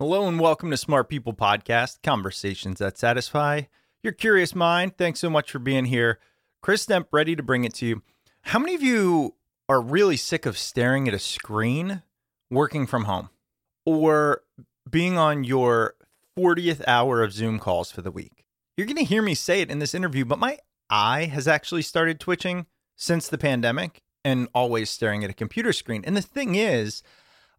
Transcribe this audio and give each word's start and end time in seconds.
Hello 0.00 0.26
and 0.26 0.40
welcome 0.40 0.70
to 0.70 0.78
Smart 0.78 1.10
People 1.10 1.34
Podcast, 1.34 1.98
conversations 2.02 2.78
that 2.78 2.96
satisfy 2.96 3.64
your 4.02 4.14
curious 4.14 4.54
mind. 4.54 4.96
Thanks 4.96 5.20
so 5.20 5.28
much 5.28 5.50
for 5.50 5.58
being 5.58 5.84
here. 5.84 6.18
Chris 6.62 6.86
Stemp, 6.86 7.08
ready 7.12 7.36
to 7.36 7.42
bring 7.42 7.64
it 7.64 7.74
to 7.74 7.86
you. 7.86 8.02
How 8.40 8.58
many 8.58 8.74
of 8.74 8.82
you 8.82 9.34
are 9.68 9.78
really 9.78 10.16
sick 10.16 10.46
of 10.46 10.56
staring 10.56 11.06
at 11.06 11.12
a 11.12 11.18
screen 11.18 12.00
working 12.50 12.86
from 12.86 13.04
home 13.04 13.28
or 13.84 14.40
being 14.88 15.18
on 15.18 15.44
your 15.44 15.96
40th 16.34 16.82
hour 16.86 17.22
of 17.22 17.34
Zoom 17.34 17.58
calls 17.58 17.92
for 17.92 18.00
the 18.00 18.10
week? 18.10 18.46
You're 18.78 18.86
going 18.86 18.96
to 18.96 19.04
hear 19.04 19.20
me 19.20 19.34
say 19.34 19.60
it 19.60 19.70
in 19.70 19.80
this 19.80 19.94
interview, 19.94 20.24
but 20.24 20.38
my 20.38 20.56
eye 20.88 21.26
has 21.26 21.46
actually 21.46 21.82
started 21.82 22.18
twitching 22.18 22.64
since 22.96 23.28
the 23.28 23.36
pandemic 23.36 24.00
and 24.24 24.48
always 24.54 24.88
staring 24.88 25.24
at 25.24 25.30
a 25.30 25.34
computer 25.34 25.74
screen. 25.74 26.04
And 26.06 26.16
the 26.16 26.22
thing 26.22 26.54
is, 26.54 27.02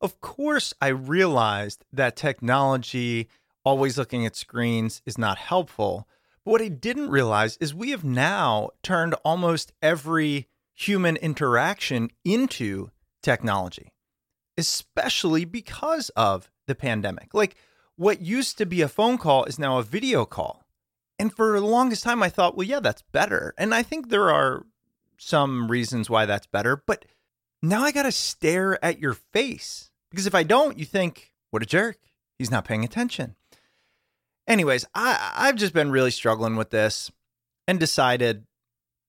of 0.02 0.20
course, 0.22 0.74
I 0.82 0.88
realized 0.88 1.86
that 1.94 2.16
technology, 2.16 3.28
always 3.64 3.98
looking 3.98 4.26
at 4.26 4.36
screens, 4.36 5.02
is 5.06 5.18
not 5.18 5.38
helpful. 5.38 6.08
But 6.44 6.52
what 6.52 6.62
I 6.62 6.70
didn't 6.70 7.12
realize 7.12 7.58
is 7.58 7.74
we 7.74 7.92
have 7.92 8.04
now 8.04 8.72
turned 8.82 9.14
almost 9.24 9.74
every 9.82 10.48
human 10.74 11.18
interaction 11.18 12.10
into 12.26 12.90
technology, 13.22 13.94
especially 14.58 15.46
because 15.46 16.10
of 16.10 16.50
the 16.66 16.76
pandemic. 16.76 17.34
Like 17.34 17.56
what 17.96 18.22
used 18.22 18.58
to 18.58 18.66
be 18.66 18.82
a 18.82 18.88
phone 18.88 19.20
call 19.20 19.46
is 19.46 19.60
now 19.60 19.78
a 19.78 19.84
video 19.84 20.26
call. 20.26 20.66
And 21.20 21.32
for 21.32 21.60
the 21.60 21.66
longest 21.66 22.04
time, 22.04 22.24
I 22.24 22.30
thought, 22.30 22.58
well, 22.58 22.66
yeah, 22.66 22.80
that's 22.80 23.04
better. 23.12 23.54
And 23.60 23.76
I 23.76 23.84
think 23.84 24.10
there 24.10 24.32
are 24.32 24.66
some 25.18 25.70
reasons 25.70 26.10
why 26.10 26.26
that's 26.26 26.48
better. 26.48 26.76
But 26.76 27.06
now 27.62 27.84
I 27.84 27.92
got 27.92 28.04
to 28.04 28.12
stare 28.12 28.84
at 28.84 28.98
your 28.98 29.14
face 29.14 29.91
because 30.12 30.28
if 30.28 30.36
I 30.36 30.44
don't, 30.44 30.78
you 30.78 30.86
think, 30.86 31.32
what 31.50 31.64
a 31.64 31.66
jerk. 31.66 31.98
He's 32.38 32.52
not 32.52 32.66
paying 32.66 32.84
attention. 32.84 33.36
Anyways, 34.48 34.86
I, 34.94 35.32
I've 35.36 35.56
just 35.56 35.74
been 35.74 35.92
really 35.92 36.12
struggling 36.12 36.56
with 36.56 36.70
this 36.70 37.12
and 37.68 37.80
decided, 37.80 38.46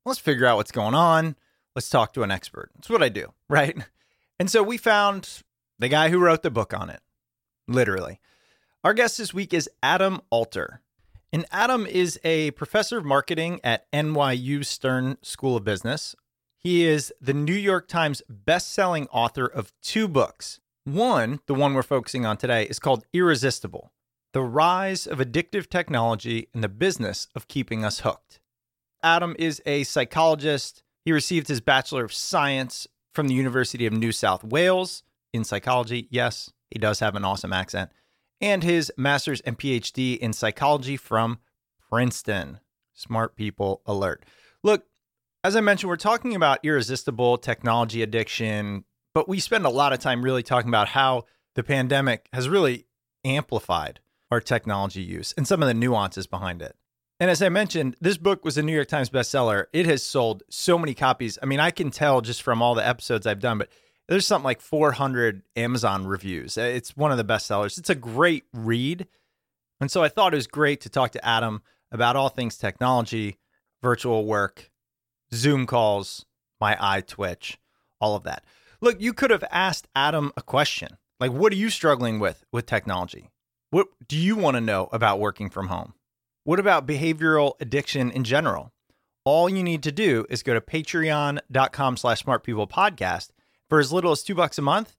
let's 0.06 0.18
figure 0.18 0.46
out 0.46 0.56
what's 0.56 0.72
going 0.72 0.94
on. 0.94 1.36
Let's 1.74 1.88
talk 1.88 2.12
to 2.14 2.22
an 2.22 2.30
expert. 2.30 2.70
That's 2.74 2.90
what 2.90 3.02
I 3.02 3.08
do, 3.08 3.32
right? 3.48 3.76
And 4.38 4.50
so 4.50 4.62
we 4.62 4.76
found 4.76 5.42
the 5.78 5.88
guy 5.88 6.08
who 6.10 6.18
wrote 6.18 6.42
the 6.42 6.50
book 6.50 6.72
on 6.72 6.90
it, 6.90 7.00
literally. 7.66 8.20
Our 8.84 8.94
guest 8.94 9.18
this 9.18 9.32
week 9.34 9.54
is 9.54 9.70
Adam 9.82 10.20
Alter. 10.30 10.80
And 11.32 11.46
Adam 11.50 11.86
is 11.86 12.20
a 12.24 12.50
professor 12.52 12.98
of 12.98 13.06
marketing 13.06 13.60
at 13.64 13.90
NYU 13.90 14.64
Stern 14.66 15.16
School 15.22 15.56
of 15.56 15.64
Business. 15.64 16.14
He 16.58 16.84
is 16.84 17.12
the 17.20 17.32
New 17.32 17.54
York 17.54 17.88
Times 17.88 18.22
best-selling 18.28 19.08
author 19.08 19.46
of 19.46 19.72
two 19.82 20.08
books, 20.08 20.60
one, 20.84 21.40
the 21.46 21.54
one 21.54 21.74
we're 21.74 21.82
focusing 21.82 22.26
on 22.26 22.36
today, 22.36 22.64
is 22.64 22.78
called 22.78 23.04
Irresistible 23.12 23.92
The 24.32 24.42
Rise 24.42 25.06
of 25.06 25.18
Addictive 25.18 25.68
Technology 25.68 26.48
and 26.52 26.62
the 26.62 26.68
Business 26.68 27.28
of 27.34 27.48
Keeping 27.48 27.84
Us 27.84 28.00
Hooked. 28.00 28.40
Adam 29.02 29.36
is 29.38 29.62
a 29.66 29.84
psychologist. 29.84 30.82
He 31.04 31.12
received 31.12 31.48
his 31.48 31.60
Bachelor 31.60 32.04
of 32.04 32.12
Science 32.12 32.86
from 33.12 33.28
the 33.28 33.34
University 33.34 33.86
of 33.86 33.92
New 33.92 34.12
South 34.12 34.44
Wales 34.44 35.02
in 35.32 35.44
psychology. 35.44 36.08
Yes, 36.10 36.52
he 36.70 36.78
does 36.78 37.00
have 37.00 37.14
an 37.14 37.24
awesome 37.24 37.52
accent. 37.52 37.90
And 38.40 38.62
his 38.62 38.92
master's 38.96 39.40
and 39.42 39.58
PhD 39.58 40.18
in 40.18 40.32
psychology 40.32 40.96
from 40.96 41.38
Princeton. 41.90 42.58
Smart 42.92 43.36
people 43.36 43.82
alert. 43.86 44.24
Look, 44.62 44.84
as 45.44 45.56
I 45.56 45.60
mentioned, 45.60 45.88
we're 45.88 45.96
talking 45.96 46.34
about 46.34 46.60
irresistible 46.62 47.38
technology 47.38 48.02
addiction, 48.02 48.84
but 49.14 49.28
we 49.28 49.40
spend 49.40 49.66
a 49.66 49.70
lot 49.70 49.92
of 49.92 49.98
time 49.98 50.22
really 50.22 50.42
talking 50.42 50.68
about 50.68 50.88
how 50.88 51.24
the 51.54 51.62
pandemic 51.62 52.28
has 52.32 52.48
really 52.48 52.86
amplified 53.24 54.00
our 54.30 54.40
technology 54.40 55.02
use 55.02 55.34
and 55.36 55.46
some 55.46 55.62
of 55.62 55.68
the 55.68 55.74
nuances 55.74 56.26
behind 56.26 56.62
it. 56.62 56.74
And 57.20 57.30
as 57.30 57.42
I 57.42 57.50
mentioned, 57.50 57.96
this 58.00 58.16
book 58.16 58.44
was 58.44 58.58
a 58.58 58.62
New 58.62 58.74
York 58.74 58.88
Times 58.88 59.10
bestseller. 59.10 59.66
It 59.72 59.86
has 59.86 60.02
sold 60.02 60.42
so 60.50 60.78
many 60.78 60.94
copies. 60.94 61.38
I 61.42 61.46
mean, 61.46 61.60
I 61.60 61.70
can 61.70 61.90
tell 61.90 62.20
just 62.20 62.42
from 62.42 62.60
all 62.60 62.74
the 62.74 62.86
episodes 62.86 63.26
I've 63.26 63.38
done, 63.38 63.58
but 63.58 63.68
there's 64.08 64.26
something 64.26 64.44
like 64.44 64.60
400 64.60 65.42
Amazon 65.54 66.06
reviews. 66.06 66.58
Uh, 66.58 66.62
it's 66.62 66.96
one 66.96 67.12
of 67.12 67.18
the 67.18 67.24
bestsellers. 67.24 67.78
It's 67.78 67.90
a 67.90 67.94
great 67.94 68.44
read. 68.52 69.06
And 69.80 69.90
so 69.90 70.02
I 70.02 70.08
thought 70.08 70.32
it 70.32 70.36
was 70.36 70.46
great 70.46 70.80
to 70.80 70.88
talk 70.88 71.12
to 71.12 71.24
Adam 71.24 71.62
about 71.92 72.16
all 72.16 72.28
things 72.28 72.56
technology, 72.56 73.38
virtual 73.82 74.24
work, 74.24 74.70
Zoom 75.32 75.66
calls, 75.66 76.26
my 76.60 76.76
eye 76.80 77.02
twitch, 77.02 77.58
all 78.00 78.16
of 78.16 78.24
that. 78.24 78.44
Look, 78.82 79.00
you 79.00 79.12
could 79.12 79.30
have 79.30 79.44
asked 79.52 79.86
Adam 79.94 80.32
a 80.36 80.42
question. 80.42 80.98
Like, 81.20 81.30
what 81.30 81.52
are 81.52 81.56
you 81.56 81.70
struggling 81.70 82.18
with 82.18 82.44
with 82.50 82.66
technology? 82.66 83.30
What 83.70 83.86
do 84.08 84.18
you 84.18 84.34
want 84.34 84.56
to 84.56 84.60
know 84.60 84.88
about 84.92 85.20
working 85.20 85.48
from 85.48 85.68
home? 85.68 85.94
What 86.42 86.58
about 86.58 86.84
behavioral 86.84 87.52
addiction 87.60 88.10
in 88.10 88.24
general? 88.24 88.72
All 89.24 89.48
you 89.48 89.62
need 89.62 89.84
to 89.84 89.92
do 89.92 90.26
is 90.28 90.42
go 90.42 90.52
to 90.52 90.60
patreon.com 90.60 91.96
slash 91.96 92.24
smartpeoplepodcast. 92.24 93.30
For 93.68 93.78
as 93.78 93.92
little 93.92 94.10
as 94.10 94.24
two 94.24 94.34
bucks 94.34 94.58
a 94.58 94.62
month, 94.62 94.96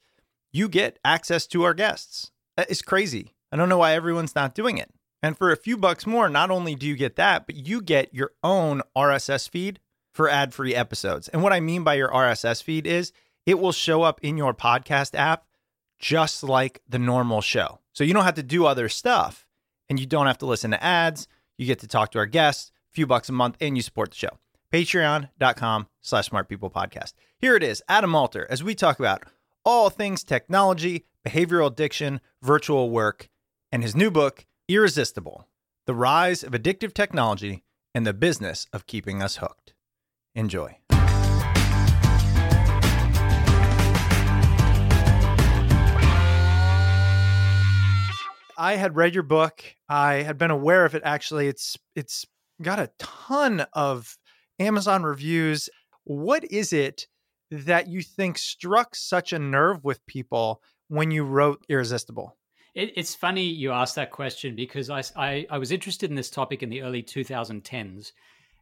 you 0.54 0.70
get 0.70 0.98
access 1.04 1.46
to 1.48 1.64
our 1.64 1.74
guests. 1.74 2.32
That 2.56 2.72
is 2.72 2.82
crazy. 2.82 3.36
I 3.52 3.58
don't 3.58 3.68
know 3.68 3.80
why 3.80 3.96
everyone's 3.96 4.34
not 4.34 4.56
doing 4.56 4.78
it. 4.78 4.92
And 5.22 5.38
for 5.38 5.52
a 5.52 5.58
few 5.58 5.76
bucks 5.76 6.08
more, 6.08 6.30
not 6.30 6.52
only 6.52 6.76
do 6.76 6.88
you 6.88 6.96
get 6.96 7.18
that, 7.18 7.46
but 7.46 7.58
you 7.58 7.82
get 7.82 8.14
your 8.14 8.32
own 8.44 8.82
RSS 8.96 9.50
feed 9.50 9.82
for 10.14 10.30
ad 10.30 10.54
free 10.54 10.74
episodes. 10.74 11.28
And 11.28 11.44
what 11.44 11.52
I 11.52 11.60
mean 11.60 11.84
by 11.84 11.96
your 11.96 12.10
RSS 12.10 12.64
feed 12.64 12.88
is 12.88 13.12
it 13.46 13.60
will 13.60 13.72
show 13.72 14.04
up 14.04 14.20
in 14.22 14.38
your 14.38 14.54
podcast 14.54 15.16
app 15.16 15.46
just 16.00 16.44
like 16.44 16.82
the 16.88 17.00
normal 17.00 17.42
show. 17.42 17.80
So 17.94 18.04
you 18.04 18.14
don't 18.14 18.26
have 18.26 18.36
to 18.36 18.44
do 18.44 18.66
other 18.66 18.90
stuff 18.90 19.46
and 19.90 20.00
you 20.00 20.06
don't 20.06 20.28
have 20.28 20.38
to 20.40 20.46
listen 20.46 20.72
to 20.72 20.84
ads. 20.84 21.28
You 21.58 21.66
get 21.66 21.80
to 21.80 21.88
talk 21.88 22.12
to 22.12 22.20
our 22.20 22.26
guests, 22.26 22.72
a 22.92 22.94
few 22.94 23.08
bucks 23.08 23.30
a 23.30 23.34
month, 23.34 23.58
and 23.62 23.78
you 23.78 23.84
support 23.84 24.12
the 24.12 24.18
show. 24.18 24.40
patreon.com 24.72 25.88
slash 26.02 26.28
smart 26.28 26.50
people 26.50 26.70
podcast. 26.70 27.14
Here 27.38 27.56
it 27.56 27.64
is, 27.64 27.84
Adam 27.88 28.16
Alter, 28.16 28.48
as 28.50 28.64
we 28.64 28.76
talk 28.76 29.00
about 29.00 29.24
all 29.64 29.90
things 29.90 30.24
technology, 30.24 31.06
behavioral 31.26 31.72
addiction, 31.72 32.22
virtual 32.42 32.90
work, 32.90 33.30
and 33.72 33.84
his 33.84 33.96
new 33.96 34.12
book, 34.12 34.46
Irresistible 34.68 35.48
The 35.86 35.96
Rise 35.96 36.44
of 36.44 36.54
Addictive 36.54 36.94
Technology 36.94 37.64
and 37.94 38.06
the 38.06 38.14
Business 38.14 38.68
of 38.74 38.88
Keeping 38.88 39.22
Us 39.22 39.38
Hooked. 39.38 39.74
Enjoy. 40.36 40.78
I 48.58 48.76
had 48.76 48.96
read 48.96 49.14
your 49.14 49.24
book. 49.24 49.64
I 49.90 50.16
had 50.16 50.38
been 50.38 50.52
aware 50.52 50.86
of 50.86 50.96
it 50.96 51.02
actually. 51.06 51.48
It's 51.48 51.78
it's 51.96 52.26
got 52.62 52.80
a 52.80 52.92
ton 53.00 53.66
of 53.74 54.18
Amazon 54.60 55.04
reviews. 55.04 55.70
What 56.04 56.44
is 56.46 56.74
it 56.74 57.08
that 57.52 57.88
you 57.88 58.02
think 58.02 58.38
struck 58.38 58.96
such 58.96 59.34
a 59.34 59.40
nerve 59.40 59.84
with 59.84 60.06
people 60.06 60.62
when 60.88 61.12
you 61.12 61.24
wrote 61.24 61.64
Irresistible? 61.70 62.36
It, 62.74 62.94
it's 62.96 63.14
funny 63.14 63.44
you 63.44 63.72
asked 63.72 63.96
that 63.96 64.12
question 64.12 64.56
because 64.56 64.90
I, 64.90 65.04
I, 65.16 65.46
I 65.50 65.58
was 65.60 65.72
interested 65.72 66.10
in 66.10 66.16
this 66.16 66.32
topic 66.32 66.64
in 66.64 66.70
the 66.70 66.82
early 66.82 67.04
2010s, 67.04 68.12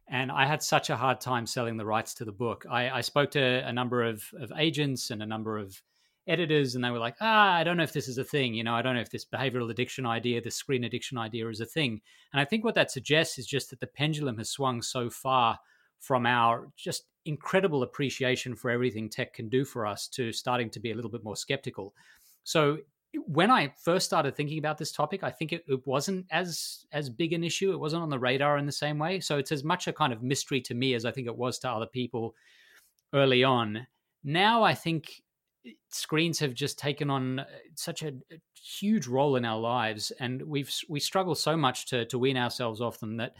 and 0.08 0.30
I 0.30 0.46
had 0.46 0.62
such 0.62 0.90
a 0.90 0.96
hard 0.96 1.20
time 1.20 1.46
selling 1.46 1.78
the 1.78 1.86
rights 1.86 2.12
to 2.14 2.24
the 2.24 2.32
book. 2.32 2.66
I, 2.70 2.90
I 2.90 3.00
spoke 3.00 3.30
to 3.32 3.40
a 3.40 3.72
number 3.72 4.02
of, 4.02 4.22
of 4.38 4.52
agents 4.58 5.10
and 5.10 5.22
a 5.22 5.26
number 5.26 5.56
of 5.56 5.80
editors, 6.26 6.74
and 6.74 6.84
they 6.84 6.90
were 6.90 6.98
like, 6.98 7.16
ah, 7.20 7.54
I 7.54 7.64
don't 7.64 7.76
know 7.76 7.82
if 7.82 7.92
this 7.92 8.08
is 8.08 8.18
a 8.18 8.24
thing. 8.24 8.54
You 8.54 8.64
know, 8.64 8.74
I 8.74 8.82
don't 8.82 8.94
know 8.94 9.00
if 9.00 9.10
this 9.10 9.24
behavioral 9.24 9.70
addiction 9.70 10.06
idea, 10.06 10.40
the 10.40 10.50
screen 10.50 10.84
addiction 10.84 11.18
idea 11.18 11.48
is 11.48 11.60
a 11.60 11.66
thing. 11.66 12.00
And 12.32 12.40
I 12.40 12.44
think 12.44 12.64
what 12.64 12.74
that 12.74 12.90
suggests 12.90 13.38
is 13.38 13.46
just 13.46 13.70
that 13.70 13.80
the 13.80 13.86
pendulum 13.86 14.38
has 14.38 14.50
swung 14.50 14.82
so 14.82 15.10
far 15.10 15.58
from 15.98 16.26
our 16.26 16.68
just 16.76 17.04
incredible 17.24 17.82
appreciation 17.82 18.54
for 18.56 18.70
everything 18.70 19.08
tech 19.08 19.34
can 19.34 19.48
do 19.48 19.64
for 19.64 19.86
us 19.86 20.08
to 20.08 20.32
starting 20.32 20.68
to 20.70 20.80
be 20.80 20.90
a 20.90 20.94
little 20.94 21.10
bit 21.10 21.24
more 21.24 21.36
skeptical. 21.36 21.94
So 22.44 22.78
when 23.26 23.50
I 23.50 23.72
first 23.82 24.06
started 24.06 24.34
thinking 24.34 24.58
about 24.58 24.78
this 24.78 24.90
topic, 24.90 25.22
I 25.22 25.30
think 25.30 25.52
it, 25.52 25.64
it, 25.68 25.86
wasn't 25.86 26.26
as 26.30 26.86
as 26.92 27.10
big 27.10 27.32
an 27.32 27.44
issue. 27.44 27.72
It 27.72 27.78
wasn't 27.78 28.02
on 28.02 28.08
the 28.08 28.18
radar 28.18 28.58
in 28.58 28.66
the 28.66 28.72
same 28.72 28.98
way. 28.98 29.20
So 29.20 29.38
it's 29.38 29.52
as 29.52 29.64
much 29.64 29.86
a 29.86 29.92
kind 29.92 30.12
of 30.12 30.22
mystery 30.22 30.60
to 30.62 30.74
me 30.74 30.94
as 30.94 31.04
I 31.04 31.12
think 31.12 31.26
it 31.26 31.36
was 31.36 31.58
to 31.60 31.70
other 31.70 31.86
people 31.86 32.34
early 33.12 33.44
on. 33.44 33.86
Now 34.24 34.62
I 34.62 34.74
think 34.74 35.22
screens 35.90 36.38
have 36.40 36.54
just 36.54 36.78
taken 36.78 37.10
on 37.10 37.40
uh, 37.40 37.44
such 37.74 38.02
a, 38.02 38.08
a 38.08 38.40
huge 38.54 39.06
role 39.06 39.36
in 39.36 39.44
our 39.44 39.58
lives, 39.58 40.12
and 40.18 40.42
we've 40.42 40.72
we 40.88 41.00
struggle 41.00 41.34
so 41.34 41.56
much 41.56 41.86
to 41.86 42.04
to 42.06 42.18
wean 42.18 42.36
ourselves 42.36 42.80
off 42.80 42.98
them 43.00 43.16
that 43.18 43.34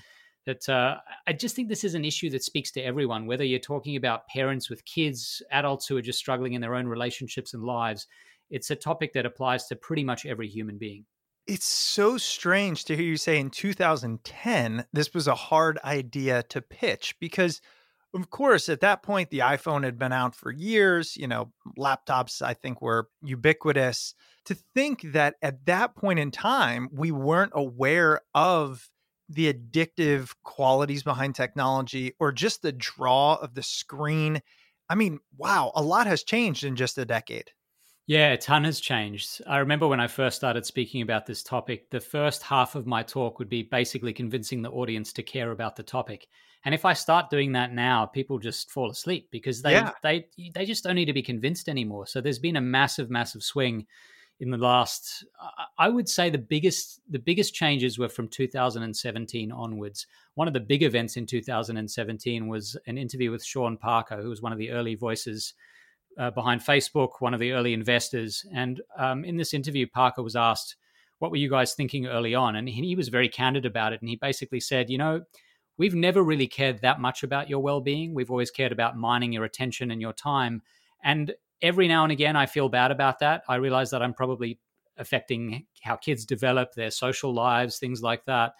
that 0.46 0.68
uh, 0.68 0.96
I 1.26 1.32
just 1.32 1.54
think 1.54 1.68
this 1.68 1.84
is 1.84 1.94
an 1.94 2.04
issue 2.04 2.30
that 2.30 2.42
speaks 2.42 2.72
to 2.72 2.80
everyone, 2.80 3.26
whether 3.26 3.44
you're 3.44 3.60
talking 3.60 3.96
about 3.96 4.26
parents 4.26 4.68
with 4.68 4.84
kids, 4.84 5.40
adults 5.52 5.86
who 5.86 5.96
are 5.96 6.02
just 6.02 6.18
struggling 6.18 6.54
in 6.54 6.60
their 6.60 6.74
own 6.74 6.86
relationships 6.86 7.54
and 7.54 7.62
lives 7.62 8.06
it's 8.52 8.70
a 8.70 8.76
topic 8.76 9.14
that 9.14 9.26
applies 9.26 9.66
to 9.66 9.76
pretty 9.76 10.04
much 10.04 10.26
every 10.26 10.46
human 10.46 10.76
being. 10.78 11.06
It's 11.46 11.66
so 11.66 12.18
strange 12.18 12.84
to 12.84 12.94
hear 12.94 13.06
you 13.06 13.16
say 13.16 13.38
in 13.38 13.50
2010 13.50 14.86
this 14.92 15.12
was 15.12 15.26
a 15.26 15.34
hard 15.34 15.78
idea 15.82 16.44
to 16.44 16.60
pitch 16.60 17.16
because 17.18 17.60
of 18.14 18.30
course 18.30 18.68
at 18.68 18.80
that 18.80 19.02
point 19.02 19.30
the 19.30 19.40
iPhone 19.40 19.84
had 19.84 19.98
been 19.98 20.12
out 20.12 20.34
for 20.34 20.50
years, 20.50 21.16
you 21.16 21.26
know, 21.26 21.52
laptops 21.78 22.42
I 22.42 22.54
think 22.54 22.82
were 22.82 23.08
ubiquitous. 23.22 24.14
To 24.46 24.56
think 24.74 25.02
that 25.12 25.36
at 25.40 25.66
that 25.66 25.94
point 25.94 26.18
in 26.18 26.30
time 26.30 26.88
we 26.92 27.10
weren't 27.12 27.52
aware 27.54 28.20
of 28.34 28.88
the 29.28 29.52
addictive 29.52 30.34
qualities 30.42 31.02
behind 31.02 31.34
technology 31.34 32.14
or 32.20 32.32
just 32.32 32.62
the 32.62 32.72
draw 32.72 33.36
of 33.36 33.54
the 33.54 33.62
screen. 33.62 34.42
I 34.90 34.94
mean, 34.94 35.20
wow, 35.38 35.72
a 35.74 35.82
lot 35.82 36.06
has 36.06 36.22
changed 36.22 36.64
in 36.64 36.76
just 36.76 36.98
a 36.98 37.04
decade. 37.04 37.50
Yeah, 38.06 38.32
a 38.32 38.36
ton 38.36 38.64
has 38.64 38.80
changed. 38.80 39.40
I 39.46 39.58
remember 39.58 39.86
when 39.86 40.00
I 40.00 40.08
first 40.08 40.36
started 40.36 40.66
speaking 40.66 41.02
about 41.02 41.24
this 41.24 41.42
topic, 41.42 41.88
the 41.90 42.00
first 42.00 42.42
half 42.42 42.74
of 42.74 42.86
my 42.86 43.02
talk 43.02 43.38
would 43.38 43.48
be 43.48 43.62
basically 43.62 44.12
convincing 44.12 44.60
the 44.60 44.70
audience 44.70 45.12
to 45.14 45.22
care 45.22 45.52
about 45.52 45.76
the 45.76 45.84
topic. 45.84 46.26
And 46.64 46.74
if 46.74 46.84
I 46.84 46.92
start 46.94 47.30
doing 47.30 47.52
that 47.52 47.72
now, 47.72 48.06
people 48.06 48.38
just 48.38 48.70
fall 48.70 48.90
asleep 48.90 49.28
because 49.30 49.62
they 49.62 49.72
yeah. 49.72 49.92
they 50.02 50.26
they 50.54 50.64
just 50.64 50.84
don't 50.84 50.96
need 50.96 51.06
to 51.06 51.12
be 51.12 51.22
convinced 51.22 51.68
anymore. 51.68 52.06
So 52.06 52.20
there's 52.20 52.38
been 52.38 52.56
a 52.56 52.60
massive, 52.60 53.10
massive 53.10 53.42
swing 53.42 53.86
in 54.40 54.50
the 54.50 54.58
last. 54.58 55.24
I 55.78 55.88
would 55.88 56.08
say 56.08 56.28
the 56.28 56.38
biggest 56.38 57.00
the 57.08 57.18
biggest 57.18 57.54
changes 57.54 57.98
were 57.98 58.08
from 58.08 58.28
2017 58.28 59.52
onwards. 59.52 60.06
One 60.34 60.48
of 60.48 60.54
the 60.54 60.60
big 60.60 60.82
events 60.82 61.16
in 61.16 61.26
2017 61.26 62.48
was 62.48 62.76
an 62.86 62.98
interview 62.98 63.30
with 63.30 63.44
Sean 63.44 63.76
Parker, 63.76 64.20
who 64.20 64.28
was 64.28 64.42
one 64.42 64.52
of 64.52 64.58
the 64.58 64.70
early 64.70 64.96
voices 64.96 65.54
uh, 66.18 66.30
behind 66.30 66.60
Facebook, 66.60 67.20
one 67.20 67.34
of 67.34 67.40
the 67.40 67.52
early 67.52 67.72
investors. 67.72 68.44
And 68.54 68.80
um, 68.98 69.24
in 69.24 69.36
this 69.36 69.54
interview, 69.54 69.86
Parker 69.86 70.22
was 70.22 70.36
asked, 70.36 70.76
What 71.18 71.30
were 71.30 71.36
you 71.36 71.50
guys 71.50 71.74
thinking 71.74 72.06
early 72.06 72.34
on? 72.34 72.56
And 72.56 72.68
he 72.68 72.94
was 72.96 73.08
very 73.08 73.28
candid 73.28 73.66
about 73.66 73.92
it. 73.92 74.00
And 74.00 74.08
he 74.08 74.16
basically 74.16 74.60
said, 74.60 74.90
You 74.90 74.98
know, 74.98 75.22
we've 75.78 75.94
never 75.94 76.22
really 76.22 76.46
cared 76.46 76.80
that 76.82 77.00
much 77.00 77.22
about 77.22 77.48
your 77.48 77.60
well 77.60 77.80
being. 77.80 78.14
We've 78.14 78.30
always 78.30 78.50
cared 78.50 78.72
about 78.72 78.96
mining 78.96 79.32
your 79.32 79.44
attention 79.44 79.90
and 79.90 80.00
your 80.00 80.12
time. 80.12 80.62
And 81.02 81.34
every 81.60 81.88
now 81.88 82.02
and 82.04 82.12
again, 82.12 82.36
I 82.36 82.46
feel 82.46 82.68
bad 82.68 82.90
about 82.90 83.18
that. 83.20 83.42
I 83.48 83.56
realize 83.56 83.90
that 83.90 84.02
I'm 84.02 84.14
probably 84.14 84.58
affecting 84.98 85.66
how 85.82 85.96
kids 85.96 86.24
develop 86.24 86.74
their 86.74 86.90
social 86.90 87.32
lives, 87.32 87.78
things 87.78 88.02
like 88.02 88.24
that 88.26 88.52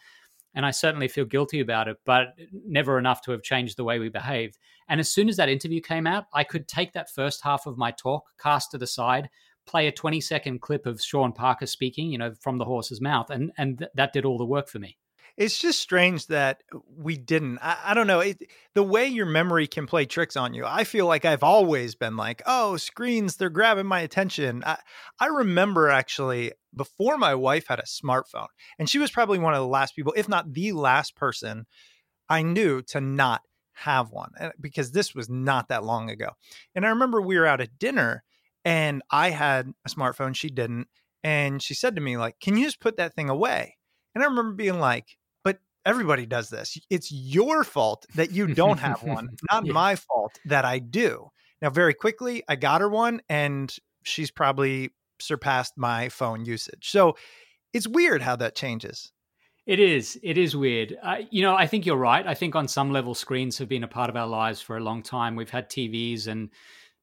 and 0.54 0.66
I 0.66 0.70
certainly 0.70 1.08
feel 1.08 1.24
guilty 1.24 1.60
about 1.60 1.88
it, 1.88 1.98
but 2.04 2.34
never 2.52 2.98
enough 2.98 3.22
to 3.22 3.32
have 3.32 3.42
changed 3.42 3.76
the 3.76 3.84
way 3.84 3.98
we 3.98 4.08
behaved. 4.08 4.58
And 4.88 5.00
as 5.00 5.08
soon 5.08 5.28
as 5.28 5.36
that 5.36 5.48
interview 5.48 5.80
came 5.80 6.06
out, 6.06 6.24
I 6.34 6.44
could 6.44 6.68
take 6.68 6.92
that 6.92 7.10
first 7.10 7.42
half 7.42 7.66
of 7.66 7.78
my 7.78 7.90
talk, 7.92 8.24
cast 8.40 8.74
it 8.74 8.82
aside, 8.82 9.30
play 9.66 9.86
a 9.86 9.92
20 9.92 10.20
second 10.20 10.60
clip 10.60 10.86
of 10.86 11.00
Sean 11.00 11.32
Parker 11.32 11.66
speaking, 11.66 12.10
you 12.10 12.18
know, 12.18 12.34
from 12.40 12.58
the 12.58 12.64
horse's 12.64 13.00
mouth, 13.00 13.30
and 13.30 13.52
and 13.58 13.78
th- 13.78 13.90
that 13.94 14.12
did 14.12 14.24
all 14.24 14.38
the 14.38 14.44
work 14.44 14.68
for 14.68 14.78
me 14.78 14.98
it's 15.36 15.58
just 15.58 15.80
strange 15.80 16.26
that 16.26 16.62
we 16.96 17.16
didn't. 17.16 17.58
I, 17.60 17.78
I 17.86 17.94
don't 17.94 18.06
know. 18.06 18.20
It, 18.20 18.42
the 18.74 18.82
way 18.82 19.06
your 19.06 19.26
memory 19.26 19.66
can 19.66 19.86
play 19.86 20.04
tricks 20.04 20.36
on 20.36 20.54
you, 20.54 20.64
I 20.66 20.84
feel 20.84 21.06
like 21.06 21.24
I've 21.24 21.42
always 21.42 21.94
been 21.94 22.16
like, 22.16 22.42
oh, 22.46 22.76
screens, 22.76 23.36
they're 23.36 23.50
grabbing 23.50 23.86
my 23.86 24.00
attention. 24.00 24.62
I, 24.64 24.78
I 25.18 25.26
remember 25.26 25.88
actually 25.88 26.52
before 26.74 27.18
my 27.18 27.34
wife 27.34 27.66
had 27.68 27.78
a 27.78 27.82
smartphone, 27.82 28.48
and 28.78 28.88
she 28.88 28.98
was 28.98 29.10
probably 29.10 29.38
one 29.38 29.54
of 29.54 29.60
the 29.60 29.66
last 29.66 29.94
people, 29.94 30.14
if 30.16 30.28
not 30.28 30.52
the 30.52 30.72
last 30.72 31.16
person 31.16 31.66
I 32.28 32.42
knew 32.42 32.82
to 32.88 33.00
not 33.00 33.42
have 33.74 34.10
one 34.10 34.30
eh, 34.38 34.50
because 34.60 34.92
this 34.92 35.14
was 35.14 35.28
not 35.28 35.68
that 35.68 35.84
long 35.84 36.10
ago. 36.10 36.30
And 36.74 36.86
I 36.86 36.90
remember 36.90 37.20
we 37.20 37.38
were 37.38 37.46
out 37.46 37.60
at 37.60 37.78
dinner 37.78 38.22
and 38.64 39.02
I 39.10 39.30
had 39.30 39.72
a 39.84 39.90
smartphone, 39.90 40.34
she 40.34 40.48
didn't. 40.48 40.88
And 41.24 41.62
she 41.62 41.74
said 41.74 41.94
to 41.96 42.02
me, 42.02 42.16
like, 42.16 42.36
can 42.40 42.56
you 42.56 42.64
just 42.64 42.80
put 42.80 42.96
that 42.96 43.14
thing 43.14 43.28
away? 43.28 43.76
And 44.14 44.22
I 44.22 44.26
remember 44.26 44.54
being 44.54 44.78
like, 44.78 45.06
everybody 45.84 46.26
does 46.26 46.50
this. 46.50 46.78
It's 46.90 47.10
your 47.10 47.64
fault 47.64 48.06
that 48.14 48.30
you 48.30 48.48
don't 48.54 48.78
have 48.78 49.02
one, 49.02 49.28
not 49.52 49.66
yeah. 49.66 49.72
my 49.72 49.96
fault 49.96 50.38
that 50.46 50.64
I 50.64 50.78
do. 50.78 51.30
Now, 51.60 51.70
very 51.70 51.94
quickly, 51.94 52.42
I 52.48 52.56
got 52.56 52.80
her 52.80 52.88
one, 52.88 53.20
and 53.28 53.74
she's 54.02 54.30
probably 54.30 54.90
surpassed 55.20 55.74
my 55.76 56.08
phone 56.08 56.44
usage. 56.44 56.90
So 56.90 57.16
it's 57.72 57.86
weird 57.86 58.22
how 58.22 58.36
that 58.36 58.56
changes. 58.56 59.12
It 59.64 59.78
is. 59.78 60.18
It 60.24 60.38
is 60.38 60.56
weird. 60.56 60.96
Uh, 61.02 61.18
you 61.30 61.42
know, 61.42 61.54
I 61.54 61.68
think 61.68 61.86
you're 61.86 61.96
right. 61.96 62.26
I 62.26 62.34
think 62.34 62.56
on 62.56 62.66
some 62.66 62.90
level, 62.90 63.14
screens 63.14 63.58
have 63.58 63.68
been 63.68 63.84
a 63.84 63.88
part 63.88 64.10
of 64.10 64.16
our 64.16 64.26
lives 64.26 64.60
for 64.60 64.76
a 64.76 64.80
long 64.80 65.02
time. 65.02 65.36
We've 65.36 65.50
had 65.50 65.70
TVs 65.70 66.26
and 66.26 66.50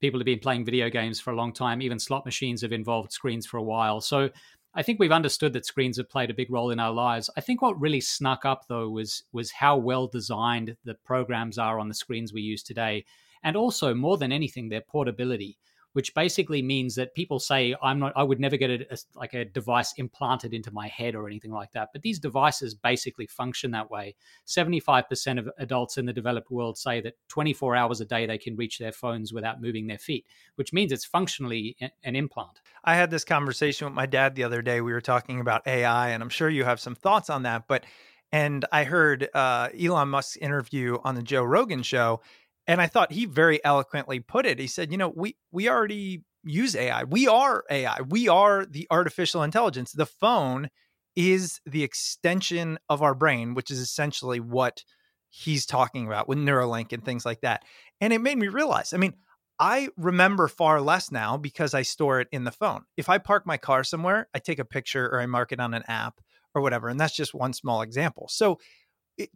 people 0.01 0.19
have 0.19 0.25
been 0.25 0.39
playing 0.39 0.65
video 0.65 0.89
games 0.89 1.21
for 1.21 1.31
a 1.31 1.35
long 1.35 1.53
time. 1.53 1.81
Even 1.81 1.99
slot 1.99 2.25
machines 2.25 2.61
have 2.61 2.73
involved 2.73 3.13
screens 3.13 3.45
for 3.47 3.57
a 3.57 3.63
while. 3.63 4.01
So 4.01 4.29
I 4.73 4.83
think 4.83 4.99
we've 4.99 5.11
understood 5.11 5.53
that 5.53 5.65
screens 5.65 5.97
have 5.97 6.09
played 6.09 6.29
a 6.29 6.35
big 6.35 6.51
role 6.51 6.69
in 6.69 6.79
our 6.79 6.91
lives. 6.91 7.29
I 7.35 7.41
think 7.41 7.61
what 7.61 7.79
really 7.79 8.01
snuck 8.01 8.45
up 8.45 8.67
though 8.67 8.89
was 8.89 9.23
was 9.31 9.51
how 9.51 9.77
well 9.77 10.07
designed 10.07 10.77
the 10.83 10.93
programs 10.93 11.57
are 11.57 11.79
on 11.79 11.87
the 11.87 11.95
screens 11.95 12.31
we 12.31 12.41
use 12.41 12.61
today, 12.61 13.05
and 13.43 13.55
also 13.55 13.93
more 13.93 14.17
than 14.17 14.31
anything, 14.31 14.69
their 14.69 14.81
portability 14.81 15.57
which 15.93 16.13
basically 16.13 16.61
means 16.61 16.95
that 16.95 17.13
people 17.15 17.39
say 17.39 17.75
I'm 17.81 17.99
not 17.99 18.13
I 18.15 18.23
would 18.23 18.39
never 18.39 18.57
get 18.57 18.69
a, 18.69 18.93
a, 18.93 18.97
like 19.15 19.33
a 19.33 19.45
device 19.45 19.93
implanted 19.97 20.53
into 20.53 20.71
my 20.71 20.87
head 20.87 21.15
or 21.15 21.27
anything 21.27 21.51
like 21.51 21.71
that. 21.71 21.89
But 21.93 22.01
these 22.01 22.19
devices 22.19 22.73
basically 22.73 23.27
function 23.27 23.71
that 23.71 23.89
way. 23.89 24.15
75% 24.47 25.39
of 25.39 25.49
adults 25.57 25.97
in 25.97 26.05
the 26.05 26.13
developed 26.13 26.51
world 26.51 26.77
say 26.77 27.01
that 27.01 27.15
24 27.29 27.75
hours 27.75 28.01
a 28.01 28.05
day 28.05 28.25
they 28.25 28.37
can 28.37 28.55
reach 28.55 28.77
their 28.77 28.91
phones 28.91 29.33
without 29.33 29.61
moving 29.61 29.87
their 29.87 29.97
feet 29.97 30.25
which 30.55 30.73
means 30.73 30.91
it's 30.91 31.05
functionally 31.05 31.77
an 32.03 32.15
implant. 32.15 32.61
I 32.83 32.95
had 32.95 33.11
this 33.11 33.23
conversation 33.23 33.85
with 33.85 33.93
my 33.93 34.05
dad 34.05 34.35
the 34.35 34.43
other 34.43 34.61
day. 34.61 34.81
We 34.81 34.93
were 34.93 35.01
talking 35.01 35.39
about 35.39 35.65
AI 35.67 36.09
and 36.09 36.21
I'm 36.21 36.29
sure 36.29 36.49
you 36.49 36.65
have 36.65 36.79
some 36.79 36.95
thoughts 36.95 37.29
on 37.29 37.43
that 37.43 37.67
but 37.67 37.85
and 38.31 38.65
I 38.71 38.83
heard 38.83 39.27
uh, 39.33 39.69
Elon 39.79 40.09
Musk's 40.09 40.37
interview 40.37 40.97
on 41.03 41.15
the 41.15 41.23
Joe 41.23 41.43
Rogan 41.43 41.81
show 41.81 42.21
and 42.69 42.79
I 42.79 42.85
thought 42.85 43.11
he 43.11 43.25
very 43.25 43.63
eloquently 43.65 44.19
put 44.19 44.45
it. 44.45 44.59
He 44.59 44.67
said, 44.67 44.91
you 44.91 44.97
know, 44.97 45.09
we 45.09 45.35
we 45.51 45.67
already 45.67 46.21
use 46.43 46.75
AI. 46.75 47.03
We 47.03 47.27
are 47.27 47.63
AI. 47.69 48.01
We 48.07 48.29
are 48.29 48.63
the 48.63 48.85
artificial 48.91 49.41
intelligence. 49.41 49.91
The 49.91 50.05
phone 50.05 50.69
is 51.15 51.59
the 51.65 51.83
extension 51.83 52.77
of 52.87 53.01
our 53.01 53.15
brain, 53.15 53.55
which 53.55 53.71
is 53.71 53.79
essentially 53.79 54.39
what 54.39 54.83
he's 55.29 55.65
talking 55.65 56.05
about 56.05 56.29
with 56.29 56.37
Neuralink 56.37 56.93
and 56.93 57.03
things 57.03 57.25
like 57.25 57.41
that. 57.41 57.63
And 58.01 58.13
it 58.13 58.19
made 58.19 58.37
me 58.37 58.47
realize, 58.49 58.93
I 58.93 58.97
mean, 58.97 59.15
I 59.59 59.89
remember 59.97 60.47
far 60.47 60.79
less 60.79 61.11
now 61.11 61.37
because 61.37 61.73
I 61.73 61.81
store 61.81 62.21
it 62.21 62.27
in 62.31 62.43
the 62.43 62.51
phone. 62.51 62.83
If 62.97 63.09
I 63.09 63.17
park 63.17 63.47
my 63.47 63.57
car 63.57 63.83
somewhere, 63.83 64.29
I 64.35 64.39
take 64.39 64.59
a 64.59 64.65
picture 64.65 65.07
or 65.07 65.19
I 65.19 65.25
mark 65.25 65.51
it 65.51 65.59
on 65.59 65.73
an 65.73 65.83
app 65.87 66.21
or 66.53 66.61
whatever. 66.61 66.87
And 66.87 66.99
that's 66.99 67.15
just 67.15 67.33
one 67.33 67.53
small 67.53 67.81
example. 67.81 68.27
So, 68.29 68.59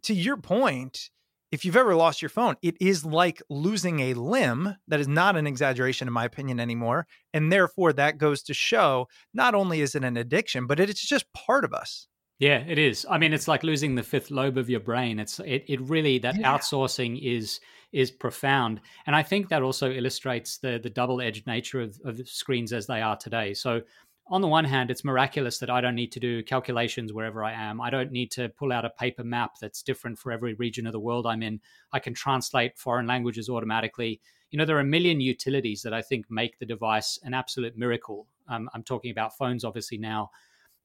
to 0.04 0.14
your 0.14 0.38
point, 0.38 1.10
if 1.54 1.64
you've 1.64 1.76
ever 1.76 1.94
lost 1.94 2.20
your 2.20 2.30
phone, 2.30 2.56
it 2.62 2.76
is 2.80 3.04
like 3.04 3.40
losing 3.48 4.00
a 4.00 4.14
limb. 4.14 4.74
That 4.88 4.98
is 4.98 5.06
not 5.06 5.36
an 5.36 5.46
exaggeration, 5.46 6.08
in 6.08 6.12
my 6.12 6.24
opinion, 6.24 6.58
anymore. 6.58 7.06
And 7.32 7.52
therefore, 7.52 7.92
that 7.92 8.18
goes 8.18 8.42
to 8.44 8.54
show 8.54 9.06
not 9.32 9.54
only 9.54 9.80
is 9.80 9.94
it 9.94 10.02
an 10.02 10.16
addiction, 10.16 10.66
but 10.66 10.80
it's 10.80 11.06
just 11.06 11.32
part 11.32 11.64
of 11.64 11.72
us. 11.72 12.08
Yeah, 12.40 12.58
it 12.66 12.76
is. 12.76 13.06
I 13.08 13.18
mean, 13.18 13.32
it's 13.32 13.46
like 13.46 13.62
losing 13.62 13.94
the 13.94 14.02
fifth 14.02 14.32
lobe 14.32 14.58
of 14.58 14.68
your 14.68 14.80
brain. 14.80 15.20
It's 15.20 15.38
it, 15.38 15.64
it 15.68 15.80
really 15.82 16.18
that 16.18 16.36
yeah. 16.36 16.58
outsourcing 16.58 17.20
is 17.22 17.60
is 17.92 18.10
profound, 18.10 18.80
and 19.06 19.14
I 19.14 19.22
think 19.22 19.48
that 19.50 19.62
also 19.62 19.92
illustrates 19.92 20.58
the 20.58 20.80
the 20.82 20.90
double 20.90 21.20
edged 21.20 21.46
nature 21.46 21.80
of, 21.80 22.00
of 22.04 22.28
screens 22.28 22.72
as 22.72 22.88
they 22.88 23.00
are 23.00 23.16
today. 23.16 23.54
So, 23.54 23.82
on 24.26 24.40
the 24.40 24.48
one 24.48 24.64
hand, 24.64 24.90
it's 24.90 25.04
miraculous 25.04 25.58
that 25.58 25.68
I 25.68 25.80
don't 25.82 25.94
need 25.94 26.12
to 26.12 26.20
do 26.20 26.42
calculations 26.42 27.12
wherever 27.12 27.44
I 27.44 27.52
am. 27.52 27.80
I 27.80 27.90
don't 27.90 28.10
need 28.10 28.30
to 28.32 28.48
pull 28.48 28.72
out 28.72 28.84
a 28.84 28.90
paper 28.90 29.22
map 29.22 29.58
that's 29.60 29.82
different 29.82 30.18
for 30.18 30.32
every 30.32 30.54
region 30.54 30.86
of 30.86 30.92
the 30.92 31.00
world 31.00 31.26
I'm 31.26 31.42
in. 31.42 31.60
I 31.92 31.98
can 31.98 32.14
translate 32.14 32.78
foreign 32.78 33.06
languages 33.06 33.50
automatically. 33.50 34.20
You 34.50 34.58
know, 34.58 34.64
there 34.64 34.76
are 34.76 34.80
a 34.80 34.84
million 34.84 35.20
utilities 35.20 35.82
that 35.82 35.92
I 35.92 36.00
think 36.00 36.30
make 36.30 36.58
the 36.58 36.64
device 36.64 37.18
an 37.22 37.34
absolute 37.34 37.76
miracle. 37.76 38.26
Um, 38.48 38.70
I'm 38.72 38.82
talking 38.82 39.10
about 39.10 39.36
phones, 39.36 39.64
obviously 39.64 39.98
now, 39.98 40.30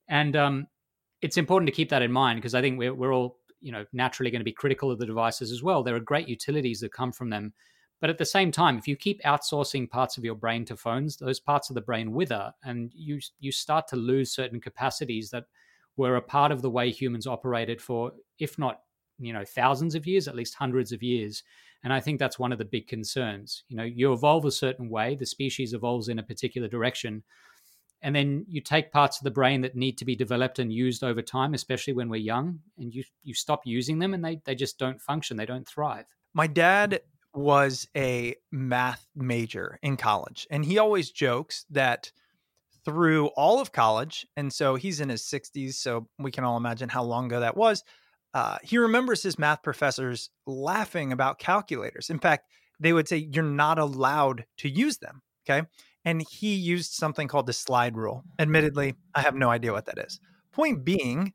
and 0.10 0.36
um, 0.36 0.68
it's 1.22 1.38
important 1.38 1.68
to 1.68 1.76
keep 1.76 1.90
that 1.90 2.02
in 2.02 2.12
mind 2.12 2.38
because 2.38 2.56
I 2.56 2.62
think 2.62 2.78
we're, 2.78 2.94
we're 2.94 3.14
all 3.14 3.38
you 3.62 3.72
know 3.72 3.86
naturally 3.94 4.32
going 4.32 4.42
to 4.42 4.46
be 4.46 4.52
critical 4.52 4.92
of 4.92 5.00
the 5.00 5.06
devices 5.06 5.52
as 5.52 5.64
well. 5.64 5.84
There 5.84 5.96
are 5.96 6.02
great 6.02 6.28
utilities 6.28 6.80
that 6.82 6.92
come 6.92 7.12
from 7.12 7.30
them, 7.30 7.54
but 8.00 8.10
at 8.10 8.18
the 8.18 8.26
same 8.26 8.52
time, 8.52 8.78
if 8.78 8.88
you 8.88 8.96
keep 8.96 9.22
outsourcing 9.24 9.90
parts 9.90 10.18
of 10.18 10.24
your 10.24 10.36
brain 10.36 10.66
to 10.66 10.78
phones, 10.78 11.18
those 11.18 11.40
parts 11.40 11.70
of 11.70 11.76
the 11.76 11.82
brain 11.82 12.12
wither, 12.12 12.54
and 12.64 12.92
you 12.96 13.20
you 13.40 13.52
start 13.52 13.88
to 13.90 13.96
lose 13.96 14.32
certain 14.32 14.62
capacities 14.62 15.30
that 15.32 15.46
were 15.98 16.16
a 16.16 16.22
part 16.22 16.52
of 16.52 16.62
the 16.62 16.70
way 16.70 16.92
humans 16.92 17.28
operated 17.28 17.82
for, 17.82 18.14
if 18.40 18.58
not 18.58 18.82
you 19.20 19.34
know 19.34 19.44
thousands 19.46 19.96
of 19.96 20.08
years, 20.08 20.28
at 20.28 20.36
least 20.36 20.56
hundreds 20.56 20.92
of 20.92 21.04
years. 21.04 21.44
And 21.84 21.94
I 21.94 22.02
think 22.02 22.20
that's 22.20 22.38
one 22.38 22.52
of 22.52 22.58
the 22.58 22.66
big 22.66 22.88
concerns. 22.88 23.64
You 23.70 23.78
know, 23.78 23.84
you 23.84 24.12
evolve 24.12 24.44
a 24.44 24.52
certain 24.52 24.90
way, 24.90 25.16
the 25.16 25.26
species 25.26 25.74
evolves 25.74 26.10
in 26.10 26.20
a 26.20 26.24
particular 26.24 26.68
direction 26.68 27.24
and 28.02 28.16
then 28.16 28.46
you 28.48 28.62
take 28.62 28.92
parts 28.92 29.18
of 29.18 29.24
the 29.24 29.32
brain 29.32 29.62
that 29.62 29.76
need 29.76 29.98
to 29.98 30.06
be 30.06 30.16
developed 30.16 30.60
and 30.60 30.72
used 30.72 31.04
over 31.04 31.22
time 31.22 31.54
especially 31.54 31.94
when 31.94 32.10
we're 32.10 32.18
young 32.18 32.60
and 32.78 32.94
you 32.94 33.04
you 33.24 33.34
stop 33.34 33.62
using 33.66 34.00
them 34.00 34.14
and 34.14 34.24
they 34.24 34.42
they 34.46 34.56
just 34.56 34.78
don't 34.78 35.02
function 35.02 35.38
they 35.38 35.46
don't 35.46 35.68
thrive 35.68 36.06
my 36.34 36.48
dad 36.48 37.02
was 37.34 37.88
a 37.96 38.36
math 38.52 39.06
major 39.16 39.80
in 39.82 39.98
college 39.98 40.48
and 40.50 40.66
he 40.66 40.78
always 40.78 41.12
jokes 41.12 41.66
that 41.70 42.12
through 42.86 43.28
all 43.38 43.60
of 43.60 43.72
college 43.72 44.26
and 44.36 44.52
so 44.52 44.76
he's 44.76 45.00
in 45.00 45.10
his 45.10 45.22
60s 45.22 45.74
so 45.74 46.08
we 46.18 46.32
can 46.32 46.44
all 46.44 46.58
imagine 46.58 46.90
how 46.90 47.04
long 47.04 47.26
ago 47.26 47.40
that 47.40 47.58
was 47.58 47.84
uh, 48.34 48.58
he 48.64 48.78
remembers 48.78 49.24
his 49.24 49.40
math 49.40 49.64
professors 49.64 50.30
laughing 50.48 51.12
about 51.12 51.40
calculators 51.40 52.10
in 52.10 52.20
fact 52.20 52.48
they 52.80 52.94
would 52.94 53.08
say 53.08 53.18
you're 53.18 53.44
not 53.44 53.78
allowed 53.78 54.46
to 54.58 54.70
use 54.70 54.98
them 54.98 55.22
okay 55.48 55.66
and 56.06 56.24
he 56.30 56.56
used 56.56 56.94
something 56.94 57.28
called 57.28 57.46
the 57.46 57.54
slide 57.54 57.98
rule. 57.98 58.24
Admittedly, 58.38 58.96
I 59.14 59.22
have 59.22 59.36
no 59.36 59.50
idea 59.50 59.72
what 59.72 59.86
that 59.86 59.98
is. 59.98 60.20
Point 60.52 60.84
being, 60.84 61.34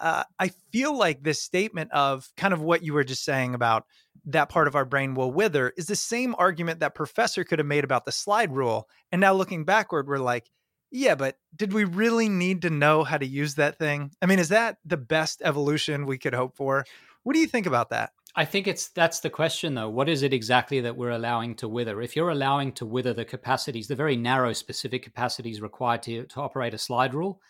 uh, 0.00 0.24
I 0.38 0.48
feel 0.72 0.96
like 0.96 1.22
this 1.22 1.40
statement 1.40 1.90
of 1.92 2.30
kind 2.36 2.52
of 2.52 2.60
what 2.60 2.82
you 2.82 2.92
were 2.92 3.04
just 3.04 3.24
saying 3.24 3.54
about 3.54 3.86
that 4.26 4.48
part 4.48 4.68
of 4.68 4.74
our 4.74 4.84
brain 4.84 5.14
will 5.14 5.32
wither 5.32 5.72
is 5.76 5.86
the 5.86 5.96
same 5.96 6.34
argument 6.38 6.80
that 6.80 6.94
professor 6.94 7.44
could 7.44 7.58
have 7.58 7.66
made 7.66 7.84
about 7.84 8.04
the 8.04 8.12
slide 8.12 8.52
rule. 8.52 8.88
And 9.12 9.20
now 9.20 9.34
looking 9.34 9.64
backward, 9.64 10.08
we're 10.08 10.18
like, 10.18 10.50
yeah, 10.90 11.14
but 11.14 11.36
did 11.56 11.72
we 11.72 11.84
really 11.84 12.28
need 12.28 12.62
to 12.62 12.70
know 12.70 13.04
how 13.04 13.18
to 13.18 13.26
use 13.26 13.56
that 13.56 13.78
thing? 13.78 14.12
I 14.22 14.26
mean, 14.26 14.38
is 14.38 14.50
that 14.50 14.78
the 14.84 14.96
best 14.96 15.42
evolution 15.44 16.06
we 16.06 16.18
could 16.18 16.34
hope 16.34 16.56
for? 16.56 16.84
What 17.24 17.34
do 17.34 17.40
you 17.40 17.46
think 17.46 17.66
about 17.66 17.90
that? 17.90 18.12
I 18.36 18.44
think 18.44 18.66
it's 18.66 18.88
that's 18.88 19.20
the 19.20 19.30
question 19.30 19.74
though. 19.74 19.88
What 19.88 20.08
is 20.08 20.22
it 20.22 20.32
exactly 20.32 20.80
that 20.80 20.96
we're 20.96 21.10
allowing 21.10 21.54
to 21.56 21.68
wither? 21.68 22.00
If 22.02 22.16
you're 22.16 22.30
allowing 22.30 22.72
to 22.72 22.86
wither 22.86 23.12
the 23.12 23.24
capacities, 23.24 23.86
the 23.86 23.94
very 23.94 24.16
narrow 24.16 24.52
specific 24.52 25.02
capacities 25.02 25.60
required 25.60 26.02
to, 26.04 26.24
to 26.24 26.40
operate 26.40 26.74
a 26.74 26.78
slide 26.78 27.14
rule, 27.14 27.40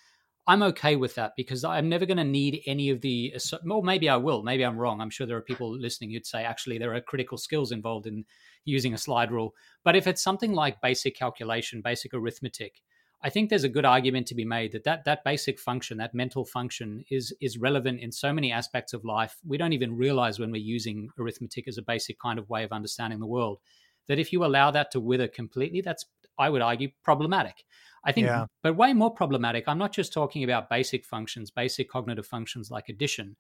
I'm 0.47 0.63
okay 0.63 0.97
with 0.97 1.15
that 1.15 1.33
because 1.37 1.65
I'm 1.65 1.89
never 1.89 2.05
going 2.05 2.19
to 2.19 2.25
need 2.25 2.63
any 2.67 2.91
of 2.91 3.01
the. 3.01 3.35
Well, 3.65 3.83
maybe 3.83 4.09
I 4.09 4.17
will. 4.17 4.43
Maybe 4.43 4.65
I'm 4.65 4.77
wrong. 4.77 5.01
I'm 5.01 5.11
sure 5.11 5.27
there 5.27 5.39
are 5.39 5.43
people 5.43 5.71
listening 5.75 6.11
who'd 6.11 6.27
say 6.27 6.45
actually 6.45 6.79
there 6.79 6.95
are 6.95 7.01
critical 7.01 7.39
skills 7.39 7.73
involved 7.73 8.07
in 8.07 8.25
using 8.65 8.93
a 8.93 8.99
slide 8.99 9.31
rule. 9.31 9.55
But 9.85 9.97
if 9.97 10.07
it's 10.07 10.23
something 10.23 10.53
like 10.53 10.83
basic 10.83 11.17
calculation, 11.17 11.81
basic 11.81 12.13
arithmetic, 12.13 12.83
I 13.23 13.31
think 13.31 13.49
there's 13.49 13.65
a 13.65 13.71
good 13.71 13.87
argument 13.87 14.27
to 14.27 14.35
be 14.35 14.45
made 14.45 14.73
that, 14.73 14.85
that 14.85 15.05
that 15.07 15.25
basic 15.25 15.59
function, 15.59 15.97
that 15.97 16.15
mental 16.15 16.45
function, 16.45 17.05
is 17.11 17.35
is 17.41 17.57
relevant 17.57 18.01
in 18.01 18.13
so 18.13 18.31
many 18.31 18.53
aspects 18.53 18.93
of 18.93 19.03
life. 19.03 19.37
We 19.47 19.57
don't 19.57 19.73
even 19.73 19.97
realize 19.97 20.39
when 20.39 20.51
we're 20.51 20.61
using 20.61 21.09
arithmetic 21.19 21.67
as 21.67 21.79
a 21.79 21.83
basic 21.83 22.19
kind 22.19 22.39
of 22.39 22.51
way 22.51 22.65
of 22.65 22.73
understanding 22.73 23.21
the 23.21 23.27
world. 23.27 23.61
That 24.09 24.19
if 24.19 24.31
you 24.31 24.45
allow 24.45 24.71
that 24.73 24.91
to 24.91 25.01
wither 25.01 25.27
completely, 25.27 25.81
that's 25.81 26.05
I 26.39 26.51
would 26.51 26.61
argue 26.61 26.91
problematic. 27.03 27.65
I 28.05 28.13
think, 28.13 28.27
yeah. 28.27 28.47
but 28.63 28.77
way 28.77 28.93
more 28.93 29.11
problematic. 29.11 29.65
I'm 29.67 29.79
not 29.79 29.93
just 29.93 30.13
talking 30.13 30.45
about 30.45 30.69
basic 30.69 31.05
functions, 31.05 31.51
basic 31.51 31.89
cognitive 31.89 32.27
functions 32.27 32.71
like 32.71 32.89
addition. 32.89 33.37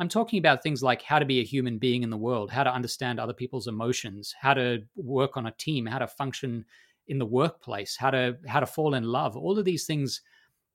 I'm 0.00 0.08
talking 0.08 0.38
about 0.38 0.62
things 0.62 0.82
like 0.82 1.02
how 1.02 1.18
to 1.18 1.24
be 1.24 1.40
a 1.40 1.44
human 1.44 1.78
being 1.78 2.04
in 2.04 2.10
the 2.10 2.16
world, 2.16 2.50
how 2.50 2.62
to 2.62 2.72
understand 2.72 3.18
other 3.18 3.32
people's 3.32 3.66
emotions, 3.66 4.32
how 4.40 4.54
to 4.54 4.84
work 4.94 5.36
on 5.36 5.46
a 5.46 5.54
team, 5.58 5.86
how 5.86 5.98
to 5.98 6.06
function 6.06 6.64
in 7.08 7.18
the 7.18 7.26
workplace, 7.26 7.96
how 7.96 8.10
to 8.10 8.36
how 8.46 8.60
to 8.60 8.66
fall 8.66 8.94
in 8.94 9.02
love. 9.02 9.36
All 9.36 9.58
of 9.58 9.64
these 9.64 9.86
things 9.86 10.20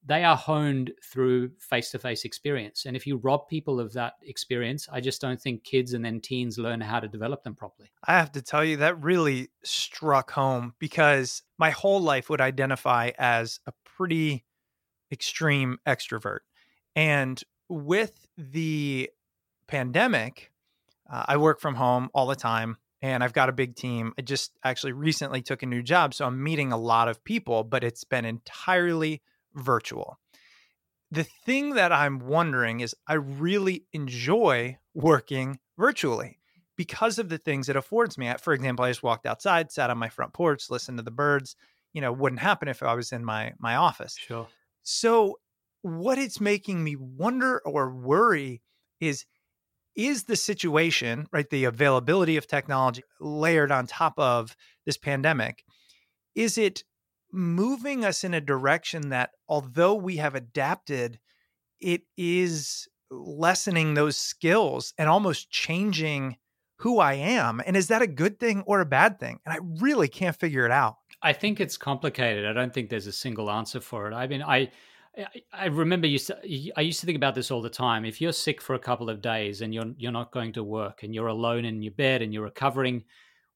they 0.06 0.24
are 0.24 0.36
honed 0.36 0.92
through 1.04 1.52
face-to-face 1.60 2.26
experience. 2.26 2.86
And 2.86 2.96
if 2.96 3.08
you 3.08 3.18
rob 3.18 3.48
people 3.48 3.80
of 3.80 3.94
that 3.94 4.14
experience, 4.24 4.88
I 4.92 5.00
just 5.00 5.22
don't 5.22 5.42
think 5.42 5.64
kids 5.64 5.94
and 5.94 6.04
then 6.04 6.20
teens 6.20 6.58
learn 6.58 6.82
how 6.82 7.00
to 7.00 7.08
develop 7.08 7.44
them 7.44 7.56
properly. 7.56 7.90
I 8.06 8.14
have 8.14 8.32
to 8.34 8.42
tell 8.42 8.66
you 8.66 8.78
that 8.78 9.02
really 9.02 9.50
struck 9.64 10.32
home 10.32 10.74
because 10.80 11.44
my 11.58 11.70
whole 11.70 12.02
life 12.02 12.30
would 12.30 12.42
identify 12.42 13.12
as 13.18 13.60
a 13.66 13.74
pretty 13.86 14.44
extreme 15.12 15.78
extrovert. 15.88 16.40
And 16.96 17.42
with 17.70 18.28
the 18.38 19.10
pandemic, 19.68 20.52
uh, 21.10 21.24
I 21.28 21.38
work 21.38 21.62
from 21.62 21.76
home 21.76 22.10
all 22.14 22.28
the 22.28 22.36
time 22.36 22.78
and 23.02 23.24
I've 23.24 23.34
got 23.34 23.50
a 23.50 23.54
big 23.54 23.76
team. 23.76 24.14
I 24.18 24.22
just 24.22 24.58
actually 24.64 24.94
recently 24.94 25.42
took 25.42 25.64
a 25.64 25.66
new 25.66 25.82
job, 25.82 26.14
so 26.14 26.26
I'm 26.26 26.42
meeting 26.42 26.72
a 26.72 26.78
lot 26.78 27.08
of 27.08 27.24
people, 27.24 27.64
but 27.64 27.84
it's 27.84 28.04
been 28.04 28.26
entirely 28.26 29.22
virtual. 29.56 30.20
The 31.12 31.24
thing 31.24 31.76
that 31.76 31.92
I'm 31.92 32.20
wondering 32.20 32.80
is 32.80 32.96
I 33.08 33.14
really 33.14 33.86
enjoy 33.94 34.78
working 34.94 35.60
virtually 35.78 36.40
because 36.76 37.20
of 37.20 37.30
the 37.30 37.38
things 37.38 37.70
it 37.70 37.76
affords 37.76 38.18
me. 38.18 38.34
For 38.42 38.54
example, 38.54 38.86
I 38.86 38.90
just 38.90 39.04
walked 39.04 39.26
outside, 39.26 39.72
sat 39.72 39.90
on 39.90 39.98
my 39.98 40.10
front 40.10 40.34
porch, 40.34 40.70
listened 40.70 40.98
to 40.98 41.04
the 41.04 41.12
birds. 41.12 41.56
You 41.94 42.02
know, 42.02 42.12
wouldn't 42.12 42.42
happen 42.42 42.68
if 42.68 42.82
I 42.82 42.96
was 42.96 43.12
in 43.12 43.24
my 43.24 43.54
my 43.60 43.76
office. 43.76 44.18
Sure. 44.18 44.48
So 44.82 45.38
what 45.84 46.18
it's 46.18 46.42
making 46.42 46.84
me 46.84 46.96
wonder 46.96 47.62
or 47.66 47.94
worry 47.94 48.64
is 49.00 49.26
is 49.96 50.24
the 50.24 50.36
situation, 50.36 51.28
right? 51.32 51.48
The 51.50 51.66
availability 51.66 52.38
of 52.38 52.48
technology 52.48 53.04
layered 53.20 53.72
on 53.72 53.86
top 53.86 54.18
of 54.18 54.56
this 54.88 54.98
pandemic, 54.98 55.64
is 56.34 56.58
it 56.58 56.84
moving 57.34 58.06
us 58.06 58.24
in 58.24 58.34
a 58.34 58.42
direction 58.42 59.10
that, 59.10 59.32
although 59.50 59.96
we 59.96 60.18
have 60.18 60.36
adapted, 60.36 61.20
it 61.82 62.04
is 62.16 62.88
lessening 63.10 63.94
those 63.94 64.18
skills 64.18 64.94
and 64.98 65.10
almost 65.10 65.52
changing 65.52 66.38
who 66.78 67.00
I 67.00 67.14
am? 67.14 67.62
And 67.66 67.78
is 67.78 67.88
that 67.88 68.02
a 68.02 68.08
good 68.08 68.40
thing 68.40 68.64
or 68.66 68.82
a 68.82 68.86
bad 68.86 69.20
thing? 69.20 69.40
And 69.46 69.54
I 69.54 69.60
really 69.82 70.08
can't 70.08 70.36
figure 70.36 70.66
it 70.66 70.72
out. 70.72 70.96
I 71.22 71.34
think 71.34 71.60
it's 71.60 71.78
complicated. 71.78 72.46
I 72.46 72.54
don't 72.54 72.74
think 72.74 72.90
there's 72.90 73.08
a 73.08 73.14
single 73.14 73.50
answer 73.50 73.80
for 73.80 74.10
it. 74.10 74.14
I 74.14 74.28
mean, 74.28 74.44
I 74.44 74.70
I 75.54 75.68
remember 75.68 76.08
you. 76.08 76.20
I 76.76 76.82
used 76.82 77.00
to 77.00 77.06
think 77.06 77.16
about 77.16 77.36
this 77.36 77.52
all 77.52 77.62
the 77.62 77.70
time. 77.70 78.04
If 78.04 78.20
you're 78.20 78.34
sick 78.34 78.62
for 78.62 78.74
a 78.74 78.80
couple 78.80 79.10
of 79.10 79.22
days 79.22 79.62
and 79.62 79.74
you're 79.74 79.94
you're 79.98 80.12
not 80.12 80.32
going 80.32 80.54
to 80.54 80.64
work 80.64 81.04
and 81.04 81.14
you're 81.14 81.28
alone 81.28 81.66
in 81.66 81.82
your 81.82 81.94
bed 81.94 82.22
and 82.22 82.34
you're 82.34 82.44
recovering, 82.44 83.04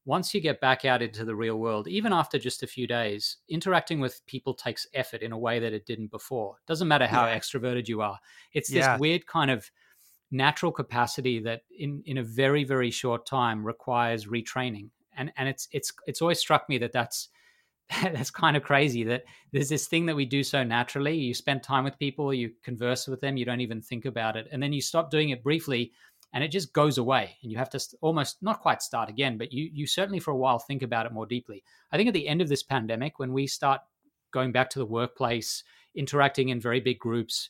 once 0.08 0.34
you 0.34 0.40
get 0.40 0.62
back 0.62 0.86
out 0.86 1.02
into 1.02 1.26
the 1.26 1.36
real 1.36 1.58
world, 1.58 1.86
even 1.86 2.14
after 2.14 2.40
just 2.40 2.64
a 2.64 2.68
few 2.68 2.88
days, 2.88 3.38
interacting 3.50 4.00
with 4.00 4.26
people 4.26 4.54
takes 4.54 4.88
effort 4.94 5.22
in 5.22 5.34
a 5.34 5.38
way 5.38 5.60
that 5.60 5.74
it 5.74 5.86
didn't 5.86 6.10
before. 6.10 6.56
Doesn't 6.66 6.88
matter 6.88 7.06
how 7.06 7.26
yeah. 7.26 7.38
extroverted 7.38 7.90
you 7.90 8.02
are. 8.02 8.18
It's 8.54 8.70
this 8.70 8.86
yeah. 8.86 8.98
weird 8.98 9.28
kind 9.28 9.52
of 9.52 9.70
natural 10.32 10.72
capacity 10.72 11.40
that 11.42 11.64
in 11.78 12.02
in 12.06 12.18
a 12.20 12.24
very 12.24 12.64
very 12.64 12.90
short 12.90 13.26
time 13.26 13.66
requires 13.66 14.28
retraining. 14.28 14.90
And 15.18 15.34
and 15.36 15.50
it's 15.50 15.68
it's 15.74 15.92
it's 16.08 16.22
always 16.22 16.40
struck 16.40 16.70
me 16.70 16.78
that 16.78 16.94
that's 16.94 17.28
that's 18.02 18.32
kind 18.32 18.56
of 18.56 18.64
crazy 18.64 19.04
that 19.04 19.26
there's 19.52 19.70
this 19.70 19.88
thing 19.88 20.06
that 20.06 20.16
we 20.16 20.26
do 20.26 20.42
so 20.42 20.64
naturally. 20.64 21.18
You 21.18 21.34
spend 21.34 21.64
time 21.64 21.84
with 21.84 22.00
people, 22.00 22.34
you 22.34 22.52
converse 22.64 23.08
with 23.08 23.20
them, 23.20 23.36
you 23.36 23.44
don't 23.44 23.62
even 23.62 23.82
think 23.82 24.06
about 24.06 24.38
it. 24.38 24.48
And 24.54 24.64
then 24.64 24.72
you 24.72 24.82
stop 24.82 25.12
doing 25.12 25.30
it 25.32 25.44
briefly 25.44 25.92
and 26.34 26.44
it 26.44 26.52
just 26.52 26.74
goes 26.74 26.98
away 26.98 27.38
and 27.42 27.52
you 27.52 27.58
have 27.58 27.70
to 27.70 27.80
st- 27.80 28.00
almost 28.02 28.38
not 28.42 28.62
quite 28.62 28.82
start 28.82 29.10
again 29.10 29.38
but 29.38 29.52
you 29.52 29.70
you 29.74 29.88
certainly 29.88 30.20
for 30.20 30.32
a 30.32 30.38
while 30.38 30.60
think 30.60 30.82
about 30.82 31.06
it 31.06 31.12
more 31.12 31.26
deeply. 31.26 31.64
I 31.92 31.98
think 31.98 32.08
at 32.08 32.14
the 32.14 32.28
end 32.28 32.42
of 32.42 32.50
this 32.50 32.64
pandemic 32.64 33.20
when 33.20 33.34
we 33.34 33.48
start 33.48 33.82
going 34.32 34.52
back 34.52 34.70
to 34.72 34.80
the 34.80 34.86
workplace 34.86 35.64
interacting 35.96 36.50
in 36.50 36.60
very 36.60 36.80
big 36.80 37.00
groups 37.00 37.50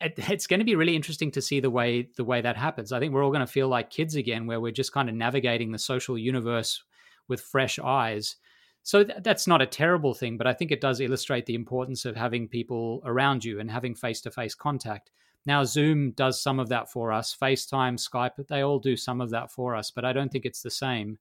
it, 0.00 0.14
it's 0.30 0.46
going 0.46 0.60
to 0.60 0.64
be 0.64 0.76
really 0.76 0.96
interesting 0.96 1.30
to 1.32 1.42
see 1.42 1.60
the 1.60 1.70
way 1.70 2.08
the 2.16 2.24
way 2.24 2.40
that 2.40 2.56
happens. 2.56 2.92
I 2.92 3.00
think 3.00 3.12
we're 3.12 3.24
all 3.24 3.30
going 3.30 3.46
to 3.46 3.52
feel 3.52 3.68
like 3.68 3.90
kids 3.90 4.16
again 4.16 4.46
where 4.46 4.60
we're 4.60 4.72
just 4.72 4.92
kind 4.92 5.08
of 5.08 5.14
navigating 5.14 5.72
the 5.72 5.78
social 5.78 6.18
universe 6.18 6.82
with 7.28 7.40
fresh 7.40 7.78
eyes. 7.78 8.36
So 8.84 9.04
th- 9.04 9.18
that's 9.22 9.46
not 9.46 9.62
a 9.62 9.66
terrible 9.66 10.12
thing 10.12 10.36
but 10.36 10.48
i 10.48 10.52
think 10.52 10.72
it 10.72 10.80
does 10.80 11.00
illustrate 11.00 11.46
the 11.46 11.54
importance 11.54 12.04
of 12.04 12.16
having 12.16 12.48
people 12.48 13.00
around 13.04 13.44
you 13.44 13.60
and 13.60 13.70
having 13.70 13.94
face-to-face 13.94 14.56
contact 14.56 15.12
now, 15.44 15.64
Zoom 15.64 16.12
does 16.12 16.40
some 16.40 16.60
of 16.60 16.68
that 16.68 16.90
for 16.90 17.12
us. 17.12 17.36
FaceTime, 17.40 17.98
Skype, 17.98 18.46
they 18.46 18.62
all 18.62 18.78
do 18.78 18.96
some 18.96 19.20
of 19.20 19.30
that 19.30 19.50
for 19.50 19.74
us, 19.74 19.90
but 19.90 20.04
I 20.04 20.12
don't 20.12 20.30
think 20.30 20.44
it's 20.44 20.62
the 20.62 20.70
same. 20.70 21.18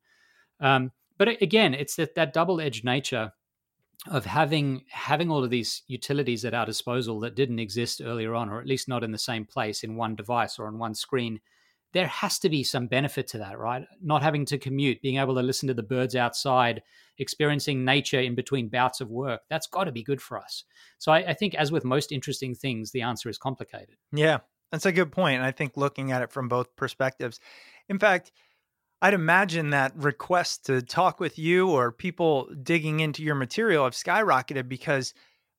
Um, 0.59 0.91
but 1.17 1.41
again, 1.41 1.73
it's 1.73 1.95
that, 1.95 2.15
that 2.15 2.33
double 2.33 2.61
edged 2.61 2.85
nature 2.85 3.31
of 4.09 4.25
having 4.25 4.83
having 4.89 5.29
all 5.29 5.43
of 5.43 5.51
these 5.51 5.83
utilities 5.87 6.43
at 6.43 6.55
our 6.55 6.65
disposal 6.65 7.19
that 7.19 7.35
didn't 7.35 7.59
exist 7.59 8.01
earlier 8.03 8.33
on, 8.33 8.49
or 8.49 8.59
at 8.59 8.67
least 8.67 8.87
not 8.87 9.03
in 9.03 9.11
the 9.11 9.17
same 9.17 9.45
place 9.45 9.83
in 9.83 9.95
one 9.95 10.15
device 10.15 10.57
or 10.57 10.67
on 10.67 10.79
one 10.79 10.95
screen 10.95 11.39
there 11.93 12.07
has 12.07 12.39
to 12.39 12.50
be 12.50 12.63
some 12.63 12.88
benefit 12.88 13.27
to 13.29 13.38
that, 13.39 13.60
right? 13.60 13.86
Not 14.01 14.24
having 14.24 14.45
to 14.45 14.57
commute, 14.57 15.01
being 15.01 15.17
able 15.17 15.36
to 15.36 15.41
listen 15.41 15.67
to 15.67 15.74
the 15.74 15.83
birds 15.83 16.15
outside, 16.15 16.81
experiencing 17.17 17.83
nature 17.83 18.19
in 18.19 18.36
between 18.36 18.69
bouts 18.69 19.01
of 19.01 19.10
work. 19.10 19.41
That's 19.50 19.67
got 19.67 19.86
to 19.86 19.91
be 19.91 20.03
good 20.03 20.21
for 20.21 20.38
us. 20.38 20.63
So 21.00 21.12
I, 21.12 21.29
I, 21.29 21.33
think, 21.33 21.55
as 21.55 21.71
with 21.71 21.83
most 21.83 22.12
interesting 22.12 22.55
things, 22.55 22.91
the 22.91 23.01
answer 23.01 23.29
is 23.29 23.38
complicated. 23.38 23.98
Yeah, 24.13 24.39
that's 24.71 24.86
a 24.86 24.91
good 24.91 25.12
point. 25.12 25.38
And 25.38 25.45
I 25.45 25.51
think 25.51 25.75
looking 25.75 26.12
at 26.12 26.21
it 26.21 26.31
from 26.31 26.48
both 26.48 26.75
perspectives. 26.75 27.39
In 27.89 28.00
fact, 28.00 28.31
I'd 29.01 29.13
imagine 29.13 29.71
that 29.71 29.95
requests 29.95 30.60
to 30.60 30.81
talk 30.81 31.19
with 31.19 31.39
you 31.39 31.69
or 31.69 31.91
people 31.91 32.48
digging 32.62 33.00
into 33.00 33.24
your 33.24 33.36
material 33.36 33.83
have 33.83 33.93
skyrocketed 33.93 34.69
because 34.69 35.13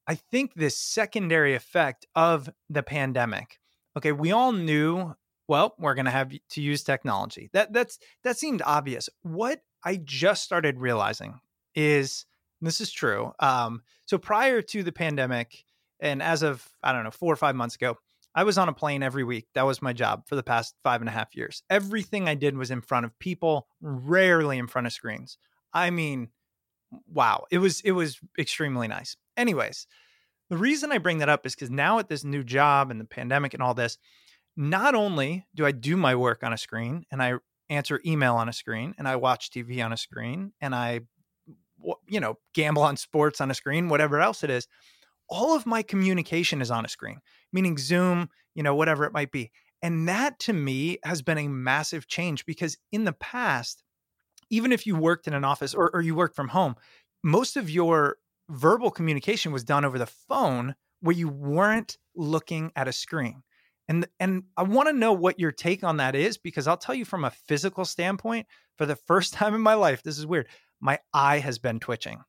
I 0.07 0.15
think 0.15 0.55
this 0.55 0.79
secondary 0.79 1.55
effect 1.55 2.07
of 2.15 2.49
the 2.71 2.83
pandemic. 2.83 3.59
Okay, 3.97 4.13
we 4.13 4.33
all 4.33 4.53
knew 4.53 5.15
well, 5.49 5.75
we're 5.79 5.95
going 5.95 6.07
to 6.07 6.11
have 6.11 6.33
to 6.51 6.61
use 6.61 6.83
technology. 6.83 7.51
That 7.53 7.73
that's 7.73 7.99
that 8.25 8.39
seemed 8.39 8.63
obvious. 8.65 9.09
What 9.23 9.61
I 9.85 10.01
just 10.03 10.43
started 10.43 10.79
realizing 10.79 11.41
is 11.75 12.27
this 12.61 12.81
is 12.81 12.93
true. 12.93 13.33
Um, 13.41 13.83
so 14.07 14.19
prior 14.19 14.63
to 14.63 14.83
the 14.83 14.93
pandemic, 14.93 15.65
and 16.01 16.23
as 16.23 16.43
of 16.43 16.67
I 16.83 16.93
don't 16.93 17.05
know 17.05 17.11
four 17.11 17.33
or 17.33 17.37
five 17.37 17.57
months 17.57 17.75
ago, 17.75 17.97
I 18.35 18.45
was 18.45 18.57
on 18.57 18.69
a 18.69 18.73
plane 18.73 19.03
every 19.03 19.25
week. 19.25 19.49
That 19.55 19.67
was 19.67 19.83
my 19.83 19.93
job 19.93 20.27
for 20.27 20.37
the 20.37 20.43
past 20.43 20.75
five 20.83 21.01
and 21.03 21.09
a 21.09 21.13
half 21.13 21.35
years. 21.35 21.63
Everything 21.69 22.29
I 22.29 22.35
did 22.35 22.57
was 22.57 22.71
in 22.71 22.81
front 22.81 23.05
of 23.05 23.19
people, 23.19 23.67
rarely 23.81 24.59
in 24.59 24.69
front 24.69 24.87
of 24.87 24.93
screens. 24.93 25.39
I 25.75 25.91
mean, 25.91 26.29
wow, 27.13 27.45
it 27.51 27.59
was 27.59 27.81
it 27.83 27.93
was 27.93 28.19
extremely 28.39 28.89
nice. 28.89 29.17
Anyways, 29.37 29.87
the 30.51 30.57
reason 30.57 30.93
I 30.93 30.99
bring 30.99 31.19
that 31.19 31.29
up 31.29 31.47
is 31.47 31.55
because 31.55 31.71
now 31.71 31.99
at 31.99 32.09
this 32.09 32.25
new 32.25 32.45
job 32.45 32.91
and 32.91 33.01
the 33.01 33.05
pandemic 33.05 33.55
and 33.55 33.63
all 33.63 33.75
this, 33.75 33.99
not 34.57 34.95
only 34.95 35.47
do 35.55 35.65
I 35.65 35.73
do 35.73 35.97
my 35.97 36.15
work 36.15 36.43
on 36.43 36.53
a 36.53 36.59
screen 36.59 37.05
and 37.11 37.23
I 37.23 37.35
answer 37.71 38.01
email 38.05 38.35
on 38.37 38.49
a 38.49 38.53
screen 38.53 38.95
and 38.99 39.09
I 39.09 39.17
watch 39.17 39.51
TV 39.51 39.85
on 39.85 39.93
a 39.93 39.97
screen 39.97 40.53
and 40.61 40.75
I, 40.75 41.01
you 42.07 42.21
know, 42.21 42.39
gamble 42.55 42.83
on 42.83 42.97
sports 42.97 43.41
on 43.41 43.51
a 43.51 43.55
screen, 43.55 43.89
whatever 43.89 44.21
else 44.21 44.45
it 44.45 44.51
is, 44.51 44.69
all 45.29 45.57
of 45.57 45.65
my 45.65 45.83
communication 45.83 46.61
is 46.61 46.71
on 46.71 46.85
a 46.85 46.89
screen, 46.89 47.21
meaning 47.53 47.79
Zoom, 47.79 48.29
you 48.55 48.63
know, 48.63 48.75
whatever 48.75 49.05
it 49.05 49.13
might 49.13 49.33
be. 49.33 49.51
And 49.83 50.07
that 50.09 50.39
to 50.41 50.53
me 50.53 50.99
has 51.05 51.23
been 51.23 51.39
a 51.39 51.49
massive 51.49 52.07
change 52.07 52.45
because 52.47 52.77
in 52.93 53.05
the 53.05 53.13
past, 53.15 53.83
even 54.51 54.71
if 54.71 54.87
you 54.87 54.95
worked 54.95 55.27
in 55.27 55.35
an 55.35 55.45
office 55.45 55.75
or, 55.75 55.91
or 55.95 56.03
you 56.03 56.15
worked 56.15 56.37
from 56.37 56.49
home, 56.49 56.77
most 57.25 57.57
of 57.57 57.71
your 57.71 58.19
verbal 58.51 58.91
communication 58.91 59.53
was 59.53 59.65
done 59.65 59.85
over 59.85 59.99
the 59.99 60.07
phone 60.07 60.75
where 61.01 61.17
you 61.17 61.29
weren't 61.29 61.97
looking 62.15 62.71
at 62.77 62.87
a 62.87 62.93
screen. 62.93 63.43
And 63.89 64.07
and 64.21 64.45
I 64.57 64.63
want 64.63 64.89
to 64.89 64.93
know 64.93 65.13
what 65.13 65.39
your 65.39 65.53
take 65.53 65.85
on 65.85 65.99
that 65.99 66.15
is 66.15 66.39
because 66.39 66.67
I'll 66.67 66.77
tell 66.77 66.95
you 66.95 67.05
from 67.05 67.25
a 67.25 67.31
physical 67.31 67.85
standpoint, 67.85 68.47
for 68.79 68.87
the 68.87 68.97
first 68.97 69.33
time 69.35 69.55
in 69.55 69.61
my 69.61 69.75
life, 69.75 70.03
this 70.03 70.19
is 70.19 70.27
weird. 70.27 70.49
My 70.81 70.99
eye 71.13 71.39
has 71.39 71.59
been 71.59 71.81
twitching. 71.81 72.21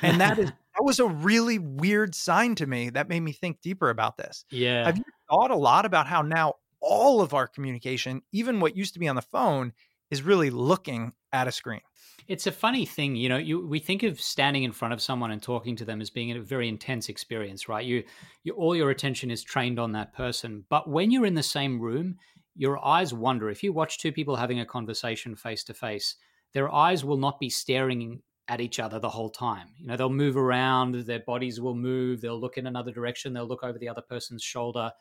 And 0.00 0.20
that 0.20 0.38
is 0.38 0.46
that 0.74 0.84
was 0.84 1.00
a 1.00 1.06
really 1.06 1.58
weird 1.58 2.14
sign 2.14 2.54
to 2.56 2.66
me 2.66 2.90
that 2.90 3.08
made 3.08 3.20
me 3.20 3.32
think 3.32 3.60
deeper 3.60 3.90
about 3.90 4.16
this. 4.16 4.44
Yeah. 4.50 4.86
Have 4.86 4.98
you 4.98 5.04
thought 5.28 5.50
a 5.50 5.56
lot 5.56 5.84
about 5.84 6.06
how 6.06 6.22
now 6.22 6.54
all 6.80 7.20
of 7.20 7.34
our 7.34 7.46
communication, 7.46 8.22
even 8.32 8.60
what 8.60 8.76
used 8.76 8.94
to 8.94 9.00
be 9.00 9.08
on 9.08 9.16
the 9.16 9.22
phone, 9.22 9.72
is 10.12 10.22
really 10.22 10.50
looking 10.50 11.12
at 11.32 11.48
a 11.48 11.52
screen? 11.52 11.80
It's 12.28 12.46
a 12.46 12.52
funny 12.52 12.84
thing, 12.84 13.16
you 13.16 13.28
know. 13.28 13.38
You 13.38 13.66
we 13.66 13.80
think 13.80 14.02
of 14.02 14.20
standing 14.20 14.62
in 14.62 14.70
front 14.70 14.94
of 14.94 15.00
someone 15.00 15.32
and 15.32 15.42
talking 15.42 15.74
to 15.76 15.84
them 15.84 16.00
as 16.00 16.10
being 16.10 16.30
a 16.30 16.40
very 16.40 16.68
intense 16.68 17.08
experience, 17.08 17.68
right? 17.68 17.84
You, 17.84 18.04
you 18.44 18.52
all 18.52 18.76
your 18.76 18.90
attention 18.90 19.30
is 19.30 19.42
trained 19.42 19.78
on 19.80 19.92
that 19.92 20.12
person, 20.12 20.64
but 20.68 20.88
when 20.88 21.10
you're 21.10 21.26
in 21.26 21.34
the 21.34 21.42
same 21.42 21.80
room, 21.80 22.18
your 22.54 22.84
eyes 22.84 23.14
wander. 23.14 23.48
If 23.48 23.62
you 23.62 23.72
watch 23.72 23.98
two 23.98 24.12
people 24.12 24.36
having 24.36 24.60
a 24.60 24.66
conversation 24.66 25.34
face 25.34 25.64
to 25.64 25.74
face, 25.74 26.16
their 26.52 26.72
eyes 26.72 27.04
will 27.04 27.16
not 27.16 27.40
be 27.40 27.48
staring 27.48 28.20
at 28.48 28.60
each 28.60 28.78
other 28.78 28.98
the 28.98 29.08
whole 29.08 29.30
time. 29.30 29.68
You 29.78 29.86
know, 29.86 29.96
they'll 29.96 30.10
move 30.10 30.36
around, 30.36 30.94
their 31.06 31.20
bodies 31.20 31.60
will 31.60 31.74
move, 31.74 32.20
they'll 32.20 32.38
look 32.38 32.58
in 32.58 32.66
another 32.66 32.92
direction, 32.92 33.32
they'll 33.32 33.48
look 33.48 33.64
over 33.64 33.78
the 33.78 33.88
other 33.88 34.02
person's 34.02 34.42
shoulder. 34.42 34.92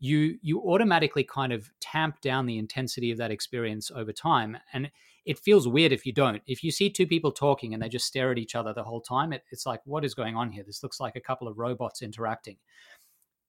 You 0.00 0.38
you 0.42 0.60
automatically 0.62 1.24
kind 1.24 1.52
of 1.52 1.70
tamp 1.80 2.20
down 2.20 2.46
the 2.46 2.58
intensity 2.58 3.10
of 3.12 3.18
that 3.18 3.30
experience 3.30 3.90
over 3.94 4.12
time. 4.12 4.56
And 4.72 4.90
it 5.24 5.38
feels 5.38 5.68
weird 5.68 5.92
if 5.92 6.06
you 6.06 6.12
don't. 6.12 6.42
If 6.46 6.64
you 6.64 6.70
see 6.70 6.90
two 6.90 7.06
people 7.06 7.30
talking 7.30 7.74
and 7.74 7.82
they 7.82 7.88
just 7.88 8.06
stare 8.06 8.32
at 8.32 8.38
each 8.38 8.54
other 8.54 8.72
the 8.72 8.82
whole 8.82 9.00
time, 9.00 9.32
it, 9.32 9.44
it's 9.50 9.66
like, 9.66 9.80
what 9.84 10.04
is 10.04 10.14
going 10.14 10.36
on 10.36 10.50
here? 10.50 10.64
This 10.64 10.82
looks 10.82 11.00
like 11.00 11.16
a 11.16 11.20
couple 11.20 11.46
of 11.46 11.58
robots 11.58 12.02
interacting. 12.02 12.56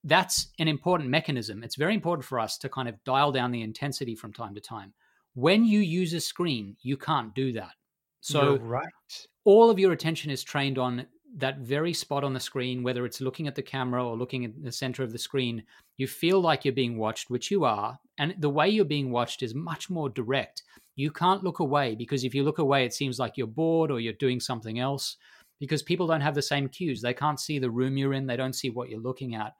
That's 0.04 0.48
an 0.60 0.68
important 0.68 1.10
mechanism. 1.10 1.64
It's 1.64 1.76
very 1.76 1.94
important 1.94 2.26
for 2.26 2.40
us 2.40 2.58
to 2.60 2.70
kind 2.70 2.90
of 2.90 3.02
dial 3.04 3.32
down 3.32 3.52
the 3.52 3.62
intensity 3.62 4.16
from 4.16 4.34
time 4.34 4.54
to 4.56 4.62
time. 4.62 4.94
When 5.34 5.64
you 5.64 5.80
use 5.80 6.14
a 6.14 6.20
screen, 6.20 6.76
you 6.82 6.98
can't 6.98 7.34
do 7.34 7.54
that. 7.54 7.72
So, 8.20 8.56
You're 8.56 8.60
right. 8.60 9.28
all 9.46 9.70
of 9.70 9.80
your 9.80 9.94
attention 9.94 10.30
is 10.30 10.44
trained 10.44 10.78
on 10.78 11.08
that 11.38 11.60
very 11.60 11.94
spot 11.94 12.24
on 12.24 12.34
the 12.34 12.40
screen, 12.40 12.84
whether 12.84 13.06
it's 13.06 13.22
looking 13.22 13.48
at 13.48 13.56
the 13.56 13.62
camera 13.62 14.06
or 14.06 14.18
looking 14.18 14.44
at 14.44 14.62
the 14.62 14.72
center 14.72 15.02
of 15.02 15.12
the 15.12 15.18
screen, 15.18 15.64
you 16.02 16.08
feel 16.08 16.42
like 16.42 16.66
you're 16.66 16.74
being 16.74 16.98
watched, 16.98 17.30
which 17.30 17.50
you 17.50 17.64
are. 17.64 17.98
And 18.18 18.36
the 18.38 18.50
way 18.50 18.68
you're 18.68 18.86
being 18.86 19.12
watched 19.12 19.42
is 19.42 19.56
much 19.56 19.90
more 19.90 20.10
direct 20.10 20.64
you 20.96 21.12
can't 21.12 21.44
look 21.44 21.60
away 21.60 21.96
because 21.96 22.24
if 22.24 22.36
you 22.36 22.44
look 22.44 22.60
away, 22.60 22.86
it 22.86 22.94
seems 22.94 23.20
like 23.20 23.38
you're 23.38 23.48
bored 23.48 23.92
or 23.92 24.00
you're 24.00 24.14
doing 24.14 24.40
something 24.40 24.80
else 24.80 25.18
because 25.60 25.82
people 25.82 26.08
don't 26.08 26.22
have 26.22 26.36
the 26.36 26.42
same 26.42 26.68
cues. 26.68 27.02
They 27.02 27.14
can't 27.14 27.40
see 27.40 27.60
the 27.60 27.72
room 27.72 27.98
you're 27.98 28.14
in, 28.14 28.28
they 28.28 28.38
don't 28.38 28.56
see 28.56 28.70
what 28.70 28.90
you're 28.90 29.00
looking 29.00 29.36
at. 29.36 29.54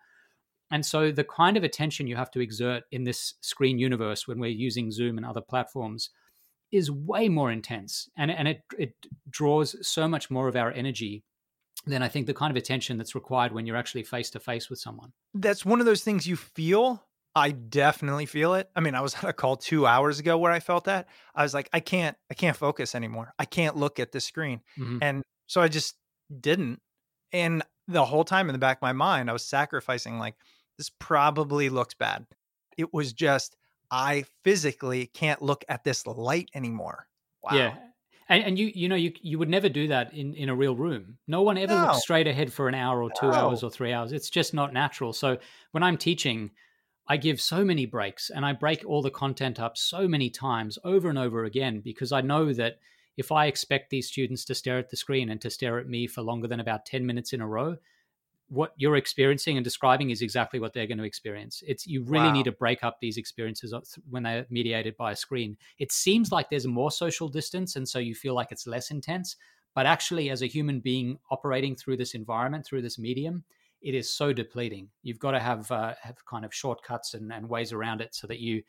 And 0.72 0.86
so 0.86 1.12
the 1.12 1.24
kind 1.24 1.58
of 1.58 1.64
attention 1.64 2.08
you 2.08 2.16
have 2.16 2.32
to 2.32 2.40
exert 2.40 2.84
in 2.92 3.04
this 3.04 3.34
screen 3.42 3.78
universe 3.78 4.28
when 4.28 4.40
we're 4.40 4.52
using 4.52 4.92
Zoom 4.92 5.18
and 5.18 5.26
other 5.26 5.42
platforms 5.42 6.10
is 6.72 6.90
way 6.90 7.28
more 7.28 7.52
intense 7.52 8.10
and, 8.18 8.32
and 8.32 8.48
it, 8.48 8.62
it 8.78 8.94
draws 9.30 9.76
so 9.86 10.08
much 10.08 10.32
more 10.32 10.48
of 10.48 10.56
our 10.56 10.72
energy 10.72 11.24
than 11.86 12.04
I 12.04 12.08
think 12.08 12.28
the 12.28 12.34
kind 12.34 12.52
of 12.52 12.58
attention 12.58 12.98
that's 12.98 13.16
required 13.16 13.54
when 13.54 13.66
you're 13.66 13.78
actually 13.78 14.04
face 14.04 14.30
to 14.32 14.40
face 14.40 14.70
with 14.70 14.80
someone. 14.80 15.14
That's 15.34 15.66
one 15.66 15.80
of 15.80 15.86
those 15.86 16.04
things 16.04 16.28
you 16.28 16.36
feel 16.36 17.04
I 17.36 17.52
definitely 17.52 18.26
feel 18.26 18.56
it. 18.56 18.70
I 18.76 18.82
mean, 18.82 18.96
I 18.96 19.02
was 19.02 19.16
on 19.24 19.30
a 19.30 19.34
call 19.34 19.56
two 19.56 19.86
hours 19.86 20.20
ago 20.20 20.38
where 20.38 20.52
I 20.52 20.60
felt 20.60 20.86
that. 20.86 21.08
I 21.36 21.44
was 21.44 21.54
like, 21.54 21.70
I 21.74 21.80
can't, 21.80 22.18
I 22.30 22.34
can't 22.34 22.58
focus 22.58 22.96
anymore. 22.96 23.34
I 23.40 23.46
can't 23.46 23.78
look 23.78 24.00
at 24.00 24.12
the 24.12 24.20
screen. 24.20 24.62
Mm-hmm. 24.78 24.98
And 25.02 25.24
so 25.48 25.62
I 25.62 25.68
just 25.68 25.96
didn't. 26.40 26.82
And 27.32 27.64
the 27.88 28.06
whole 28.06 28.26
time 28.26 28.50
in 28.50 28.54
the 28.54 28.60
back 28.60 28.78
of 28.78 28.82
my 28.82 28.94
mind, 28.94 29.30
I 29.30 29.34
was 29.34 29.46
sacrificing, 29.46 30.20
like, 30.20 30.36
this 30.78 30.90
probably 30.90 31.70
looks 31.70 31.94
bad. 31.94 32.26
It 32.78 32.94
was 32.94 33.14
just, 33.14 33.56
I 33.90 34.26
physically 34.44 35.08
can't 35.08 35.42
look 35.42 35.64
at 35.70 35.84
this 35.84 36.06
light 36.08 36.50
anymore. 36.54 37.08
Wow. 37.44 37.52
Yeah. 37.54 37.76
And, 38.32 38.46
and 38.46 38.58
you, 38.58 38.72
you 38.74 38.88
know, 38.88 38.96
you 38.96 39.12
you 39.22 39.38
would 39.40 39.50
never 39.50 39.68
do 39.68 39.90
that 39.90 40.14
in, 40.14 40.34
in 40.36 40.48
a 40.48 40.56
real 40.56 40.74
room. 40.74 41.18
No 41.28 41.42
one 41.42 41.58
ever 41.58 41.76
no. 41.76 41.82
looks 41.82 42.02
straight 42.04 42.28
ahead 42.28 42.54
for 42.54 42.70
an 42.70 42.76
hour 42.76 43.04
or 43.04 43.10
two 43.10 43.28
no. 43.28 43.34
hours 43.34 43.62
or 43.62 43.70
three 43.70 43.92
hours. 43.92 44.14
It's 44.14 44.30
just 44.30 44.54
not 44.54 44.72
natural. 44.72 45.12
So 45.12 45.38
when 45.72 45.84
I'm 45.84 45.98
teaching, 45.98 46.52
I 47.10 47.18
give 47.18 47.42
so 47.42 47.66
many 47.66 47.86
breaks 47.86 48.30
and 48.30 48.46
I 48.46 48.54
break 48.54 48.86
all 48.86 49.02
the 49.02 49.12
content 49.12 49.60
up 49.60 49.78
so 49.78 50.08
many 50.08 50.30
times 50.30 50.80
over 50.86 51.10
and 51.10 51.18
over 51.18 51.44
again 51.44 51.82
because 51.82 52.14
I 52.14 52.22
know 52.22 52.54
that 52.54 52.80
if 53.18 53.34
I 53.34 53.48
expect 53.48 53.90
these 53.90 54.08
students 54.08 54.46
to 54.46 54.56
stare 54.56 54.78
at 54.78 54.90
the 54.90 54.96
screen 54.96 55.30
and 55.30 55.42
to 55.42 55.50
stare 55.50 55.78
at 55.78 55.90
me 55.90 56.08
for 56.08 56.22
longer 56.22 56.48
than 56.48 56.62
about 56.62 56.86
10 56.86 57.06
minutes 57.06 57.34
in 57.34 57.42
a 57.42 57.48
row, 57.48 57.76
what 58.52 58.74
you're 58.76 58.98
experiencing 58.98 59.56
and 59.56 59.64
describing 59.64 60.10
is 60.10 60.22
exactly 60.22 60.60
what 60.60 60.74
they're 60.74 60.86
going 60.86 60.98
to 60.98 61.06
experience. 61.06 61.64
It's 61.66 61.88
you 61.88 62.04
really 62.04 62.26
wow. 62.26 62.34
need 62.34 62.46
to 62.46 62.52
break 62.52 62.84
up 62.84 62.98
these 63.00 63.16
experiences 63.16 63.74
when 64.10 64.24
they're 64.24 64.46
mediated 64.50 64.98
by 64.98 65.14
a 65.14 65.16
screen. 65.16 65.56
It 65.80 65.94
seems 65.94 66.34
like 66.34 66.50
there's 66.50 66.68
more 66.68 66.92
social 66.92 67.30
distance 67.30 67.78
and 67.78 67.88
so 67.88 67.98
you 67.98 68.14
feel 68.14 68.34
like 68.34 68.52
it's 68.52 68.68
less 68.68 68.92
intense, 68.92 69.38
but 69.74 69.86
actually 69.86 70.30
as 70.30 70.42
a 70.42 70.48
human 70.48 70.82
being 70.82 71.18
operating 71.32 71.78
through 71.78 71.96
this 71.96 72.14
environment, 72.14 72.66
through 72.66 72.82
this 72.82 73.00
medium, 73.00 73.46
it 73.82 73.96
is 73.96 74.14
so 74.14 74.34
depleting. 74.34 74.90
You've 75.02 75.18
got 75.18 75.32
to 75.32 75.40
have 75.40 75.72
uh, 75.72 75.94
have 76.02 76.26
kind 76.26 76.44
of 76.44 76.54
shortcuts 76.54 77.14
and, 77.14 77.32
and 77.32 77.48
ways 77.48 77.72
around 77.72 78.02
it 78.02 78.14
so 78.14 78.28
that 78.28 78.40
you 78.40 78.64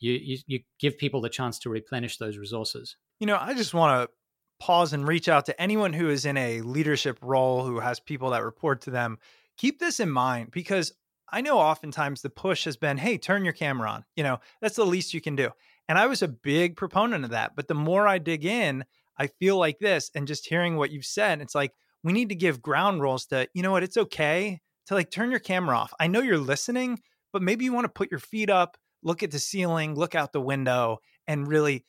you, 0.00 0.12
you, 0.12 0.38
you 0.48 0.60
give 0.80 0.98
people 0.98 1.20
the 1.20 1.28
chance 1.28 1.58
to 1.60 1.70
replenish 1.70 2.16
those 2.16 2.36
resources. 2.36 2.96
You 3.20 3.28
know, 3.28 3.38
I 3.40 3.54
just 3.54 3.74
want 3.74 4.02
to 4.02 4.14
pause 4.60 4.92
and 4.92 5.08
reach 5.08 5.28
out 5.28 5.46
to 5.46 5.60
anyone 5.60 5.92
who 5.92 6.08
is 6.08 6.24
in 6.24 6.36
a 6.36 6.60
leadership 6.60 7.18
role 7.22 7.64
who 7.64 7.80
has 7.80 7.98
people 7.98 8.30
that 8.30 8.44
report 8.44 8.82
to 8.82 8.90
them. 8.90 9.18
Keep 9.56 9.80
this 9.80 9.98
in 9.98 10.10
mind 10.10 10.50
because 10.52 10.92
I 11.32 11.40
know 11.40 11.58
oftentimes 11.58 12.22
the 12.22 12.30
push 12.30 12.64
has 12.64 12.76
been, 12.76 12.98
hey, 12.98 13.18
turn 13.18 13.44
your 13.44 13.54
camera 13.54 13.90
on. 13.90 14.04
You 14.16 14.22
know, 14.22 14.40
that's 14.60 14.76
the 14.76 14.86
least 14.86 15.14
you 15.14 15.20
can 15.20 15.34
do. 15.34 15.50
And 15.88 15.98
I 15.98 16.06
was 16.06 16.22
a 16.22 16.28
big 16.28 16.76
proponent 16.76 17.24
of 17.24 17.30
that. 17.30 17.56
But 17.56 17.68
the 17.68 17.74
more 17.74 18.06
I 18.06 18.18
dig 18.18 18.44
in, 18.44 18.84
I 19.18 19.26
feel 19.26 19.56
like 19.56 19.78
this 19.78 20.10
and 20.14 20.26
just 20.26 20.46
hearing 20.46 20.76
what 20.76 20.90
you've 20.90 21.04
said, 21.04 21.40
it's 21.40 21.54
like 21.54 21.72
we 22.02 22.12
need 22.12 22.28
to 22.28 22.34
give 22.34 22.62
ground 22.62 23.00
rules 23.00 23.26
to, 23.26 23.48
you 23.54 23.62
know 23.62 23.72
what, 23.72 23.82
it's 23.82 23.96
okay 23.96 24.60
to 24.86 24.94
like 24.94 25.10
turn 25.10 25.30
your 25.30 25.40
camera 25.40 25.76
off. 25.76 25.92
I 25.98 26.06
know 26.06 26.20
you're 26.20 26.38
listening, 26.38 27.00
but 27.32 27.42
maybe 27.42 27.64
you 27.64 27.72
want 27.72 27.84
to 27.84 27.88
put 27.90 28.10
your 28.10 28.20
feet 28.20 28.50
up, 28.50 28.76
look 29.02 29.22
at 29.22 29.30
the 29.30 29.38
ceiling, 29.38 29.94
look 29.94 30.14
out 30.14 30.32
the 30.32 30.40
window, 30.40 30.98
and 31.26 31.46
really 31.46 31.84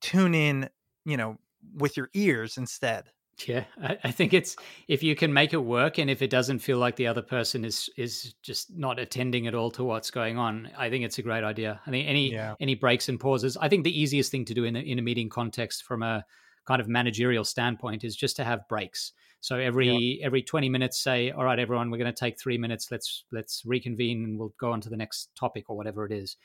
tune 0.00 0.34
in, 0.34 0.68
you 1.04 1.16
know, 1.16 1.38
with 1.74 1.96
your 1.96 2.10
ears 2.14 2.56
instead. 2.56 3.10
Yeah, 3.46 3.64
I, 3.82 3.98
I, 4.04 4.10
think 4.10 4.32
it's 4.32 4.56
if 4.86 5.02
you 5.02 5.16
can 5.16 5.32
make 5.32 5.52
it 5.52 5.58
work, 5.58 5.98
and 5.98 6.08
if 6.08 6.22
it 6.22 6.30
doesn't 6.30 6.60
feel 6.60 6.78
like 6.78 6.96
the 6.96 7.08
other 7.08 7.22
person 7.22 7.64
is 7.64 7.90
is 7.96 8.34
just 8.42 8.70
not 8.76 8.98
attending 8.98 9.46
at 9.46 9.54
all 9.54 9.70
to 9.72 9.84
what's 9.84 10.10
going 10.10 10.38
on, 10.38 10.70
I 10.78 10.88
think 10.88 11.04
it's 11.04 11.18
a 11.18 11.22
great 11.22 11.42
idea. 11.42 11.80
I 11.86 11.90
think 11.90 12.08
any 12.08 12.32
yeah. 12.32 12.54
any 12.60 12.74
breaks 12.74 13.08
and 13.08 13.18
pauses. 13.18 13.56
I 13.56 13.68
think 13.68 13.84
the 13.84 14.00
easiest 14.00 14.30
thing 14.30 14.44
to 14.46 14.54
do 14.54 14.64
in 14.64 14.76
a, 14.76 14.80
in 14.80 14.98
a 14.98 15.02
meeting 15.02 15.28
context, 15.28 15.82
from 15.82 16.02
a 16.02 16.24
kind 16.66 16.80
of 16.80 16.88
managerial 16.88 17.44
standpoint, 17.44 18.04
is 18.04 18.14
just 18.14 18.36
to 18.36 18.44
have 18.44 18.68
breaks. 18.68 19.12
So 19.40 19.56
every 19.56 19.88
yeah. 19.88 20.26
every 20.26 20.42
twenty 20.42 20.68
minutes, 20.68 21.02
say, 21.02 21.30
all 21.30 21.44
right, 21.44 21.58
everyone, 21.58 21.90
we're 21.90 21.98
going 21.98 22.14
to 22.14 22.18
take 22.18 22.38
three 22.38 22.56
minutes. 22.56 22.90
Let's 22.90 23.24
let's 23.32 23.62
reconvene, 23.66 24.22
and 24.24 24.38
we'll 24.38 24.54
go 24.60 24.70
on 24.70 24.80
to 24.82 24.88
the 24.88 24.96
next 24.96 25.30
topic 25.38 25.68
or 25.68 25.76
whatever 25.76 26.06
it 26.06 26.12
is. 26.12 26.36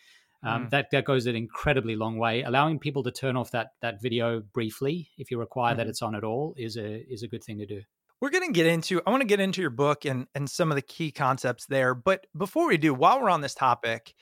Um, 0.42 0.66
mm. 0.66 0.70
That 0.70 0.88
that 0.92 1.06
goes 1.06 1.26
an 1.26 1.36
incredibly 1.36 1.96
long 1.96 2.18
way. 2.18 2.44
Allowing 2.44 2.80
people 2.80 3.04
to 3.04 3.12
turn 3.12 3.36
off 3.36 3.52
that 3.52 3.72
that 3.82 4.02
video 4.02 4.42
briefly, 4.54 5.10
if 5.18 5.32
you 5.32 5.40
require 5.40 5.74
mm. 5.74 5.78
that 5.78 5.84
mm-hmm. 5.84 5.90
it's 5.90 6.02
on 6.02 6.16
at 6.16 6.24
all, 6.24 6.54
is 6.58 6.78
a 6.78 7.04
is 7.10 7.24
a 7.24 7.28
good 7.28 7.44
thing 7.44 7.58
to 7.60 7.66
do. 7.66 7.82
We're 8.22 8.32
going 8.32 8.48
to 8.48 8.54
get 8.54 8.66
into. 8.66 9.02
I 9.06 9.12
want 9.12 9.22
to 9.22 9.28
get 9.28 9.40
into 9.40 9.62
your 9.62 9.70
book 9.70 10.06
and 10.06 10.28
and 10.36 10.50
some 10.50 10.72
of 10.72 10.76
the 10.76 10.82
key 10.82 11.12
concepts 11.12 11.66
there. 11.66 11.94
But 11.94 12.28
before 12.38 12.68
we 12.68 12.78
do, 12.78 12.94
while 12.94 13.22
we're 13.22 13.30
on 13.30 13.42
this 13.42 13.56
topic, 13.56 14.14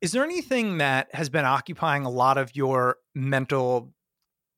is 0.00 0.12
there 0.12 0.24
anything 0.24 0.78
that 0.78 1.08
has 1.14 1.28
been 1.28 1.44
occupying 1.44 2.04
a 2.04 2.10
lot 2.10 2.38
of 2.38 2.54
your 2.54 2.98
mental 3.14 3.92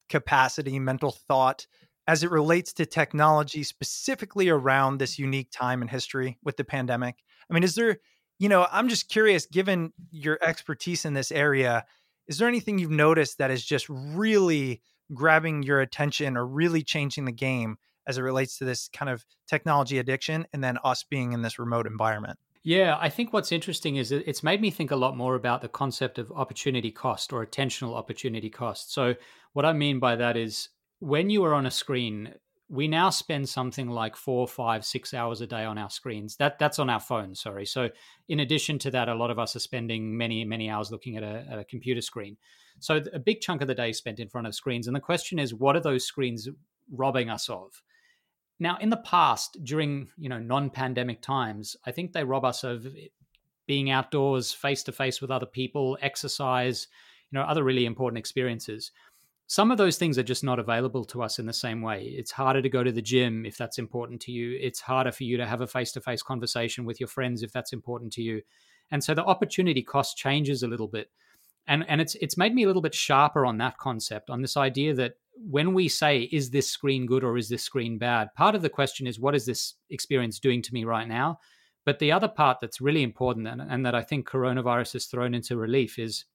capacity, 0.08 0.78
mental 0.78 1.10
thought, 1.10 1.66
as 2.06 2.22
it 2.22 2.30
relates 2.30 2.72
to 2.74 2.86
technology, 2.86 3.62
specifically 3.62 4.48
around 4.48 4.98
this 4.98 5.18
unique 5.18 5.50
time 5.50 5.80
in 5.82 5.88
history 5.88 6.38
with 6.42 6.56
the 6.56 6.64
pandemic? 6.64 7.16
I 7.50 7.54
mean, 7.54 7.62
is 7.62 7.74
there 7.74 7.98
you 8.38 8.48
know, 8.48 8.66
I'm 8.70 8.88
just 8.88 9.08
curious, 9.08 9.46
given 9.46 9.92
your 10.10 10.38
expertise 10.42 11.04
in 11.04 11.14
this 11.14 11.32
area, 11.32 11.84
is 12.26 12.38
there 12.38 12.48
anything 12.48 12.78
you've 12.78 12.90
noticed 12.90 13.38
that 13.38 13.50
is 13.50 13.64
just 13.64 13.88
really 13.88 14.82
grabbing 15.12 15.62
your 15.62 15.80
attention 15.80 16.36
or 16.36 16.46
really 16.46 16.82
changing 16.82 17.24
the 17.24 17.32
game 17.32 17.78
as 18.06 18.18
it 18.18 18.22
relates 18.22 18.58
to 18.58 18.64
this 18.64 18.88
kind 18.92 19.10
of 19.10 19.24
technology 19.48 19.98
addiction 19.98 20.46
and 20.52 20.62
then 20.62 20.78
us 20.84 21.04
being 21.08 21.32
in 21.32 21.42
this 21.42 21.58
remote 21.58 21.86
environment? 21.86 22.38
Yeah, 22.62 22.98
I 23.00 23.08
think 23.08 23.32
what's 23.32 23.52
interesting 23.52 23.96
is 23.96 24.12
it's 24.12 24.42
made 24.42 24.60
me 24.60 24.70
think 24.70 24.90
a 24.90 24.96
lot 24.96 25.16
more 25.16 25.34
about 25.34 25.62
the 25.62 25.68
concept 25.68 26.18
of 26.18 26.30
opportunity 26.32 26.90
cost 26.90 27.32
or 27.32 27.44
attentional 27.44 27.94
opportunity 27.94 28.50
cost. 28.50 28.92
So, 28.92 29.14
what 29.52 29.64
I 29.64 29.72
mean 29.72 29.98
by 29.98 30.16
that 30.16 30.36
is 30.36 30.68
when 30.98 31.30
you 31.30 31.44
are 31.44 31.54
on 31.54 31.66
a 31.66 31.70
screen, 31.70 32.34
we 32.70 32.86
now 32.86 33.08
spend 33.08 33.48
something 33.48 33.88
like 33.88 34.14
four, 34.14 34.46
five, 34.46 34.84
six 34.84 35.14
hours 35.14 35.40
a 35.40 35.46
day 35.46 35.64
on 35.64 35.78
our 35.78 35.88
screens. 35.88 36.36
That 36.36 36.58
that's 36.58 36.78
on 36.78 36.90
our 36.90 37.00
phones. 37.00 37.40
Sorry. 37.40 37.64
So 37.64 37.88
in 38.28 38.40
addition 38.40 38.78
to 38.80 38.90
that, 38.90 39.08
a 39.08 39.14
lot 39.14 39.30
of 39.30 39.38
us 39.38 39.56
are 39.56 39.60
spending 39.60 40.16
many, 40.16 40.44
many 40.44 40.68
hours 40.68 40.90
looking 40.90 41.16
at 41.16 41.22
a, 41.22 41.46
at 41.50 41.58
a 41.58 41.64
computer 41.64 42.02
screen. 42.02 42.36
So 42.80 43.02
a 43.12 43.18
big 43.18 43.40
chunk 43.40 43.62
of 43.62 43.68
the 43.68 43.74
day 43.74 43.92
spent 43.92 44.20
in 44.20 44.28
front 44.28 44.46
of 44.46 44.54
screens. 44.54 44.86
And 44.86 44.94
the 44.94 45.00
question 45.00 45.38
is, 45.38 45.54
what 45.54 45.76
are 45.76 45.80
those 45.80 46.04
screens 46.04 46.48
robbing 46.92 47.30
us 47.30 47.48
of? 47.48 47.82
Now, 48.60 48.76
in 48.78 48.90
the 48.90 48.96
past, 48.98 49.56
during 49.64 50.08
you 50.18 50.28
know 50.28 50.38
non-pandemic 50.38 51.22
times, 51.22 51.76
I 51.86 51.92
think 51.92 52.12
they 52.12 52.24
rob 52.24 52.44
us 52.44 52.64
of 52.64 52.86
being 53.66 53.90
outdoors, 53.90 54.52
face 54.52 54.82
to 54.84 54.92
face 54.92 55.20
with 55.20 55.30
other 55.30 55.46
people, 55.46 55.96
exercise, 56.02 56.88
you 57.30 57.38
know, 57.38 57.44
other 57.44 57.62
really 57.62 57.84
important 57.84 58.18
experiences 58.18 58.90
some 59.50 59.70
of 59.70 59.78
those 59.78 59.96
things 59.96 60.18
are 60.18 60.22
just 60.22 60.44
not 60.44 60.58
available 60.58 61.06
to 61.06 61.22
us 61.22 61.38
in 61.38 61.46
the 61.46 61.54
same 61.54 61.80
way. 61.80 62.02
It's 62.04 62.30
harder 62.30 62.60
to 62.60 62.68
go 62.68 62.84
to 62.84 62.92
the 62.92 63.00
gym 63.00 63.46
if 63.46 63.56
that's 63.56 63.78
important 63.78 64.20
to 64.22 64.30
you. 64.30 64.58
It's 64.60 64.78
harder 64.78 65.10
for 65.10 65.24
you 65.24 65.38
to 65.38 65.46
have 65.46 65.62
a 65.62 65.66
face 65.66 65.90
to 65.92 66.02
face 66.02 66.22
conversation 66.22 66.84
with 66.84 67.00
your 67.00 67.06
friends 67.06 67.42
if 67.42 67.50
that's 67.50 67.72
important 67.72 68.12
to 68.12 68.22
you. 68.22 68.42
And 68.90 69.02
so 69.02 69.14
the 69.14 69.24
opportunity 69.24 69.82
cost 69.82 70.18
changes 70.18 70.62
a 70.62 70.68
little 70.68 70.86
bit. 70.86 71.10
And, 71.66 71.86
and 71.88 71.98
it's 71.98 72.14
it's 72.16 72.36
made 72.36 72.54
me 72.54 72.64
a 72.64 72.66
little 72.66 72.82
bit 72.82 72.94
sharper 72.94 73.46
on 73.46 73.56
that 73.58 73.78
concept, 73.78 74.28
on 74.28 74.42
this 74.42 74.58
idea 74.58 74.92
that 74.94 75.14
when 75.38 75.72
we 75.72 75.88
say, 75.88 76.28
is 76.30 76.50
this 76.50 76.70
screen 76.70 77.06
good 77.06 77.24
or 77.24 77.38
is 77.38 77.48
this 77.48 77.62
screen 77.62 77.96
bad? 77.96 78.34
Part 78.34 78.54
of 78.54 78.60
the 78.60 78.68
question 78.68 79.06
is, 79.06 79.18
what 79.18 79.34
is 79.34 79.46
this 79.46 79.74
experience 79.88 80.38
doing 80.38 80.60
to 80.60 80.74
me 80.74 80.84
right 80.84 81.08
now? 81.08 81.40
But 81.86 81.98
the 82.00 82.12
other 82.12 82.28
part 82.28 82.58
that's 82.60 82.82
really 82.82 83.02
important 83.02 83.48
and, 83.48 83.62
and 83.62 83.86
that 83.86 83.94
I 83.94 84.02
think 84.02 84.28
coronavirus 84.28 84.92
has 84.92 85.06
thrown 85.06 85.32
into 85.32 85.56
relief 85.56 85.98
is 85.98 86.26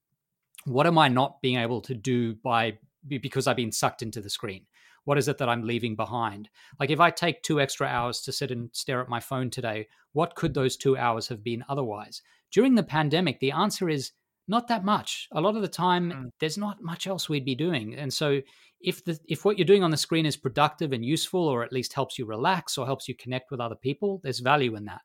what 0.65 0.88
am 0.88 0.97
I 0.97 1.10
not 1.10 1.41
being 1.41 1.60
able 1.60 1.82
to 1.82 1.93
do 1.93 2.34
by 2.36 2.80
because 3.08 3.48
I've 3.48 3.56
been 3.56 3.72
sucked 3.72 4.02
into 4.02 4.22
the 4.22 4.30
screen? 4.30 4.66
What 5.06 5.18
is 5.18 5.28
it 5.28 5.38
that 5.38 5.50
I'm 5.50 5.63
leaving 5.63 5.96
behind? 5.96 6.50
Like 6.80 6.89
if 6.89 7.00
I 7.00 7.12
take 7.12 7.44
two 7.44 7.60
extra 7.60 7.88
hours 7.88 8.22
to 8.22 8.32
sit 8.32 8.52
and 8.52 8.70
stare 8.74 9.02
at 9.02 9.10
my 9.10 9.20
phone 9.20 9.50
today, 9.50 9.88
what 10.13 10.36
could 10.36 10.54
those 10.54 10.78
two 10.78 10.98
hours 10.98 11.28
have 11.28 11.44
been 11.44 11.63
otherwise? 11.68 12.22
During 12.52 12.76
the 12.76 12.84
pandemic, 12.84 13.39
the 13.39 13.52
answer 13.52 13.89
is 13.89 14.12
not 14.48 14.68
that 14.68 14.84
much. 14.84 15.28
A 15.32 15.42
lot 15.42 15.56
of 15.56 15.62
the 15.62 15.68
time, 15.68 16.12
mm. 16.12 16.30
there's 16.39 16.58
not 16.58 16.82
much 16.82 17.08
else 17.08 17.30
we'd 17.30 17.46
be 17.46 17.56
doing. 17.56 17.96
And 17.96 18.13
so 18.13 18.42
if 18.82 19.04
the 19.04 19.18
if 19.28 19.46
what 19.46 19.58
you're 19.58 19.66
doing 19.66 19.84
on 19.84 19.92
the 19.92 19.98
screen 19.98 20.26
is 20.26 20.36
productive 20.36 20.92
and 20.92 21.04
useful, 21.06 21.48
or 21.48 21.63
at 21.63 21.72
least 21.72 21.94
helps 21.94 22.20
you 22.20 22.26
relax 22.26 22.78
or 22.78 22.86
helps 22.86 23.08
you 23.08 23.16
connect 23.16 23.52
with 23.52 23.62
other 23.62 23.76
people, 23.76 24.20
there's 24.24 24.39
value 24.39 24.76
in 24.76 24.86
that. 24.86 25.02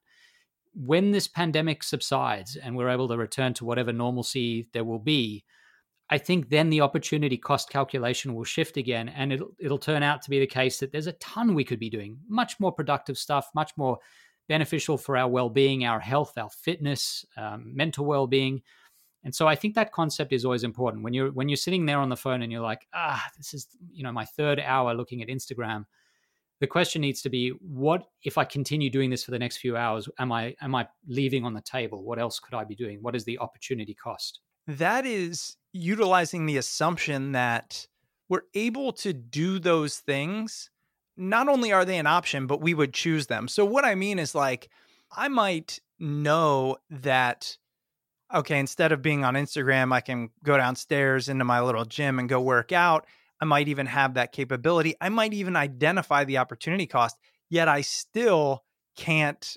When 0.75 1.13
this 1.13 1.29
pandemic 1.29 1.83
subsides 1.83 2.57
and 2.57 2.77
we're 2.77 2.91
able 2.91 3.09
to 3.09 3.17
return 3.17 3.55
to 3.55 3.65
whatever 3.65 3.93
normalcy 3.93 4.69
there 4.73 4.85
will 4.85 4.99
be, 4.99 5.45
I 6.11 6.19
think 6.19 6.49
then 6.49 6.71
the 6.71 6.81
opportunity 6.81 7.37
cost 7.37 7.69
calculation 7.69 8.35
will 8.35 8.45
shift 8.45 8.77
again, 8.77 9.09
and 9.11 9.33
it'll 9.33 9.51
it'll 9.59 9.79
turn 9.79 10.03
out 10.03 10.23
to 10.23 10.31
be 10.31 10.39
the 10.39 10.47
case 10.47 10.79
that 10.81 10.91
there's 10.91 11.07
a 11.07 11.13
ton 11.13 11.55
we 11.55 11.65
could 11.65 11.79
be 11.79 11.91
doing, 11.91 12.19
much 12.29 12.59
more 12.59 12.73
productive 12.73 13.19
stuff, 13.19 13.51
much 13.55 13.73
more 13.77 13.99
beneficial 14.49 14.97
for 14.97 15.17
our 15.17 15.29
well-being, 15.29 15.85
our 15.85 16.01
health, 16.01 16.39
our 16.39 16.49
fitness, 16.49 17.27
um, 17.37 17.71
mental 17.75 18.07
well-being. 18.07 18.63
And 19.25 19.35
so 19.35 19.47
I 19.47 19.55
think 19.55 19.75
that 19.75 19.93
concept 19.93 20.33
is 20.33 20.45
always 20.45 20.65
important. 20.65 21.05
When 21.05 21.13
you're 21.13 21.31
when 21.33 21.49
you're 21.49 21.57
sitting 21.57 21.85
there 21.85 21.99
on 21.99 22.09
the 22.09 22.17
phone 22.17 22.41
and 22.43 22.51
you're 22.51 22.63
like, 22.63 22.87
ah, 22.95 23.23
this 23.37 23.53
is 23.53 23.69
you 23.93 24.03
know 24.03 24.13
my 24.13 24.25
third 24.25 24.61
hour 24.61 24.95
looking 24.95 25.23
at 25.23 25.29
Instagram. 25.29 25.85
The 26.61 26.67
question 26.67 27.03
needs 27.03 27.23
to 27.23 27.29
be, 27.29 27.51
what 27.61 28.09
if 28.25 28.37
I 28.37 28.45
continue 28.45 28.91
doing 28.91 29.11
this 29.11 29.23
for 29.23 29.31
the 29.31 29.39
next 29.39 29.59
few 29.59 29.77
hours? 29.77 30.09
Am 30.19 30.33
I 30.33 30.55
am 30.63 30.75
I 30.75 30.89
leaving 31.07 31.45
on 31.45 31.53
the 31.53 31.61
table? 31.61 32.03
What 32.03 32.19
else 32.19 32.41
could 32.41 32.55
I 32.55 32.65
be 32.65 32.75
doing? 32.75 32.99
What 33.03 33.15
is 33.15 33.25
the 33.25 33.39
opportunity 33.39 33.95
cost? 33.95 34.41
That 34.69 35.07
is 35.07 35.57
utilizing 35.73 36.45
the 36.45 36.59
assumption 36.59 37.33
that 37.33 37.87
we're 38.29 38.43
able 38.55 38.93
to 38.93 39.15
do 39.15 39.59
those 39.59 39.99
things. 39.99 40.71
Not 41.17 41.49
only 41.49 41.73
are 41.73 41.87
they 41.87 41.99
an 41.99 42.07
option, 42.07 42.47
but 42.47 42.61
we 42.61 42.75
would 42.75 42.93
choose 42.93 43.27
them. 43.29 43.49
So, 43.49 43.65
what 43.65 43.87
I 43.87 43.95
mean 43.95 44.19
is 44.19 44.35
like, 44.35 44.69
I 45.11 45.29
might 45.29 45.81
know 45.99 46.77
that, 46.91 47.57
okay, 48.33 48.59
instead 48.61 48.93
of 48.93 49.01
being 49.01 49.25
on 49.25 49.35
Instagram, 49.35 49.91
I 49.91 50.03
can 50.03 50.29
go 50.45 50.59
downstairs 50.59 51.31
into 51.31 51.47
my 51.47 51.63
little 51.63 51.87
gym 51.87 52.19
and 52.19 52.29
go 52.29 52.39
work 52.39 52.71
out. 52.71 53.07
I 53.41 53.47
might 53.47 53.69
even 53.69 53.87
have 53.87 54.15
that 54.15 54.33
capability. 54.33 54.95
I 55.01 55.09
might 55.09 55.33
even 55.33 55.57
identify 55.57 56.25
the 56.25 56.39
opportunity 56.39 56.87
cost, 56.87 57.17
yet 57.49 57.69
I 57.69 57.81
still 57.81 58.65
can't 58.97 59.57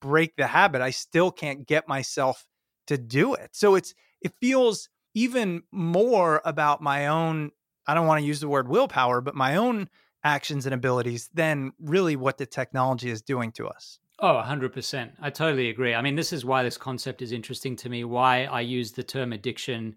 break 0.00 0.36
the 0.36 0.46
habit. 0.46 0.82
I 0.82 0.90
still 0.90 1.30
can't 1.30 1.66
get 1.66 1.88
myself 1.88 2.44
to 2.86 2.98
do 2.98 3.34
it. 3.34 3.50
So, 3.52 3.74
it's, 3.74 3.94
it 4.20 4.32
feels 4.40 4.88
even 5.14 5.62
more 5.70 6.40
about 6.44 6.80
my 6.80 7.08
own, 7.08 7.50
I 7.86 7.94
don't 7.94 8.06
want 8.06 8.20
to 8.20 8.26
use 8.26 8.40
the 8.40 8.48
word 8.48 8.68
willpower, 8.68 9.20
but 9.20 9.34
my 9.34 9.56
own 9.56 9.88
actions 10.24 10.66
and 10.66 10.74
abilities 10.74 11.28
than 11.34 11.72
really 11.80 12.16
what 12.16 12.38
the 12.38 12.46
technology 12.46 13.10
is 13.10 13.22
doing 13.22 13.52
to 13.52 13.66
us. 13.66 13.98
Oh, 14.20 14.40
100%. 14.44 15.10
I 15.20 15.30
totally 15.30 15.68
agree. 15.68 15.94
I 15.94 16.00
mean, 16.00 16.14
this 16.14 16.32
is 16.32 16.44
why 16.44 16.62
this 16.62 16.78
concept 16.78 17.22
is 17.22 17.32
interesting 17.32 17.74
to 17.76 17.88
me, 17.88 18.04
why 18.04 18.44
I 18.44 18.60
use 18.60 18.92
the 18.92 19.02
term 19.02 19.32
addiction, 19.32 19.96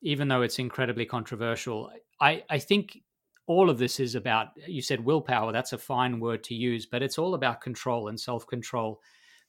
even 0.00 0.28
though 0.28 0.42
it's 0.42 0.60
incredibly 0.60 1.04
controversial. 1.04 1.90
I, 2.20 2.44
I 2.48 2.60
think 2.60 3.00
all 3.46 3.68
of 3.68 3.78
this 3.78 3.98
is 3.98 4.14
about, 4.14 4.48
you 4.68 4.80
said 4.80 5.04
willpower, 5.04 5.50
that's 5.50 5.72
a 5.72 5.78
fine 5.78 6.20
word 6.20 6.44
to 6.44 6.54
use, 6.54 6.86
but 6.86 7.02
it's 7.02 7.18
all 7.18 7.34
about 7.34 7.60
control 7.60 8.06
and 8.08 8.18
self 8.18 8.46
control. 8.46 9.00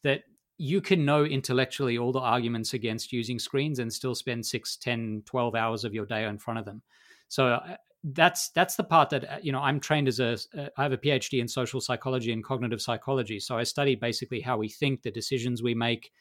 That 0.02 0.24
you 0.58 0.82
can 0.82 1.06
know 1.06 1.24
intellectually 1.26 1.98
all 1.98 2.12
the 2.12 2.20
arguments 2.20 2.74
against 2.74 3.12
using 3.12 3.40
screens 3.40 3.80
and 3.80 3.92
still 3.92 4.16
spend 4.16 4.46
6 4.46 4.78
10 4.78 5.24
12 5.26 5.56
hours 5.56 5.84
of 5.84 5.94
your 5.94 6.06
day 6.06 6.26
in 6.26 6.38
front 6.38 6.60
of 6.60 6.66
them 6.66 6.82
so 7.28 7.48
uh, 7.48 7.78
that's 8.06 8.50
that's 8.50 8.76
the 8.76 8.84
part 8.84 9.10
that 9.10 9.26
uh, 9.30 9.38
you 9.42 9.52
know 9.52 9.60
i'm 9.60 9.80
trained 9.80 10.08
as 10.08 10.20
a 10.20 10.38
uh, 10.58 10.70
have 10.78 10.92
a 10.94 10.98
phd 10.98 11.40
in 11.40 11.48
social 11.48 11.82
psychology 11.82 12.32
and 12.32 12.44
cognitive 12.44 12.82
psychology 12.82 13.40
so 13.40 13.58
i 13.58 13.64
study 13.64 13.96
basically 13.96 14.40
how 14.42 14.58
we 14.58 14.70
think 14.70 15.02
the 15.02 15.12
decisions 15.12 15.62
we 15.64 15.74
make 15.76 16.12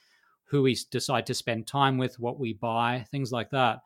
who 0.44 0.62
we 0.62 0.76
decide 0.90 1.26
to 1.26 1.34
spend 1.34 1.66
time 1.66 1.98
with 1.98 2.18
what 2.20 2.38
we 2.38 2.54
buy 2.54 3.04
things 3.10 3.32
like 3.32 3.50
that 3.50 3.80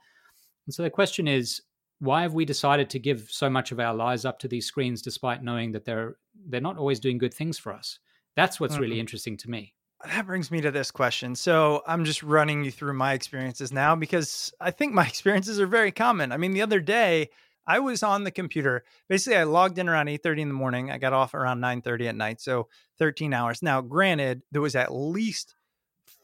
And 0.67 0.75
so 0.75 0.83
the 0.83 0.91
question 0.91 1.27
is, 1.29 1.63
why 2.01 2.23
have 2.23 2.35
we 2.35 2.45
decided 2.45 2.91
to 2.91 2.99
give 2.99 3.31
so 3.31 3.51
much 3.51 3.73
of 3.73 3.81
our 3.81 3.95
lives 3.95 4.25
up 4.25 4.39
to 4.41 4.49
these 4.49 4.67
screens 4.67 5.03
despite 5.03 5.43
knowing 5.43 5.73
that 5.73 5.85
they're 5.85 6.19
they're 6.35 6.61
not 6.61 6.79
always 6.79 7.01
doing 7.01 7.19
good 7.19 7.35
things 7.35 7.59
for 7.59 7.73
us? 7.73 7.99
That's 8.37 8.61
what's 8.61 8.79
really 8.79 9.01
Mhm. 9.01 9.01
interesting 9.01 9.37
to 9.39 9.51
me. 9.51 9.75
That 10.05 10.27
brings 10.27 10.51
me 10.51 10.61
to 10.61 10.71
this 10.71 10.91
question. 10.91 11.35
So 11.35 11.83
I'm 11.87 12.05
just 12.05 12.23
running 12.23 12.65
you 12.65 12.71
through 12.71 12.95
my 12.95 13.15
experiences 13.15 13.73
now 13.73 13.97
because 13.97 14.53
I 14.61 14.71
think 14.71 14.95
my 14.95 15.07
experiences 15.07 15.59
are 15.61 15.67
very 15.67 15.91
common. 15.91 16.33
I 16.33 16.37
mean, 16.37 16.53
the 16.53 16.63
other 16.63 16.81
day 16.81 17.31
I 17.67 17.81
was 17.81 18.03
on 18.03 18.25
the 18.25 18.31
computer. 18.31 18.85
Basically, 19.09 19.37
I 19.37 19.45
logged 19.45 19.79
in 19.79 19.89
around 19.89 20.09
8:30 20.09 20.43
in 20.43 20.49
the 20.49 20.55
morning. 20.55 20.91
I 20.91 20.99
got 20.99 21.13
off 21.13 21.35
around 21.35 21.61
9:30 21.61 22.09
at 22.09 22.17
night, 22.17 22.41
so 22.41 22.69
13 22.99 23.35
hours. 23.35 23.61
Now, 23.61 23.81
granted, 23.83 24.43
there 24.53 24.63
was 24.63 24.75
at 24.75 24.93
least 24.93 25.55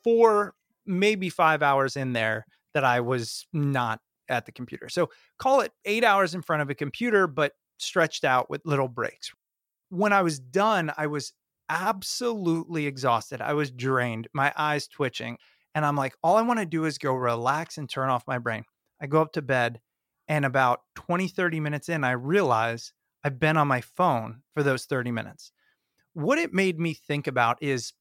four, 0.03 0.55
maybe 0.87 1.29
five 1.29 1.63
hours 1.63 1.97
in 1.97 2.15
there 2.15 2.47
that 2.73 2.85
I 2.85 3.01
was 3.01 3.47
not 3.53 4.01
at 4.29 4.47
the 4.47 4.53
computer. 4.53 4.89
So 4.89 5.11
call 5.39 5.61
it 5.61 5.73
eight 5.85 6.03
hours 6.03 6.35
in 6.35 6.43
front 6.43 6.63
of 6.63 6.71
a 6.71 6.75
computer, 6.75 7.27
but 7.27 7.53
stretched 7.79 8.25
out 8.25 8.49
with 8.49 8.65
little 8.65 8.89
breaks. 8.89 9.33
When 9.91 10.13
I 10.13 10.23
was 10.23 10.39
done, 10.39 10.93
I 10.97 11.09
was 11.09 11.35
absolutely 11.69 12.87
exhausted. 12.87 13.41
I 13.41 13.55
was 13.55 13.71
drained, 13.71 14.29
my 14.33 14.53
eyes 14.57 14.87
twitching. 14.89 15.39
And 15.75 15.85
I'm 15.85 15.97
like, 15.97 16.15
all 16.23 16.37
I 16.37 16.43
want 16.43 16.61
to 16.61 16.67
do 16.67 16.85
is 16.85 16.99
go 16.99 17.15
relax 17.15 17.79
and 17.79 17.89
turn 17.89 18.11
off 18.11 18.27
my 18.27 18.39
brain. 18.39 18.65
I 19.01 19.07
go 19.07 19.21
up 19.21 19.33
to 19.33 19.43
bed, 19.43 19.81
and 20.29 20.45
about 20.45 20.81
20, 20.95 21.29
30 21.29 21.61
minutes 21.61 21.89
in, 21.89 22.05
I 22.05 22.13
realize 22.13 22.93
I've 23.23 23.39
been 23.39 23.57
on 23.57 23.69
my 23.69 23.81
phone 23.81 24.43
for 24.55 24.63
those 24.63 24.85
30 24.85 25.11
minutes. 25.11 25.53
What 26.13 26.39
it 26.39 26.55
made 26.55 26.79
me 26.79 26.95
think 26.95 27.27
about 27.27 27.63
is 27.63 27.93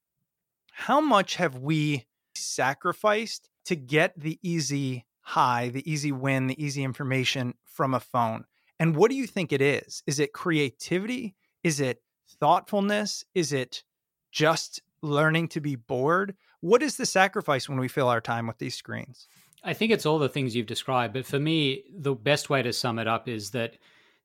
how 0.72 1.02
much 1.02 1.36
have 1.36 1.58
we 1.58 2.06
sacrificed 2.36 3.50
to 3.66 3.76
get 3.76 4.14
the 4.18 4.40
easy 4.42 5.06
high, 5.22 5.70
the 5.70 5.90
easy 5.92 6.12
win, 6.12 6.48
the 6.48 6.64
easy 6.64 6.84
information 6.84 7.56
from 7.66 7.94
a 7.94 8.00
phone? 8.00 8.46
And 8.80 8.96
what 8.96 9.10
do 9.10 9.16
you 9.16 9.28
think 9.28 9.52
it 9.52 9.62
is? 9.62 10.04
Is 10.06 10.20
it 10.20 10.34
creativity? 10.34 11.36
Is 11.64 11.80
it 11.80 12.02
thoughtfulness? 12.40 13.24
Is 13.34 13.54
it 13.54 13.84
just 14.32 14.82
learning 15.02 15.50
to 15.50 15.62
be 15.62 15.76
bored? 15.76 16.36
What 16.62 16.82
is 16.82 16.98
the 16.98 17.06
sacrifice 17.06 17.68
when 17.68 17.80
we 17.80 17.88
fill 17.88 18.08
our 18.08 18.22
time 18.22 18.48
with 18.48 18.58
these 18.58 18.76
screens? 18.76 19.28
I 19.64 19.74
think 19.74 19.92
it's 19.92 20.06
all 20.06 20.20
the 20.20 20.30
things 20.30 20.56
you've 20.56 20.66
described, 20.66 21.14
but 21.14 21.26
for 21.26 21.40
me, 21.40 21.84
the 21.94 22.16
best 22.16 22.50
way 22.50 22.62
to 22.62 22.74
sum 22.74 23.00
it 23.00 23.08
up 23.08 23.30
is 23.30 23.52
that 23.52 23.78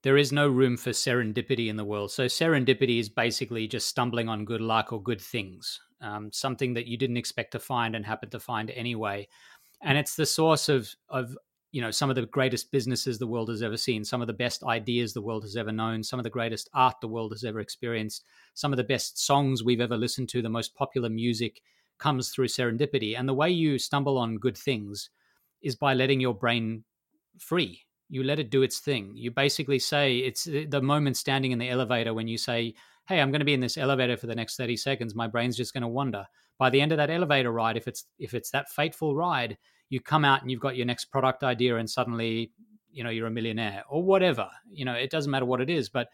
there 0.02 0.16
is 0.16 0.32
no 0.32 0.48
room 0.48 0.76
for 0.76 0.90
serendipity 0.90 1.68
in 1.68 1.76
the 1.76 1.84
world. 1.84 2.10
So, 2.10 2.26
serendipity 2.26 2.98
is 2.98 3.08
basically 3.08 3.66
just 3.66 3.88
stumbling 3.88 4.28
on 4.28 4.44
good 4.44 4.60
luck 4.60 4.92
or 4.92 5.02
good 5.02 5.20
things, 5.20 5.80
um, 6.00 6.30
something 6.32 6.74
that 6.74 6.86
you 6.86 6.96
didn't 6.96 7.16
expect 7.16 7.52
to 7.52 7.58
find 7.58 7.94
and 7.94 8.04
happened 8.04 8.32
to 8.32 8.40
find 8.40 8.70
anyway. 8.70 9.28
And 9.80 9.96
it's 9.96 10.16
the 10.16 10.26
source 10.26 10.68
of, 10.68 10.94
of 11.08 11.36
you 11.70 11.82
know, 11.82 11.90
some 11.90 12.08
of 12.08 12.16
the 12.16 12.26
greatest 12.26 12.72
businesses 12.72 13.18
the 13.18 13.26
world 13.26 13.48
has 13.50 13.62
ever 13.62 13.76
seen, 13.76 14.04
some 14.04 14.20
of 14.20 14.26
the 14.26 14.32
best 14.32 14.64
ideas 14.64 15.12
the 15.12 15.22
world 15.22 15.42
has 15.42 15.56
ever 15.56 15.72
known, 15.72 16.02
some 16.02 16.18
of 16.18 16.24
the 16.24 16.30
greatest 16.30 16.70
art 16.72 16.96
the 17.00 17.08
world 17.08 17.32
has 17.32 17.44
ever 17.44 17.60
experienced, 17.60 18.24
some 18.54 18.72
of 18.72 18.78
the 18.78 18.84
best 18.84 19.18
songs 19.18 19.62
we've 19.62 19.80
ever 19.80 19.96
listened 19.96 20.28
to, 20.30 20.40
the 20.40 20.48
most 20.48 20.74
popular 20.74 21.10
music 21.10 21.60
comes 21.98 22.30
through 22.30 22.48
serendipity. 22.48 23.18
And 23.18 23.28
the 23.28 23.34
way 23.34 23.50
you 23.50 23.78
stumble 23.78 24.16
on 24.16 24.38
good 24.38 24.56
things 24.56 25.10
is 25.60 25.76
by 25.76 25.94
letting 25.94 26.20
your 26.20 26.34
brain 26.34 26.84
free. 27.38 27.82
You 28.08 28.22
let 28.22 28.38
it 28.38 28.50
do 28.50 28.62
its 28.62 28.78
thing. 28.78 29.12
You 29.14 29.30
basically 29.30 29.78
say 29.78 30.18
it's 30.18 30.46
eh, 30.46 30.64
the 30.68 30.80
moment 30.80 31.16
standing 31.16 31.52
in 31.52 31.58
the 31.58 31.68
elevator 31.68 32.14
when 32.14 32.28
you 32.28 32.38
say, 32.38 32.74
Hey, 33.06 33.20
I'm 33.20 33.30
going 33.30 33.40
to 33.40 33.46
be 33.46 33.54
in 33.54 33.60
this 33.60 33.76
elevator 33.76 34.16
for 34.16 34.26
the 34.26 34.34
next 34.34 34.56
30 34.56 34.76
seconds. 34.76 35.14
My 35.14 35.26
brain's 35.26 35.56
just 35.56 35.72
going 35.72 35.82
to 35.82 35.88
wander. 35.88 36.26
By 36.58 36.70
the 36.70 36.80
end 36.80 36.92
of 36.92 36.98
that 36.98 37.10
elevator 37.10 37.52
ride, 37.52 37.76
if 37.76 37.86
it's 37.86 38.04
if 38.18 38.34
it's 38.34 38.50
that 38.50 38.68
fateful 38.70 39.14
ride, 39.14 39.56
you 39.90 40.00
come 40.00 40.24
out 40.24 40.42
and 40.42 40.50
you've 40.50 40.60
got 40.60 40.76
your 40.76 40.86
next 40.86 41.06
product 41.06 41.42
idea 41.42 41.76
and 41.76 41.88
suddenly, 41.88 42.52
you 42.90 43.04
know, 43.04 43.10
you're 43.10 43.26
a 43.26 43.30
millionaire 43.30 43.84
or 43.88 44.02
whatever. 44.02 44.48
You 44.70 44.84
know, 44.84 44.94
it 44.94 45.10
doesn't 45.10 45.30
matter 45.30 45.46
what 45.46 45.60
it 45.60 45.70
is. 45.70 45.88
But 45.88 46.08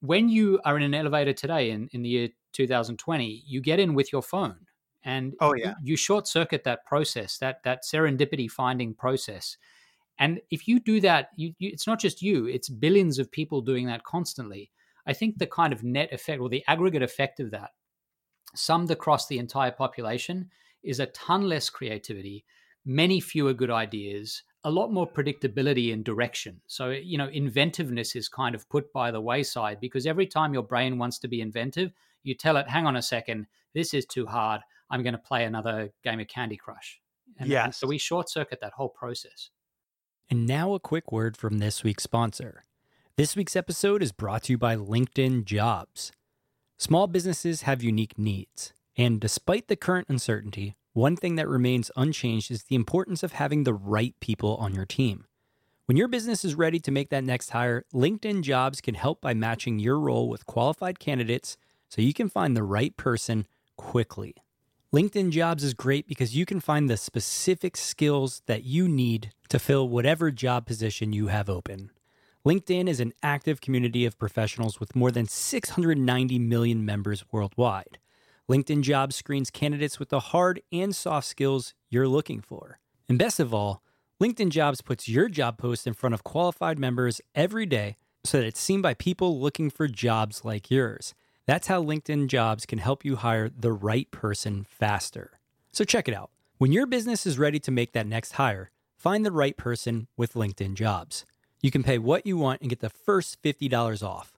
when 0.00 0.28
you 0.28 0.60
are 0.64 0.76
in 0.76 0.82
an 0.82 0.94
elevator 0.94 1.32
today 1.32 1.70
in, 1.70 1.88
in 1.92 2.02
the 2.02 2.08
year 2.08 2.28
2020, 2.52 3.42
you 3.46 3.60
get 3.60 3.78
in 3.78 3.94
with 3.94 4.12
your 4.12 4.22
phone 4.22 4.66
and 5.06 5.34
Oh, 5.40 5.54
yeah. 5.54 5.74
you, 5.82 5.96
short 5.96 6.26
circuit 6.26 6.64
that 6.64 6.84
process 6.84 7.38
that 7.38 7.62
that 7.62 7.84
serendipity 7.84 8.50
finding 8.50 8.92
process 8.92 9.56
and 10.18 10.40
if 10.50 10.66
you 10.68 10.80
do 10.80 11.00
that 11.00 11.30
you, 11.36 11.54
you, 11.58 11.70
it's 11.72 11.86
not 11.86 12.00
just 12.00 12.20
you 12.20 12.46
it's 12.46 12.68
billions 12.68 13.18
of 13.18 13.30
people 13.30 13.62
doing 13.62 13.86
that 13.86 14.02
constantly 14.04 14.70
i 15.06 15.12
think 15.12 15.38
the 15.38 15.46
kind 15.46 15.72
of 15.72 15.82
net 15.82 16.12
effect 16.12 16.40
or 16.40 16.48
the 16.48 16.64
aggregate 16.66 17.02
effect 17.02 17.40
of 17.40 17.50
that 17.52 17.70
summed 18.54 18.90
across 18.90 19.28
the 19.28 19.38
entire 19.38 19.70
population 19.70 20.50
is 20.82 21.00
a 21.00 21.06
ton 21.06 21.42
less 21.42 21.70
creativity 21.70 22.44
many 22.86 23.20
fewer 23.20 23.52
good 23.52 23.70
ideas 23.70 24.42
a 24.64 24.70
lot 24.70 24.90
more 24.92 25.06
predictability 25.10 25.92
and 25.92 26.04
direction 26.04 26.60
so 26.66 26.90
you 26.90 27.18
know 27.18 27.28
inventiveness 27.28 28.16
is 28.16 28.28
kind 28.28 28.54
of 28.54 28.68
put 28.68 28.92
by 28.92 29.10
the 29.10 29.20
wayside 29.20 29.78
because 29.80 30.06
every 30.06 30.26
time 30.26 30.54
your 30.54 30.62
brain 30.62 30.96
wants 30.96 31.18
to 31.18 31.28
be 31.28 31.40
inventive 31.40 31.92
you 32.22 32.34
tell 32.34 32.56
it 32.56 32.68
hang 32.68 32.86
on 32.86 32.96
a 32.96 33.02
second 33.02 33.46
this 33.74 33.92
is 33.92 34.06
too 34.06 34.24
hard 34.24 34.60
I'm 34.90 35.02
going 35.02 35.14
to 35.14 35.18
play 35.18 35.44
another 35.44 35.90
game 36.04 36.20
of 36.20 36.28
Candy 36.28 36.56
Crush. 36.56 37.00
And, 37.38 37.46
and 37.46 37.50
Yes. 37.50 37.76
so 37.78 37.86
we 37.86 37.98
short 37.98 38.30
circuit 38.30 38.60
that 38.60 38.74
whole 38.74 38.88
process. 38.88 39.50
And 40.30 40.46
now 40.46 40.74
a 40.74 40.80
quick 40.80 41.12
word 41.12 41.36
from 41.36 41.58
this 41.58 41.84
week's 41.84 42.04
sponsor. 42.04 42.62
This 43.16 43.36
week's 43.36 43.56
episode 43.56 44.02
is 44.02 44.12
brought 44.12 44.44
to 44.44 44.52
you 44.52 44.58
by 44.58 44.76
LinkedIn 44.76 45.44
Jobs. 45.44 46.12
Small 46.78 47.06
businesses 47.06 47.62
have 47.62 47.82
unique 47.82 48.18
needs, 48.18 48.74
and 48.96 49.20
despite 49.20 49.68
the 49.68 49.76
current 49.76 50.08
uncertainty, 50.10 50.76
one 50.96 51.14
thing 51.14 51.36
that 51.36 51.46
remains 51.46 51.90
unchanged 51.94 52.50
is 52.50 52.64
the 52.64 52.74
importance 52.74 53.22
of 53.22 53.32
having 53.32 53.64
the 53.64 53.74
right 53.74 54.14
people 54.18 54.56
on 54.56 54.74
your 54.74 54.86
team. 54.86 55.26
When 55.84 55.98
your 55.98 56.08
business 56.08 56.42
is 56.42 56.54
ready 56.54 56.80
to 56.80 56.90
make 56.90 57.10
that 57.10 57.22
next 57.22 57.50
hire, 57.50 57.84
LinkedIn 57.92 58.40
Jobs 58.40 58.80
can 58.80 58.94
help 58.94 59.20
by 59.20 59.34
matching 59.34 59.78
your 59.78 60.00
role 60.00 60.26
with 60.26 60.46
qualified 60.46 60.98
candidates 60.98 61.58
so 61.90 62.00
you 62.00 62.14
can 62.14 62.30
find 62.30 62.56
the 62.56 62.62
right 62.62 62.96
person 62.96 63.46
quickly. 63.76 64.36
LinkedIn 64.90 65.32
Jobs 65.32 65.62
is 65.62 65.74
great 65.74 66.08
because 66.08 66.34
you 66.34 66.46
can 66.46 66.60
find 66.60 66.88
the 66.88 66.96
specific 66.96 67.76
skills 67.76 68.40
that 68.46 68.64
you 68.64 68.88
need 68.88 69.32
to 69.50 69.58
fill 69.58 69.90
whatever 69.90 70.30
job 70.30 70.64
position 70.64 71.12
you 71.12 71.26
have 71.26 71.50
open. 71.50 71.90
LinkedIn 72.46 72.88
is 72.88 73.00
an 73.00 73.12
active 73.22 73.60
community 73.60 74.06
of 74.06 74.18
professionals 74.18 74.80
with 74.80 74.96
more 74.96 75.10
than 75.10 75.26
690 75.26 76.38
million 76.38 76.86
members 76.86 77.22
worldwide. 77.30 77.98
LinkedIn 78.50 78.82
Jobs 78.82 79.16
screens 79.16 79.50
candidates 79.50 79.98
with 79.98 80.10
the 80.10 80.20
hard 80.20 80.62
and 80.70 80.94
soft 80.94 81.26
skills 81.26 81.74
you're 81.90 82.06
looking 82.06 82.40
for. 82.40 82.78
And 83.08 83.18
best 83.18 83.40
of 83.40 83.52
all, 83.52 83.82
LinkedIn 84.22 84.50
Jobs 84.50 84.80
puts 84.80 85.08
your 85.08 85.28
job 85.28 85.58
post 85.58 85.86
in 85.86 85.94
front 85.94 86.14
of 86.14 86.22
qualified 86.22 86.78
members 86.78 87.20
every 87.34 87.66
day 87.66 87.96
so 88.24 88.38
that 88.38 88.46
it's 88.46 88.60
seen 88.60 88.80
by 88.80 88.94
people 88.94 89.40
looking 89.40 89.68
for 89.68 89.88
jobs 89.88 90.44
like 90.44 90.70
yours. 90.70 91.14
That's 91.46 91.68
how 91.68 91.82
LinkedIn 91.82 92.26
Jobs 92.28 92.66
can 92.66 92.78
help 92.78 93.04
you 93.04 93.16
hire 93.16 93.48
the 93.48 93.72
right 93.72 94.10
person 94.10 94.66
faster. 94.68 95.38
So 95.72 95.84
check 95.84 96.08
it 96.08 96.14
out. 96.14 96.30
When 96.58 96.72
your 96.72 96.86
business 96.86 97.26
is 97.26 97.38
ready 97.38 97.60
to 97.60 97.70
make 97.70 97.92
that 97.92 98.06
next 98.06 98.32
hire, 98.32 98.70
find 98.96 99.24
the 99.24 99.32
right 99.32 99.56
person 99.56 100.08
with 100.16 100.34
LinkedIn 100.34 100.74
Jobs. 100.74 101.24
You 101.62 101.70
can 101.70 101.82
pay 101.82 101.98
what 101.98 102.26
you 102.26 102.36
want 102.36 102.60
and 102.60 102.70
get 102.70 102.80
the 102.80 102.90
first 102.90 103.40
$50 103.42 104.02
off. 104.06 104.32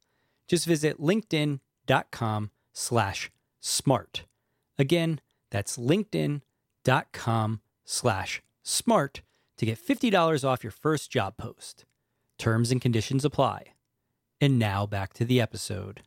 Just 0.47 0.67
visit 0.67 1.01
linkedin.com 1.01 2.51
slash 2.73 3.31
smart. 3.61 4.25
Again, 4.79 5.21
that's 5.51 5.77
linkedin.com 5.77 7.61
slash 7.85 8.43
smart 8.63 9.23
to 9.57 9.67
get 9.67 9.79
$50 9.85 10.45
off 10.45 10.63
your 10.63 10.71
first 10.71 11.11
job 11.11 11.37
post. 11.37 11.85
Terms 12.39 12.71
and 12.71 12.81
conditions 12.81 13.25
apply. 13.25 13.75
And 14.41 14.59
now 14.59 14.87
back 14.87 15.15
to 15.15 15.25
the 15.25 15.41
episode. 15.41 16.03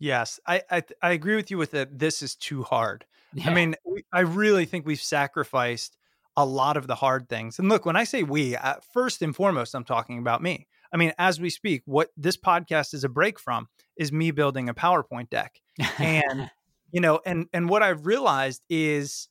Yes, 0.00 0.40
I 0.46 0.62
I, 0.70 0.82
I 1.02 1.12
agree 1.12 1.36
with 1.36 1.50
you 1.50 1.58
with 1.58 1.72
that. 1.72 1.98
This 1.98 2.22
is 2.22 2.34
too 2.34 2.62
hard. 2.62 3.04
I 3.44 3.54
mean, 3.54 3.76
we, 3.84 4.02
I 4.12 4.20
really 4.20 4.64
think 4.64 4.86
we've 4.86 5.00
sacrificed 5.00 5.96
a 6.36 6.44
lot 6.44 6.76
of 6.76 6.86
the 6.86 6.94
hard 6.96 7.28
things. 7.28 7.58
And 7.58 7.68
look, 7.68 7.84
when 7.84 7.96
I 7.96 8.04
say 8.04 8.22
we, 8.22 8.56
uh, 8.56 8.76
first 8.92 9.22
and 9.22 9.36
foremost, 9.36 9.74
I'm 9.74 9.84
talking 9.84 10.18
about 10.18 10.42
me. 10.42 10.66
I 10.92 10.96
mean, 10.96 11.12
as 11.18 11.40
we 11.40 11.50
speak, 11.50 11.82
what 11.84 12.10
this 12.16 12.36
podcast 12.36 12.94
is 12.94 13.04
a 13.04 13.08
break 13.08 13.38
from 13.38 13.68
is 13.96 14.10
me 14.10 14.30
building 14.30 14.68
a 14.68 14.74
PowerPoint 14.74 15.30
deck. 15.30 15.60
and 15.98 16.50
you 16.92 17.00
know 17.00 17.20
and 17.24 17.46
and 17.52 17.68
what 17.68 17.82
i've 17.82 18.06
realized 18.06 18.62
is 18.68 19.28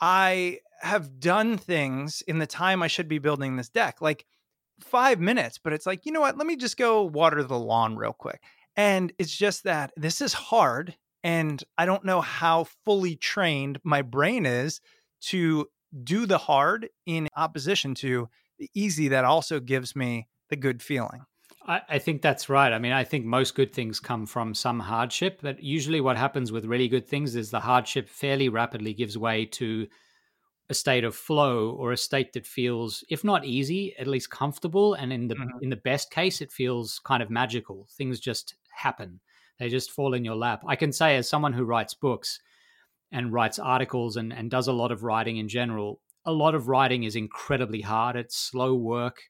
i 0.00 0.58
have 0.80 1.20
done 1.20 1.56
things 1.56 2.22
in 2.26 2.38
the 2.38 2.46
time 2.46 2.82
i 2.82 2.86
should 2.86 3.08
be 3.08 3.18
building 3.18 3.56
this 3.56 3.68
deck 3.68 4.00
like 4.00 4.24
five 4.80 5.20
minutes 5.20 5.58
but 5.62 5.72
it's 5.72 5.86
like 5.86 6.04
you 6.04 6.12
know 6.12 6.20
what? 6.20 6.36
Let 6.36 6.46
me 6.46 6.56
just 6.56 6.76
go 6.76 7.04
water 7.04 7.42
the 7.42 7.58
lawn 7.58 7.96
real 7.96 8.12
quick. 8.12 8.42
And 8.76 9.12
it's 9.18 9.36
just 9.36 9.64
that 9.64 9.92
this 9.96 10.20
is 10.20 10.32
hard 10.32 10.96
and 11.22 11.62
i 11.78 11.84
don't 11.86 12.04
know 12.04 12.20
how 12.20 12.66
fully 12.84 13.16
trained 13.16 13.78
my 13.84 14.02
brain 14.02 14.46
is 14.46 14.80
to 15.20 15.66
do 16.02 16.26
the 16.26 16.38
hard 16.38 16.88
in 17.06 17.28
opposition 17.36 17.94
to 17.94 18.28
the 18.58 18.68
easy 18.74 19.08
that 19.08 19.24
also 19.24 19.60
gives 19.60 19.94
me 19.94 20.26
the 20.48 20.56
good 20.56 20.82
feeling 20.82 21.24
I, 21.66 21.82
I 21.90 21.98
think 21.98 22.22
that's 22.22 22.48
right. 22.48 22.72
I 22.72 22.78
mean, 22.78 22.92
I 22.92 23.04
think 23.04 23.24
most 23.24 23.54
good 23.54 23.72
things 23.72 24.00
come 24.00 24.26
from 24.26 24.54
some 24.54 24.80
hardship, 24.80 25.40
but 25.42 25.62
usually 25.62 26.00
what 26.00 26.16
happens 26.16 26.50
with 26.50 26.64
really 26.64 26.88
good 26.88 27.06
things 27.06 27.36
is 27.36 27.50
the 27.50 27.60
hardship 27.60 28.08
fairly 28.08 28.48
rapidly 28.48 28.94
gives 28.94 29.16
way 29.16 29.46
to 29.46 29.86
a 30.70 30.74
state 30.74 31.04
of 31.04 31.16
flow 31.16 31.70
or 31.72 31.92
a 31.92 31.96
state 31.96 32.32
that 32.34 32.46
feels 32.46 33.04
if 33.10 33.24
not 33.24 33.44
easy 33.44 33.96
at 33.98 34.06
least 34.06 34.30
comfortable. 34.30 34.94
And 34.94 35.12
in 35.12 35.28
the 35.28 35.36
Mhm. 35.36 35.60
in 35.60 35.70
the 35.70 35.76
best 35.76 36.10
case 36.10 36.40
it 36.40 36.52
feels 36.52 37.00
kind 37.00 37.22
of 37.22 37.30
magical. 37.30 37.88
Things 37.92 38.20
just 38.20 38.56
happen. 38.74 39.20
They 39.58 39.68
just 39.68 39.92
fall 39.92 40.14
in 40.14 40.24
your 40.24 40.36
lap. 40.36 40.64
I 40.66 40.76
can 40.76 40.92
say 40.92 41.16
as 41.16 41.28
someone 41.28 41.52
who 41.54 41.64
writes 41.64 41.94
books 41.94 42.40
and 43.10 43.32
writes 43.32 43.58
articles 43.58 44.16
and, 44.16 44.32
and 44.32 44.50
does 44.50 44.68
a 44.68 44.72
lot 44.72 44.92
of 44.92 45.02
writing 45.02 45.36
in 45.36 45.48
general 45.48 46.00
a 46.24 46.32
lot 46.32 46.54
of 46.54 46.68
writing 46.68 47.02
is 47.02 47.16
incredibly 47.16 47.80
hard. 47.80 48.14
It's 48.14 48.36
slow 48.36 48.74
work 48.76 49.22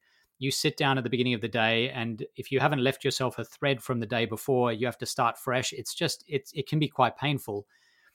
you 0.43 0.51
sit 0.51 0.77
down 0.77 0.99
at 0.99 1.05
the 1.05 1.11
beginning 1.11 1.35
of 1.35 1.41
the 1.41 1.49
day 1.49 1.91
and 1.91 2.27
if 2.37 2.51
you 2.53 2.61
haven't 2.61 2.83
left 2.85 3.05
yourself 3.05 3.39
a 3.39 3.45
thread 3.45 3.83
from 3.83 4.01
the 4.01 4.07
day 4.07 4.27
before 4.27 4.73
you 4.73 4.87
have 4.87 4.99
to 4.99 5.07
start 5.07 5.39
fresh 5.39 5.73
it's 5.73 5.95
just 5.95 6.25
it's 6.29 6.53
it 6.55 6.69
can 6.69 6.79
be 6.79 6.89
quite 6.89 7.17
painful 7.17 7.67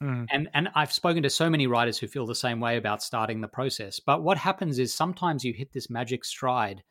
Mhm. 0.01 0.31
and 0.31 0.49
and 0.53 0.69
I've 0.75 0.91
spoken 0.93 1.23
to 1.23 1.29
so 1.29 1.49
many 1.49 1.67
writers 1.67 1.97
who 1.97 2.07
feel 2.07 2.25
the 2.25 2.35
same 2.35 2.59
way 2.59 2.77
about 2.77 3.01
starting 3.03 3.41
the 3.41 3.47
process. 3.47 3.99
But 3.99 4.23
what 4.23 4.37
happens 4.37 4.79
is 4.79 4.93
sometimes 4.93 5.43
you 5.43 5.53
hit 5.53 5.71
this 5.73 5.89
magic 5.89 6.25
stride 6.25 6.83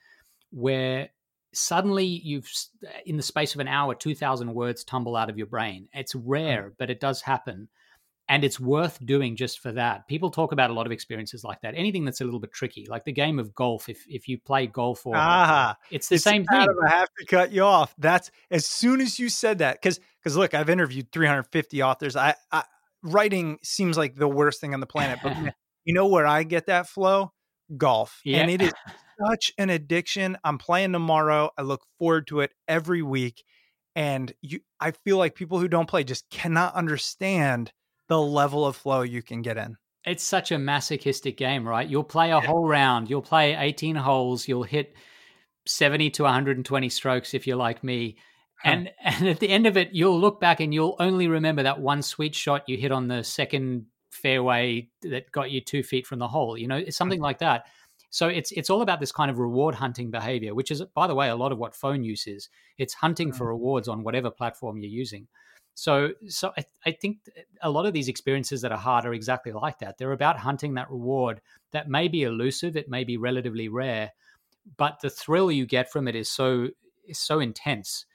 where 0.51 1.11
suddenly 1.53 2.07
you've 2.07 2.51
in 3.07 3.17
the 3.17 3.23
space 3.23 3.55
of 3.55 3.61
an 3.61 3.69
hour 3.69 3.95
2000 3.95 4.55
words 4.55 4.85
tumble 4.85 5.17
out 5.17 5.31
of 5.31 5.39
your 5.39 5.47
brain. 5.47 5.89
It's 5.95 6.15
rare, 6.15 6.75
but 6.79 6.91
it 6.91 7.01
does 7.01 7.23
happen. 7.23 7.69
And 8.29 8.43
it's 8.43 8.59
worth 8.59 8.99
doing 9.07 9.37
just 9.37 9.61
for 9.61 9.71
that. 9.73 10.09
People 10.09 10.31
talk 10.31 10.51
about 10.51 10.71
a 10.71 10.73
lot 10.73 10.85
of 10.87 10.91
experiences 10.91 11.45
like 11.45 11.61
that. 11.61 11.75
Anything 11.77 12.05
that's 12.05 12.21
a 12.21 12.25
little 12.25 12.41
bit 12.41 12.53
tricky, 12.53 12.85
like 12.89 13.05
the 13.05 13.13
game 13.13 13.39
of 13.39 13.55
golf. 13.55 13.89
If 13.89 14.05
if 14.09 14.27
you 14.27 14.39
play 14.41 14.67
golf 14.67 15.07
or 15.07 15.15
Ah, 15.17 15.77
it's 15.93 16.09
the 16.09 16.17
It's- 16.17 16.25
same 16.25 16.45
thing. 16.45 16.67
I 16.85 16.89
have 16.91 17.09
to 17.21 17.27
cut 17.27 17.53
you 17.53 17.63
off. 17.63 17.95
That's 17.99 18.33
as 18.51 18.67
soon 18.67 19.01
as 19.01 19.19
you 19.21 19.29
said 19.29 19.59
that, 19.59 19.81
because 19.81 20.01
because 20.23 20.37
look, 20.37 20.55
I've 20.55 20.69
interviewed 20.69 21.13
350 21.13 21.83
authors. 21.85 22.17
I, 22.17 22.35
I 22.51 22.65
writing 23.05 23.59
seems 23.63 23.97
like 23.97 24.17
the 24.17 24.27
worst 24.29 24.61
thing 24.61 24.75
on 24.75 24.81
the 24.81 24.87
planet, 24.87 25.21
but 25.23 25.33
you 25.85 25.95
know 25.95 26.09
where 26.09 26.27
I 26.27 26.43
get 26.43 26.67
that 26.67 26.89
flow? 26.89 27.33
Golf, 27.77 28.21
Yeah. 28.25 28.39
and 28.39 28.51
it 28.51 28.61
is 28.63 28.73
such 29.25 29.53
an 29.59 29.71
addiction. 29.71 30.37
I'm 30.45 30.59
playing 30.59 30.93
tomorrow. 30.93 31.51
I 31.57 31.63
look 31.63 31.83
forward 31.99 32.27
to 32.29 32.41
it 32.41 32.51
every 32.67 33.03
week, 33.03 33.45
and 33.95 34.33
you, 34.41 34.61
I 34.81 34.91
feel 34.91 35.17
like 35.17 35.35
people 35.37 35.61
who 35.61 35.69
don't 35.69 35.89
play 35.89 36.03
just 36.05 36.29
cannot 36.31 36.75
understand 36.75 37.73
the 38.09 38.21
level 38.21 38.65
of 38.67 38.77
flow 38.77 39.03
you 39.03 39.23
can 39.23 39.43
get 39.43 39.57
in. 39.57 39.77
it's 40.05 40.25
such 40.25 40.53
a 40.53 40.59
masochistic 40.59 41.37
game, 41.37 41.67
right? 41.67 41.89
You'll 41.89 42.05
play 42.05 42.31
a 42.31 42.41
whole 42.41 42.67
round, 42.67 43.11
you'll 43.11 43.23
play 43.23 43.55
18 43.57 43.97
holes, 43.97 44.47
you'll 44.47 44.63
hit 44.63 44.95
70 45.67 46.11
to 46.11 46.23
120 46.23 46.89
strokes 46.89 47.35
if 47.35 47.47
you're 47.47 47.57
like 47.57 47.83
me. 47.83 48.17
Huh. 48.63 48.71
And 48.71 48.91
and 49.05 49.29
at 49.29 49.41
the 49.41 49.49
end 49.49 49.67
of 49.67 49.77
it, 49.77 49.91
you'll 49.93 50.19
look 50.19 50.41
back 50.41 50.61
and 50.61 50.73
you'll 50.73 50.97
only 50.99 51.29
remember 51.29 51.65
that 51.65 51.81
one 51.81 52.03
sweet 52.03 52.35
shot 52.35 52.69
you 52.69 52.77
hit 52.77 52.93
on 52.93 53.09
the 53.09 53.23
second 53.23 53.87
fairway 54.11 54.89
that 55.03 55.31
got 55.33 55.51
you 55.51 55.61
two 55.61 55.83
feet 55.83 56.07
from 56.07 56.19
the 56.19 56.29
hole. 56.29 56.57
You 56.57 56.69
know, 56.69 56.77
it's 56.77 56.97
hmm. 56.97 57.03
something 57.03 57.21
like 57.21 57.39
that. 57.39 57.67
So 58.11 58.29
it's 58.29 58.53
it's 58.53 58.71
all 58.71 58.83
about 58.83 59.01
this 59.01 59.13
kind 59.13 59.31
of 59.31 59.39
reward 59.39 59.75
hunting 59.75 60.11
behavior, 60.11 60.55
which 60.55 60.71
is, 60.71 60.83
by 60.95 61.07
the 61.07 61.15
way, 61.15 61.29
a 61.29 61.37
lot 61.37 61.53
of 61.53 61.59
what 61.59 61.75
phone 61.75 62.03
use 62.03 62.27
is. 62.27 62.49
It's 62.79 62.95
hunting 62.95 63.31
hmm. 63.31 63.37
for 63.37 63.49
rewards 63.49 63.89
on 63.89 64.05
whatever 64.05 64.31
platform 64.31 64.79
you're 64.79 64.91
using. 64.91 65.27
So, 65.77 66.13
so 66.27 66.53
I, 66.57 66.65
I 66.87 66.93
think 66.93 67.19
a 67.61 67.69
lot 67.69 67.85
of 67.85 67.93
these 67.93 68.09
experiences 68.09 68.63
that 68.63 68.73
are 68.73 68.79
hard 68.79 69.05
are 69.05 69.13
exactly 69.13 69.53
like 69.53 69.79
that. 69.81 69.99
They're 69.99 70.13
about 70.13 70.39
hunting 70.39 70.75
that 70.75 70.91
reward 70.91 71.43
that 71.73 71.87
may 71.87 72.09
be 72.09 72.23
elusive, 72.23 72.77
it 72.77 72.89
may 72.89 73.05
be 73.05 73.19
relatively 73.19 73.69
rare, 73.69 74.13
but 74.79 75.01
the 75.03 75.11
thrill 75.11 75.53
you 75.53 75.67
get 75.67 75.93
from 75.93 76.09
it 76.09 76.17
is 76.17 76.31
so 76.31 76.69
is 77.07 77.19
so 77.19 77.41
intense. 77.41 78.07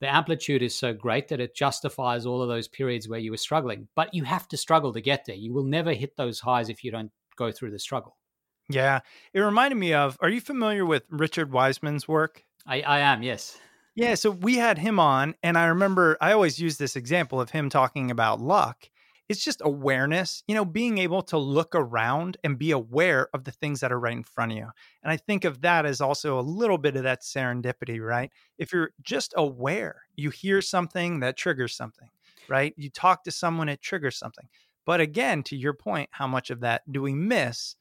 The 0.00 0.14
amplitude 0.14 0.62
is 0.62 0.74
so 0.74 0.92
great 0.92 1.28
that 1.28 1.40
it 1.40 1.56
justifies 1.56 2.26
all 2.26 2.42
of 2.42 2.48
those 2.48 2.68
periods 2.68 3.08
where 3.08 3.18
you 3.18 3.30
were 3.30 3.38
struggling. 3.38 3.88
But 3.94 4.12
you 4.12 4.24
have 4.24 4.46
to 4.48 4.58
struggle 4.58 4.92
to 4.92 5.00
get 5.00 5.24
there. 5.24 5.34
You 5.34 5.54
will 5.54 5.64
never 5.64 5.94
hit 5.94 6.16
those 6.16 6.40
highs 6.40 6.68
if 6.68 6.84
you 6.84 6.90
don't 6.90 7.10
go 7.34 7.50
through 7.50 7.70
the 7.70 7.78
struggle. 7.78 8.18
Yeah, 8.68 9.00
it 9.32 9.40
reminded 9.40 9.76
me 9.76 9.94
of. 9.94 10.18
Are 10.20 10.28
you 10.28 10.42
familiar 10.42 10.84
with 10.84 11.04
Richard 11.08 11.50
Wiseman's 11.50 12.06
work? 12.06 12.44
I, 12.66 12.82
I 12.82 12.98
am, 12.98 13.22
yes. 13.22 13.58
Yeah, 13.96 14.14
so 14.14 14.30
we 14.30 14.56
had 14.56 14.76
him 14.76 15.00
on, 15.00 15.36
and 15.42 15.56
I 15.56 15.66
remember 15.66 16.18
I 16.20 16.32
always 16.32 16.58
use 16.58 16.76
this 16.76 16.96
example 16.96 17.40
of 17.40 17.50
him 17.50 17.70
talking 17.70 18.10
about 18.10 18.42
luck. 18.42 18.90
It's 19.26 19.42
just 19.42 19.62
awareness, 19.64 20.44
you 20.46 20.54
know, 20.54 20.66
being 20.66 20.98
able 20.98 21.22
to 21.22 21.38
look 21.38 21.74
around 21.74 22.36
and 22.44 22.58
be 22.58 22.72
aware 22.72 23.28
of 23.32 23.44
the 23.44 23.50
things 23.50 23.80
that 23.80 23.90
are 23.90 23.98
right 23.98 24.16
in 24.16 24.22
front 24.22 24.52
of 24.52 24.58
you. 24.58 24.68
And 25.02 25.10
I 25.10 25.16
think 25.16 25.44
of 25.44 25.62
that 25.62 25.86
as 25.86 26.02
also 26.02 26.38
a 26.38 26.42
little 26.42 26.76
bit 26.76 26.94
of 26.94 27.04
that 27.04 27.22
serendipity, 27.22 27.98
right? 27.98 28.30
If 28.58 28.70
you're 28.70 28.90
just 29.02 29.32
aware, 29.34 30.02
you 30.14 30.28
hear 30.28 30.60
something 30.60 31.20
that 31.20 31.38
triggers 31.38 31.74
something, 31.74 32.10
right? 32.48 32.74
You 32.76 32.90
talk 32.90 33.24
to 33.24 33.30
someone, 33.30 33.70
it 33.70 33.80
triggers 33.80 34.18
something. 34.18 34.46
But 34.84 35.00
again, 35.00 35.42
to 35.44 35.56
your 35.56 35.72
point, 35.72 36.10
how 36.12 36.26
much 36.26 36.50
of 36.50 36.60
that 36.60 36.82
do 36.92 37.00
we 37.00 37.14
miss 37.14 37.76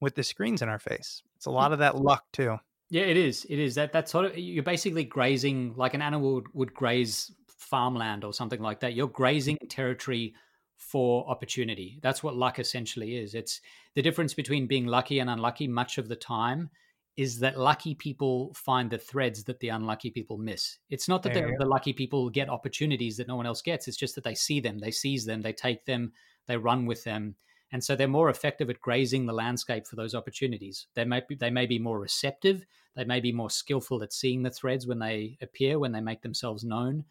with 0.00 0.14
the 0.14 0.22
screens 0.22 0.62
in 0.62 0.68
our 0.68 0.78
face? 0.78 1.22
It's 1.36 1.46
a 1.46 1.50
hmm. 1.50 1.56
lot 1.56 1.72
of 1.72 1.80
that 1.80 1.96
luck 1.96 2.24
too. 2.32 2.58
Yeah, 2.90 3.02
it 3.02 3.16
is. 3.16 3.44
It 3.48 3.58
is 3.58 3.74
that 3.74 3.92
that 3.92 4.08
sort 4.08 4.26
of 4.26 4.38
you're 4.38 4.62
basically 4.62 5.04
grazing 5.04 5.74
like 5.76 5.94
an 5.94 6.02
animal 6.02 6.34
would, 6.34 6.54
would 6.54 6.74
graze 6.74 7.32
farmland 7.48 8.24
or 8.24 8.32
something 8.32 8.60
like 8.60 8.80
that. 8.80 8.94
You're 8.94 9.08
grazing 9.08 9.56
mm-hmm. 9.56 9.68
territory 9.68 10.34
for 10.76 11.28
opportunity. 11.28 11.98
That's 12.02 12.22
what 12.22 12.36
luck 12.36 12.58
essentially 12.58 13.16
is. 13.16 13.34
It's 13.34 13.60
the 13.94 14.02
difference 14.02 14.34
between 14.34 14.66
being 14.66 14.86
lucky 14.86 15.18
and 15.18 15.30
unlucky 15.30 15.66
much 15.66 15.98
of 15.98 16.08
the 16.08 16.16
time 16.16 16.70
is 17.16 17.38
that 17.38 17.58
lucky 17.58 17.94
people 17.94 18.52
find 18.54 18.90
the 18.90 18.98
threads 18.98 19.42
that 19.44 19.58
the 19.60 19.70
unlucky 19.70 20.10
people 20.10 20.36
miss. 20.36 20.76
It's 20.90 21.08
not 21.08 21.22
that 21.22 21.34
you 21.34 21.56
the 21.58 21.64
lucky 21.64 21.94
people 21.94 22.28
get 22.28 22.50
opportunities 22.50 23.16
that 23.16 23.26
no 23.26 23.36
one 23.36 23.46
else 23.46 23.62
gets. 23.62 23.88
It's 23.88 23.96
just 23.96 24.14
that 24.16 24.24
they 24.24 24.34
see 24.34 24.60
them, 24.60 24.78
they 24.78 24.90
seize 24.90 25.24
them, 25.24 25.40
they 25.40 25.54
take 25.54 25.86
them, 25.86 26.12
they 26.46 26.58
run 26.58 26.84
with 26.84 27.04
them. 27.04 27.36
And 27.72 27.82
so 27.82 27.96
they're 27.96 28.06
more 28.06 28.30
effective 28.30 28.70
at 28.70 28.80
grazing 28.80 29.26
the 29.26 29.32
landscape 29.32 29.86
for 29.86 29.96
those 29.96 30.14
opportunities. 30.14 30.86
They 30.94 31.04
may 31.04 31.22
be, 31.28 31.34
they 31.34 31.50
may 31.50 31.66
be 31.66 31.78
more 31.78 31.98
receptive. 31.98 32.64
They 32.94 33.04
may 33.04 33.20
be 33.20 33.32
more 33.32 33.50
skillful 33.50 34.02
at 34.02 34.12
seeing 34.12 34.42
the 34.42 34.50
threads 34.50 34.86
when 34.86 35.00
they 35.00 35.36
appear, 35.42 35.78
when 35.78 35.92
they 35.92 36.00
make 36.00 36.22
themselves 36.22 36.64
known. 36.64 37.04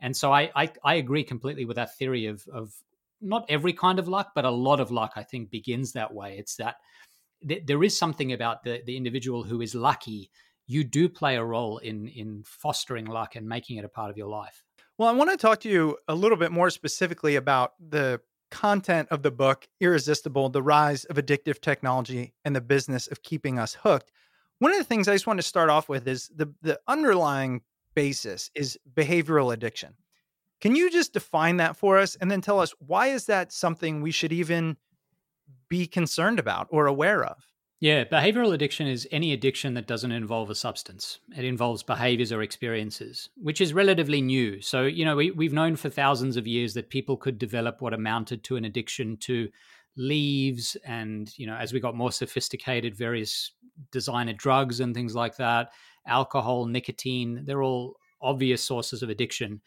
And 0.00 0.16
so 0.16 0.32
I, 0.32 0.50
I, 0.54 0.72
I 0.82 0.94
agree 0.94 1.24
completely 1.24 1.64
with 1.64 1.76
that 1.76 1.96
theory 1.96 2.26
of, 2.26 2.46
of 2.52 2.72
not 3.20 3.44
every 3.48 3.72
kind 3.72 3.98
of 3.98 4.08
luck, 4.08 4.32
but 4.34 4.44
a 4.44 4.50
lot 4.50 4.80
of 4.80 4.90
luck, 4.90 5.12
I 5.16 5.24
think, 5.24 5.50
begins 5.50 5.92
that 5.92 6.14
way. 6.14 6.36
It's 6.38 6.56
that 6.56 6.76
th- 7.46 7.66
there 7.66 7.82
is 7.82 7.98
something 7.98 8.32
about 8.32 8.64
the, 8.64 8.82
the 8.86 8.96
individual 8.96 9.42
who 9.42 9.60
is 9.60 9.74
lucky. 9.74 10.30
You 10.66 10.84
do 10.84 11.08
play 11.08 11.36
a 11.36 11.44
role 11.44 11.78
in, 11.78 12.08
in 12.08 12.44
fostering 12.46 13.06
luck 13.06 13.36
and 13.36 13.48
making 13.48 13.76
it 13.76 13.84
a 13.84 13.88
part 13.88 14.10
of 14.10 14.16
your 14.16 14.28
life. 14.28 14.62
Well, 14.96 15.08
I 15.08 15.12
want 15.12 15.30
to 15.30 15.36
talk 15.36 15.60
to 15.60 15.68
you 15.68 15.98
a 16.08 16.14
little 16.14 16.38
bit 16.38 16.50
more 16.50 16.70
specifically 16.70 17.36
about 17.36 17.74
the 17.78 18.20
content 18.50 19.08
of 19.10 19.22
the 19.22 19.30
book, 19.30 19.68
Irresistible 19.80 20.48
The 20.48 20.62
Rise 20.62 21.04
of 21.04 21.16
Addictive 21.16 21.60
Technology 21.60 22.34
and 22.44 22.54
the 22.54 22.60
Business 22.60 23.06
of 23.06 23.22
Keeping 23.22 23.58
Us 23.58 23.74
Hooked. 23.82 24.10
One 24.58 24.72
of 24.72 24.78
the 24.78 24.84
things 24.84 25.08
I 25.08 25.14
just 25.14 25.26
want 25.26 25.38
to 25.38 25.46
start 25.46 25.70
off 25.70 25.88
with 25.88 26.08
is 26.08 26.30
the, 26.34 26.52
the 26.62 26.80
underlying 26.88 27.62
basis 27.94 28.50
is 28.54 28.78
behavioral 28.94 29.52
addiction. 29.52 29.94
Can 30.60 30.74
you 30.74 30.90
just 30.90 31.12
define 31.12 31.58
that 31.58 31.76
for 31.76 31.98
us 31.98 32.16
and 32.16 32.30
then 32.30 32.40
tell 32.40 32.58
us 32.58 32.74
why 32.78 33.08
is 33.08 33.26
that 33.26 33.52
something 33.52 34.00
we 34.00 34.10
should 34.10 34.32
even 34.32 34.76
be 35.68 35.86
concerned 35.86 36.38
about 36.38 36.66
or 36.70 36.86
aware 36.86 37.24
of? 37.24 37.36
Yeah, 37.80 38.02
behavioral 38.02 38.52
addiction 38.52 38.88
is 38.88 39.06
any 39.12 39.32
addiction 39.32 39.74
that 39.74 39.86
doesn't 39.86 40.10
involve 40.10 40.50
a 40.50 40.54
substance. 40.56 41.20
It 41.36 41.44
involves 41.44 41.84
behaviors 41.84 42.32
or 42.32 42.42
experiences, 42.42 43.28
which 43.36 43.60
is 43.60 43.72
relatively 43.72 44.20
new. 44.20 44.60
So, 44.60 44.82
you 44.82 45.04
know, 45.04 45.14
we, 45.14 45.30
we've 45.30 45.52
known 45.52 45.76
for 45.76 45.88
thousands 45.88 46.36
of 46.36 46.46
years 46.46 46.74
that 46.74 46.90
people 46.90 47.16
could 47.16 47.38
develop 47.38 47.80
what 47.80 47.94
amounted 47.94 48.42
to 48.44 48.56
an 48.56 48.64
addiction 48.64 49.16
to 49.18 49.48
leaves. 49.96 50.76
And, 50.84 51.32
you 51.38 51.46
know, 51.46 51.54
as 51.54 51.72
we 51.72 51.78
got 51.78 51.94
more 51.94 52.10
sophisticated, 52.10 52.96
various 52.96 53.52
designer 53.92 54.32
drugs 54.32 54.80
and 54.80 54.92
things 54.92 55.14
like 55.14 55.36
that, 55.36 55.70
alcohol, 56.04 56.66
nicotine, 56.66 57.44
they're 57.44 57.62
all 57.62 57.94
obvious 58.20 58.60
sources 58.60 59.04
of 59.04 59.08
addiction 59.08 59.60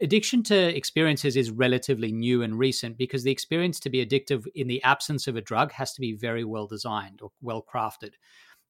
addiction 0.00 0.42
to 0.44 0.76
experiences 0.76 1.36
is 1.36 1.50
relatively 1.50 2.12
new 2.12 2.42
and 2.42 2.58
recent 2.58 2.96
because 2.96 3.22
the 3.22 3.30
experience 3.30 3.78
to 3.80 3.90
be 3.90 4.04
addictive 4.04 4.46
in 4.54 4.66
the 4.66 4.82
absence 4.82 5.26
of 5.26 5.36
a 5.36 5.40
drug 5.40 5.72
has 5.72 5.92
to 5.92 6.00
be 6.00 6.12
very 6.12 6.44
well 6.44 6.66
designed 6.66 7.20
or 7.22 7.30
well 7.42 7.62
crafted. 7.62 8.12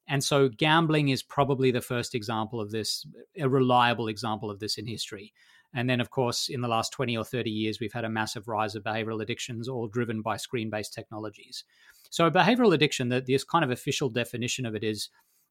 And 0.09 0.25
so 0.25 0.49
gambling 0.49 1.11
is 1.11 1.23
probably 1.23 1.71
the 1.71 1.81
first 1.81 2.15
example 2.15 2.61
of 2.61 2.73
this, 2.73 3.07
a 3.39 3.49
reliable 3.49 4.09
example 4.09 4.51
of 4.51 4.59
this 4.59 4.77
in 4.77 4.87
history. 4.87 5.33
And 5.73 5.89
then, 5.89 6.01
of 6.01 6.11
course, 6.11 6.49
in 6.49 6.63
the 6.63 6.69
last 6.69 6.93
20 6.93 7.17
or 7.17 7.25
30 7.25 7.49
years, 7.49 7.79
we've 7.79 7.93
had 7.93 8.05
a 8.05 8.11
massive 8.11 8.49
rise 8.49 8.75
of 8.75 8.83
behavioral 8.83 9.23
addictions, 9.23 9.69
all 9.69 9.87
driven 9.87 10.21
by 10.21 10.37
screen 10.37 10.69
based 10.69 10.93
technologies. 10.93 11.63
So, 12.11 12.29
behavioral 12.29 12.75
addiction, 12.75 13.09
the, 13.09 13.21
this 13.21 13.45
kind 13.45 13.65
of 13.65 13.71
official 13.71 14.09
definition 14.09 14.67
of 14.67 14.75
it 14.75 14.83
is 14.83 15.11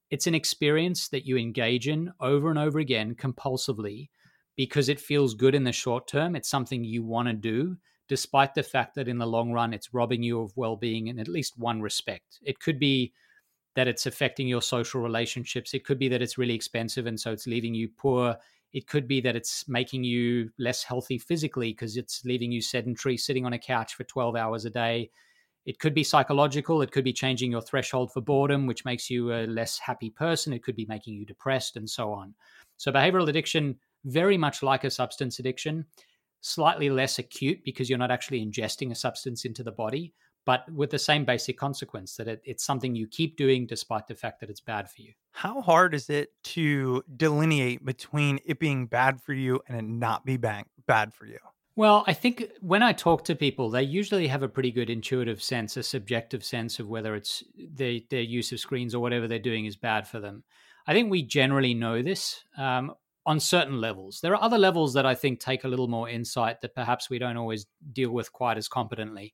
it's 0.09 0.28
an 0.28 0.36
experience 0.36 1.07
that 1.09 1.26
you 1.26 1.38
engage 1.38 1.88
in 1.88 2.11
over 2.20 2.49
and 2.49 2.59
over 2.59 2.80
again 2.80 3.15
compulsively 3.15 4.09
because 4.60 4.89
it 4.89 4.99
feels 4.99 5.36
good 5.36 5.55
in 5.55 5.64
the 5.64 5.72
short 5.72 6.05
term. 6.05 6.36
It's 6.36 6.49
something 6.49 6.84
you 6.84 7.01
want 7.01 7.30
to 7.30 7.34
do, 7.34 7.78
despite 8.10 8.53
the 8.53 8.62
fact 8.62 8.93
that 8.95 9.07
in 9.07 9.18
the 9.18 9.26
long 9.26 9.53
run, 9.53 9.74
it's 9.74 9.93
robbing 9.93 10.22
you 10.22 10.41
of 10.41 10.51
well 10.57 10.76
being 10.76 11.07
in 11.07 11.18
at 11.18 11.30
least 11.30 11.57
one 11.57 11.82
respect. 11.82 12.41
It 12.43 12.60
could 12.60 12.78
be 12.78 13.14
that 13.78 13.88
it's 13.88 14.05
affecting 14.05 14.49
your 14.49 14.62
social 14.62 14.99
relationships. 14.99 15.74
It 15.74 15.86
could 15.86 15.97
be 15.97 16.10
that 16.10 16.22
it's 16.22 16.38
really 16.38 16.55
expensive 16.55 17.05
and 17.05 17.18
so 17.18 17.32
it's 17.32 17.47
leaving 17.47 17.74
you 17.74 17.88
poor. 17.88 18.36
It 18.74 18.86
could 18.86 19.07
be 19.07 19.22
that 19.22 19.38
it's 19.38 19.66
making 19.70 20.03
you 20.03 20.49
less 20.60 20.84
healthy 20.84 21.18
physically 21.18 21.72
because 21.72 21.95
it's 21.95 22.26
leaving 22.26 22.51
you 22.51 22.62
sedentary, 22.62 23.16
sitting 23.16 23.45
on 23.45 23.53
a 23.53 23.57
couch 23.57 23.95
for 23.95 24.03
12 24.03 24.36
hours 24.36 24.66
a 24.66 24.70
day. 24.70 25.10
It 25.66 25.80
could 25.80 25.93
be 25.93 26.03
psychological. 26.03 26.82
It 26.82 26.91
could 26.91 27.05
be 27.05 27.14
changing 27.14 27.49
your 27.49 27.62
threshold 27.62 28.12
for 28.12 28.20
boredom, 28.20 28.68
which 28.68 28.84
makes 28.84 29.10
you 29.10 29.32
a 29.32 29.47
less 29.47 29.80
happy 29.80 30.10
person. 30.10 30.51
It 30.51 30.64
could 30.64 30.76
be 30.76 30.86
making 30.89 31.14
you 31.14 31.26
depressed 31.26 31.78
and 31.78 31.89
so 31.89 32.12
on. 32.12 32.34
So, 32.76 32.91
behavioral 32.91 33.30
addiction, 33.30 33.78
very 34.06 34.38
much 34.38 34.64
like 34.64 34.84
a 34.84 34.91
substance 34.91 35.39
addiction, 35.39 35.86
slightly 36.41 36.89
less 36.89 37.20
acute 37.20 37.60
because 37.64 37.89
you're 37.89 38.00
not 38.00 38.12
actually 38.12 38.45
ingesting 38.45 38.91
a 38.91 38.95
substance 38.95 39.45
into 39.45 39.64
the 39.64 39.72
body, 39.72 40.14
but 40.45 40.72
with 40.72 40.89
the 40.89 41.00
same 41.00 41.26
basic 41.26 41.58
consequence 41.58 42.16
that 42.16 42.28
it, 42.28 42.41
it's 42.43 42.64
something 42.64 42.95
you 42.95 43.08
keep 43.08 43.38
doing 43.38 43.68
despite 43.68 44.08
the 44.08 44.16
fact 44.16 44.39
that 44.39 44.50
it's 44.50 44.62
bad 44.62 44.89
for 44.89 45.02
you. 45.02 45.14
How 45.32 45.62
hard 45.62 45.93
is 45.93 46.10
it 46.10 46.30
to 46.45 47.04
delineate 47.18 47.86
between 47.86 48.39
it 48.45 48.60
being 48.60 48.88
bad 48.88 49.22
for 49.22 49.34
you 49.34 49.62
and 49.68 49.78
it 49.78 49.84
not 49.84 50.26
be 50.26 50.38
bad, 50.38 50.66
bad 50.88 51.14
for 51.14 51.26
you? 51.26 51.39
Well, 51.76 52.04
I 52.08 52.14
think 52.14 52.45
when 52.60 52.84
I 52.84 52.91
talk 52.91 53.24
to 53.26 53.36
people, 53.36 53.70
they 53.70 53.84
usually 53.84 54.28
have 54.28 54.43
a 54.43 54.50
pretty 54.50 54.72
good 54.72 54.89
intuitive 54.89 55.41
sense, 55.41 55.78
a 55.78 55.84
subjective 55.84 56.43
sense 56.43 56.80
of 56.80 56.89
whether 56.89 57.16
it's 57.16 57.43
their, 57.56 58.00
their 58.10 58.22
use 58.22 58.52
of 58.52 58.60
screens 58.60 58.93
or 58.93 59.00
whatever 59.00 59.28
they're 59.28 59.39
doing 59.39 59.66
is 59.66 59.78
bad 59.78 60.08
for 60.08 60.20
them. 60.20 60.43
I 60.88 60.93
think 60.93 61.10
we 61.10 61.22
generally 61.22 61.74
know 61.74 62.02
this 62.02 62.43
um, 62.58 62.95
on 63.26 63.39
certain 63.39 63.80
levels. 63.80 64.22
There 64.22 64.34
are 64.34 64.41
other 64.41 64.57
levels 64.57 64.93
that 64.93 65.05
I 65.05 65.15
think 65.15 65.39
take 65.39 65.63
a 65.63 65.67
little 65.67 65.88
more 65.88 66.09
insight 66.09 66.61
that 66.61 66.74
perhaps 66.74 67.09
we 67.09 67.20
don't 67.20 67.38
always 67.38 67.65
deal 67.93 68.11
with 68.11 68.32
quite 68.32 68.57
as 68.57 68.67
competently. 68.67 69.34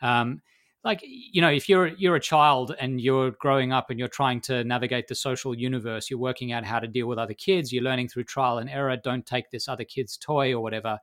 Um, 0.00 0.42
like 0.86 1.00
you 1.02 1.42
know 1.42 1.50
if 1.50 1.68
you're 1.68 1.88
you're 1.88 2.14
a 2.14 2.20
child 2.20 2.74
and 2.78 3.00
you're 3.00 3.32
growing 3.32 3.72
up 3.72 3.90
and 3.90 3.98
you're 3.98 4.08
trying 4.08 4.40
to 4.40 4.62
navigate 4.64 5.08
the 5.08 5.14
social 5.14 5.52
universe 5.54 6.08
you're 6.08 6.18
working 6.18 6.52
out 6.52 6.64
how 6.64 6.78
to 6.78 6.86
deal 6.86 7.08
with 7.08 7.18
other 7.18 7.34
kids 7.34 7.72
you're 7.72 7.82
learning 7.82 8.08
through 8.08 8.22
trial 8.22 8.58
and 8.58 8.70
error 8.70 8.96
don't 8.96 9.26
take 9.26 9.50
this 9.50 9.68
other 9.68 9.84
kid's 9.84 10.16
toy 10.16 10.52
or 10.52 10.60
whatever 10.60 10.98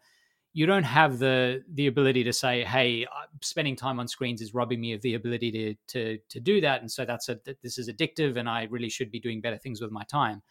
you 0.54 0.66
don't 0.66 0.84
have 0.84 1.20
the 1.20 1.62
the 1.74 1.88
ability 1.88 2.24
to 2.24 2.32
say 2.32 2.64
hey 2.64 3.06
spending 3.42 3.76
time 3.76 4.00
on 4.00 4.08
screens 4.08 4.42
is 4.42 4.54
robbing 4.54 4.80
me 4.80 4.94
of 4.94 5.02
the 5.02 5.16
ability 5.16 5.52
to 5.52 5.76
to 5.88 6.18
to 6.30 6.40
do 6.40 6.62
that 6.62 6.80
and 6.80 6.90
so 6.90 7.04
that's 7.04 7.28
a 7.28 7.38
this 7.62 7.78
is 7.78 7.90
addictive 7.90 8.38
and 8.38 8.48
i 8.48 8.64
really 8.72 8.90
should 8.90 9.12
be 9.12 9.20
doing 9.20 9.42
better 9.42 9.58
things 9.58 9.82
with 9.82 9.92
my 9.92 10.04
time 10.04 10.42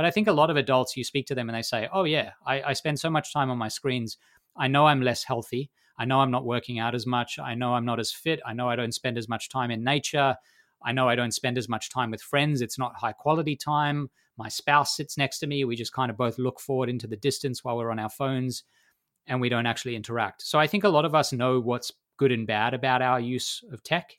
but 0.00 0.06
i 0.06 0.10
think 0.10 0.28
a 0.28 0.32
lot 0.32 0.48
of 0.48 0.56
adults 0.56 0.96
you 0.96 1.04
speak 1.04 1.26
to 1.26 1.34
them 1.34 1.50
and 1.50 1.56
they 1.56 1.62
say 1.62 1.86
oh 1.92 2.04
yeah 2.04 2.30
i, 2.46 2.62
I 2.62 2.72
spend 2.72 2.98
so 2.98 3.10
much 3.10 3.32
time 3.32 3.50
on 3.50 3.58
my 3.58 3.68
screens 3.68 4.16
i 4.56 4.66
know 4.66 4.86
i'm 4.86 5.02
less 5.02 5.24
healthy 5.24 5.70
I 6.00 6.06
know 6.06 6.20
I'm 6.20 6.30
not 6.30 6.46
working 6.46 6.78
out 6.78 6.94
as 6.94 7.06
much. 7.06 7.38
I 7.38 7.54
know 7.54 7.74
I'm 7.74 7.84
not 7.84 8.00
as 8.00 8.10
fit. 8.10 8.40
I 8.46 8.54
know 8.54 8.70
I 8.70 8.74
don't 8.74 8.94
spend 8.94 9.18
as 9.18 9.28
much 9.28 9.50
time 9.50 9.70
in 9.70 9.84
nature. 9.84 10.34
I 10.82 10.92
know 10.92 11.10
I 11.10 11.14
don't 11.14 11.34
spend 11.34 11.58
as 11.58 11.68
much 11.68 11.90
time 11.90 12.10
with 12.10 12.22
friends. 12.22 12.62
It's 12.62 12.78
not 12.78 12.96
high 12.96 13.12
quality 13.12 13.54
time. 13.54 14.08
My 14.38 14.48
spouse 14.48 14.96
sits 14.96 15.18
next 15.18 15.40
to 15.40 15.46
me. 15.46 15.62
We 15.66 15.76
just 15.76 15.92
kind 15.92 16.10
of 16.10 16.16
both 16.16 16.38
look 16.38 16.58
forward 16.58 16.88
into 16.88 17.06
the 17.06 17.18
distance 17.18 17.62
while 17.62 17.76
we're 17.76 17.90
on 17.90 17.98
our 17.98 18.08
phones 18.08 18.64
and 19.26 19.42
we 19.42 19.50
don't 19.50 19.66
actually 19.66 19.94
interact. 19.94 20.40
So 20.40 20.58
I 20.58 20.66
think 20.66 20.84
a 20.84 20.88
lot 20.88 21.04
of 21.04 21.14
us 21.14 21.34
know 21.34 21.60
what's 21.60 21.92
good 22.16 22.32
and 22.32 22.46
bad 22.46 22.72
about 22.72 23.02
our 23.02 23.20
use 23.20 23.62
of 23.70 23.82
tech, 23.82 24.16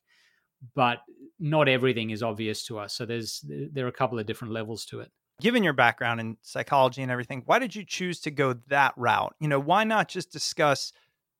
but 0.75 0.99
not 1.39 1.67
everything 1.67 2.11
is 2.11 2.21
obvious 2.21 2.63
to 2.65 2.77
us. 2.77 2.93
So 2.93 3.07
there's 3.07 3.43
there 3.47 3.85
are 3.85 3.89
a 3.89 3.91
couple 3.91 4.19
of 4.19 4.27
different 4.27 4.53
levels 4.53 4.85
to 4.85 4.99
it. 4.99 5.11
Given 5.41 5.63
your 5.63 5.73
background 5.73 6.19
in 6.21 6.37
psychology 6.41 7.01
and 7.01 7.11
everything, 7.11 7.43
why 7.45 7.59
did 7.59 7.75
you 7.75 7.83
choose 7.83 8.19
to 8.21 8.31
go 8.31 8.53
that 8.67 8.93
route? 8.95 9.35
You 9.39 9.47
know, 9.47 9.59
why 9.59 9.83
not 9.83 10.07
just 10.07 10.31
discuss 10.31 10.93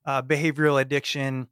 uh, 0.05 0.21
behavioral 0.21 0.81
addiction 0.81 1.47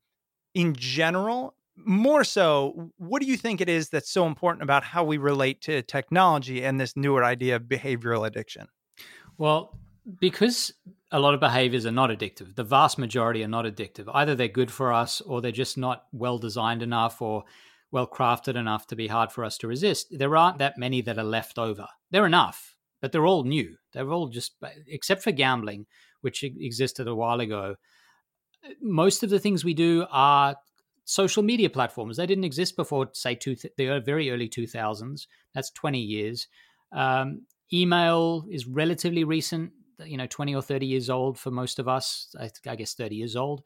in 0.54 0.76
general. 0.76 1.56
More 1.76 2.24
so, 2.24 2.91
what 2.97 3.22
do 3.22 3.28
you 3.28 3.38
think 3.38 3.62
it 3.62 3.70
is 3.70 3.89
that's 3.89 4.10
so 4.10 4.26
important 4.26 4.64
about 4.64 4.84
how 4.84 5.04
we 5.04 5.18
relate 5.18 5.62
to 5.62 5.82
technology 5.82 6.64
and 6.64 6.80
this 6.80 6.97
newer 6.97 7.24
idea 7.24 7.56
of 7.56 7.64
behavioral 7.64 8.28
addiction? 8.28 8.68
Well, 9.38 9.78
because 10.20 10.74
a 11.12 11.20
lot 11.20 11.34
of 11.34 11.39
behaviors 11.39 11.86
are 11.86 11.91
not 11.91 12.10
addictive, 12.10 12.56
the 12.56 12.64
vast 12.66 12.97
majority 12.97 13.43
are 13.43 13.47
not 13.47 13.66
addictive. 13.66 14.10
Either 14.14 14.36
they're 14.36 14.50
good 14.50 14.72
for 14.72 14.91
us 14.91 15.22
or 15.22 15.41
they're 15.41 15.52
just 15.52 15.78
not 15.78 16.06
well 16.12 16.38
designed 16.38 16.82
enough 16.82 17.22
or 17.22 17.45
well 17.91 18.08
crafted 18.08 18.56
enough 18.56 18.86
to 18.88 18.95
be 18.95 19.08
hard 19.08 19.32
for 19.32 19.45
us 19.45 19.58
to 19.60 19.68
resist. 19.68 20.08
There 20.12 20.36
aren't 20.36 20.58
that 20.58 20.78
many 20.78 21.02
that 21.02 21.18
are 21.18 21.24
left 21.24 21.58
over. 21.58 21.88
They're 22.12 22.26
enough, 22.26 22.76
but 23.01 23.12
they're 23.12 23.26
all 23.26 23.43
new. 23.43 23.76
They're 23.93 24.12
all 24.12 24.28
just, 24.28 24.53
except 24.88 25.24
for 25.24 25.32
gambling, 25.32 25.86
which 26.22 26.43
existed 26.43 27.07
a 27.07 27.16
while 27.16 27.39
ago 27.39 27.76
most 28.82 29.24
of 29.24 29.30
the 29.30 29.39
things 29.39 29.64
we 29.64 29.74
do 29.74 30.05
are 30.12 30.55
social 31.05 31.43
media 31.43 31.70
platforms. 31.70 32.18
They 32.18 32.26
didn't 32.26 32.43
exist 32.43 32.76
before, 32.76 33.10
say, 33.14 33.36
two 33.36 33.55
th- 33.55 33.74
the 33.78 33.99
very 33.99 34.30
early 34.32 34.49
2000s. 34.49 35.28
That's 35.53 35.72
20 35.72 35.99
years. 35.99 36.47
Um, 36.91 37.45
email 37.74 38.45
is 38.49 38.68
relatively 38.68 39.24
recent, 39.24 39.72
you 40.03 40.18
know, 40.18 40.28
20 40.28 40.55
or 40.55 40.62
30 40.62 40.86
years 40.86 41.10
old 41.10 41.38
for 41.38 41.51
most 41.51 41.80
of 41.80 41.88
us. 41.88 42.34
I, 42.39 42.49
I, 42.68 42.76
guess 42.76 42.93
30 42.93 43.16
years 43.16 43.36
old. 43.36 43.62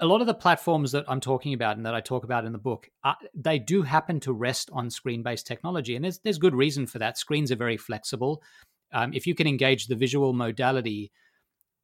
A 0.00 0.06
lot 0.06 0.20
of 0.20 0.26
the 0.26 0.34
platforms 0.34 0.92
that 0.92 1.04
I'm 1.08 1.20
talking 1.20 1.54
about 1.54 1.76
and 1.76 1.86
that 1.86 1.94
I 1.94 2.00
talk 2.00 2.24
about 2.24 2.44
in 2.44 2.52
the 2.52 2.58
book, 2.58 2.88
uh, 3.04 3.14
they 3.34 3.58
do 3.58 3.82
happen 3.82 4.18
to 4.20 4.32
rest 4.32 4.70
on 4.72 4.90
screen-based 4.90 5.46
technology, 5.46 5.94
and 5.94 6.04
there's 6.04 6.18
there's 6.18 6.38
good 6.38 6.54
reason 6.54 6.86
for 6.86 6.98
that. 6.98 7.18
Screens 7.18 7.52
are 7.52 7.56
very 7.56 7.76
flexible. 7.76 8.42
Um, 8.92 9.12
if 9.12 9.26
you 9.26 9.34
can 9.34 9.46
engage 9.46 9.86
the 9.86 9.94
visual 9.94 10.32
modality, 10.32 11.12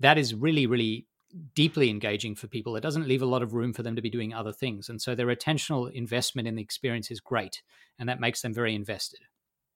that 0.01 0.19
is 0.19 0.35
really 0.35 0.67
really 0.67 1.07
deeply 1.55 1.91
engaging 1.91 2.35
for 2.35 2.47
people. 2.47 2.77
It 2.77 2.83
doesn't 2.83 3.09
leave 3.09 3.23
a 3.23 3.27
lot 3.27 3.43
of 3.43 3.53
room 3.53 3.73
for 3.73 3.83
them 3.83 3.97
to 3.97 4.03
be 4.03 4.11
doing 4.11 4.33
other 4.33 4.53
things. 4.53 4.89
And 4.89 5.01
so 5.01 5.15
their 5.15 5.27
attentional 5.27 5.93
investment 5.93 6.49
in 6.49 6.55
the 6.55 6.63
experience 6.63 7.11
is 7.11 7.21
great. 7.21 7.63
And 7.99 8.09
that 8.09 8.21
makes 8.21 8.43
them 8.43 8.55
very 8.55 8.75
invested. 8.75 9.21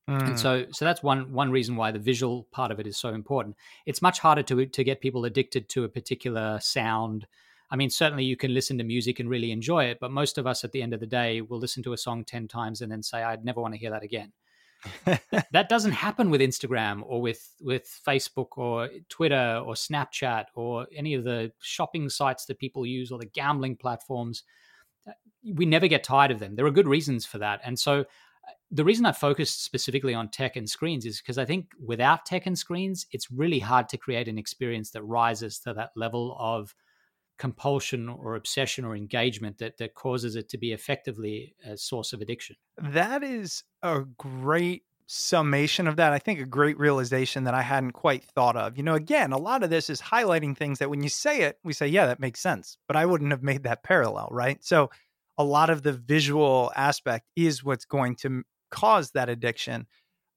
Mm. 0.08 0.28
And 0.28 0.40
so, 0.40 0.66
so 0.70 0.84
that's 0.84 1.02
one 1.02 1.32
one 1.32 1.50
reason 1.50 1.76
why 1.76 1.90
the 1.90 1.98
visual 1.98 2.46
part 2.50 2.70
of 2.70 2.80
it 2.80 2.86
is 2.86 2.96
so 2.96 3.10
important. 3.10 3.56
It's 3.86 4.02
much 4.02 4.18
harder 4.20 4.42
to 4.44 4.66
to 4.66 4.84
get 4.84 5.00
people 5.00 5.24
addicted 5.24 5.68
to 5.70 5.84
a 5.84 5.88
particular 5.88 6.58
sound. 6.60 7.26
I 7.70 7.76
mean, 7.76 7.90
certainly 7.90 8.24
you 8.24 8.36
can 8.36 8.52
listen 8.52 8.78
to 8.78 8.84
music 8.84 9.20
and 9.20 9.30
really 9.30 9.52
enjoy 9.52 9.84
it, 9.84 9.98
but 10.00 10.10
most 10.10 10.38
of 10.38 10.46
us 10.46 10.64
at 10.64 10.72
the 10.72 10.82
end 10.82 10.92
of 10.92 11.00
the 11.00 11.06
day 11.06 11.40
will 11.40 11.58
listen 11.58 11.82
to 11.84 11.92
a 11.92 11.98
song 11.98 12.24
ten 12.24 12.48
times 12.48 12.80
and 12.80 12.90
then 12.90 13.02
say, 13.02 13.22
"I'd 13.22 13.44
never 13.44 13.60
want 13.60 13.74
to 13.74 13.80
hear 13.80 13.90
that 13.90 14.02
again." 14.02 14.32
that 15.52 15.68
doesn't 15.68 15.92
happen 15.92 16.30
with 16.30 16.40
Instagram 16.40 17.02
or 17.04 17.20
with 17.20 17.54
with 17.60 18.00
Facebook 18.06 18.56
or 18.56 18.88
Twitter 19.08 19.62
or 19.64 19.74
Snapchat 19.74 20.46
or 20.54 20.86
any 20.94 21.14
of 21.14 21.24
the 21.24 21.52
shopping 21.60 22.08
sites 22.08 22.46
that 22.46 22.58
people 22.58 22.86
use 22.86 23.12
or 23.12 23.18
the 23.18 23.26
gambling 23.26 23.76
platforms. 23.76 24.42
We 25.44 25.66
never 25.66 25.86
get 25.86 26.02
tired 26.02 26.30
of 26.30 26.38
them. 26.38 26.56
There 26.56 26.66
are 26.66 26.70
good 26.70 26.88
reasons 26.88 27.24
for 27.24 27.38
that, 27.38 27.60
and 27.64 27.78
so 27.78 28.00
uh, 28.00 28.52
the 28.70 28.84
reason 28.84 29.06
I 29.06 29.12
focused 29.12 29.64
specifically 29.64 30.14
on 30.14 30.30
tech 30.30 30.56
and 30.56 30.68
screens 30.68 31.06
is 31.06 31.20
because 31.20 31.38
I 31.38 31.44
think 31.44 31.66
without 31.82 32.26
tech 32.26 32.46
and 32.46 32.58
screens, 32.58 33.06
it's 33.12 33.30
really 33.30 33.58
hard 33.58 33.88
to 33.90 33.96
create 33.96 34.28
an 34.28 34.38
experience 34.38 34.90
that 34.90 35.02
rises 35.02 35.58
to 35.60 35.74
that 35.74 35.90
level 35.94 36.36
of 36.38 36.74
compulsion 37.40 38.06
or 38.06 38.36
obsession 38.36 38.84
or 38.84 38.94
engagement 38.94 39.56
that 39.56 39.78
that 39.78 39.94
causes 39.94 40.36
it 40.36 40.46
to 40.50 40.58
be 40.58 40.72
effectively 40.72 41.54
a 41.64 41.74
source 41.74 42.12
of 42.12 42.20
addiction. 42.20 42.54
That 42.76 43.24
is 43.24 43.64
a 43.82 44.02
great 44.18 44.82
summation 45.06 45.88
of 45.88 45.96
that. 45.96 46.12
I 46.12 46.18
think 46.18 46.38
a 46.38 46.44
great 46.44 46.78
realization 46.78 47.44
that 47.44 47.54
I 47.54 47.62
hadn't 47.62 47.92
quite 47.92 48.22
thought 48.22 48.56
of. 48.56 48.76
You 48.76 48.82
know, 48.82 48.94
again, 48.94 49.32
a 49.32 49.38
lot 49.38 49.62
of 49.64 49.70
this 49.70 49.88
is 49.88 50.02
highlighting 50.02 50.54
things 50.54 50.80
that 50.80 50.90
when 50.90 51.02
you 51.02 51.08
say 51.08 51.40
it, 51.40 51.58
we 51.64 51.72
say, 51.72 51.88
yeah, 51.88 52.04
that 52.06 52.20
makes 52.20 52.40
sense, 52.40 52.76
but 52.86 52.94
I 52.94 53.06
wouldn't 53.06 53.30
have 53.30 53.42
made 53.42 53.62
that 53.62 53.82
parallel, 53.82 54.28
right? 54.30 54.62
So 54.62 54.90
a 55.38 55.42
lot 55.42 55.70
of 55.70 55.82
the 55.82 55.94
visual 55.94 56.70
aspect 56.76 57.26
is 57.36 57.64
what's 57.64 57.86
going 57.86 58.16
to 58.16 58.42
cause 58.70 59.12
that 59.12 59.30
addiction. 59.30 59.86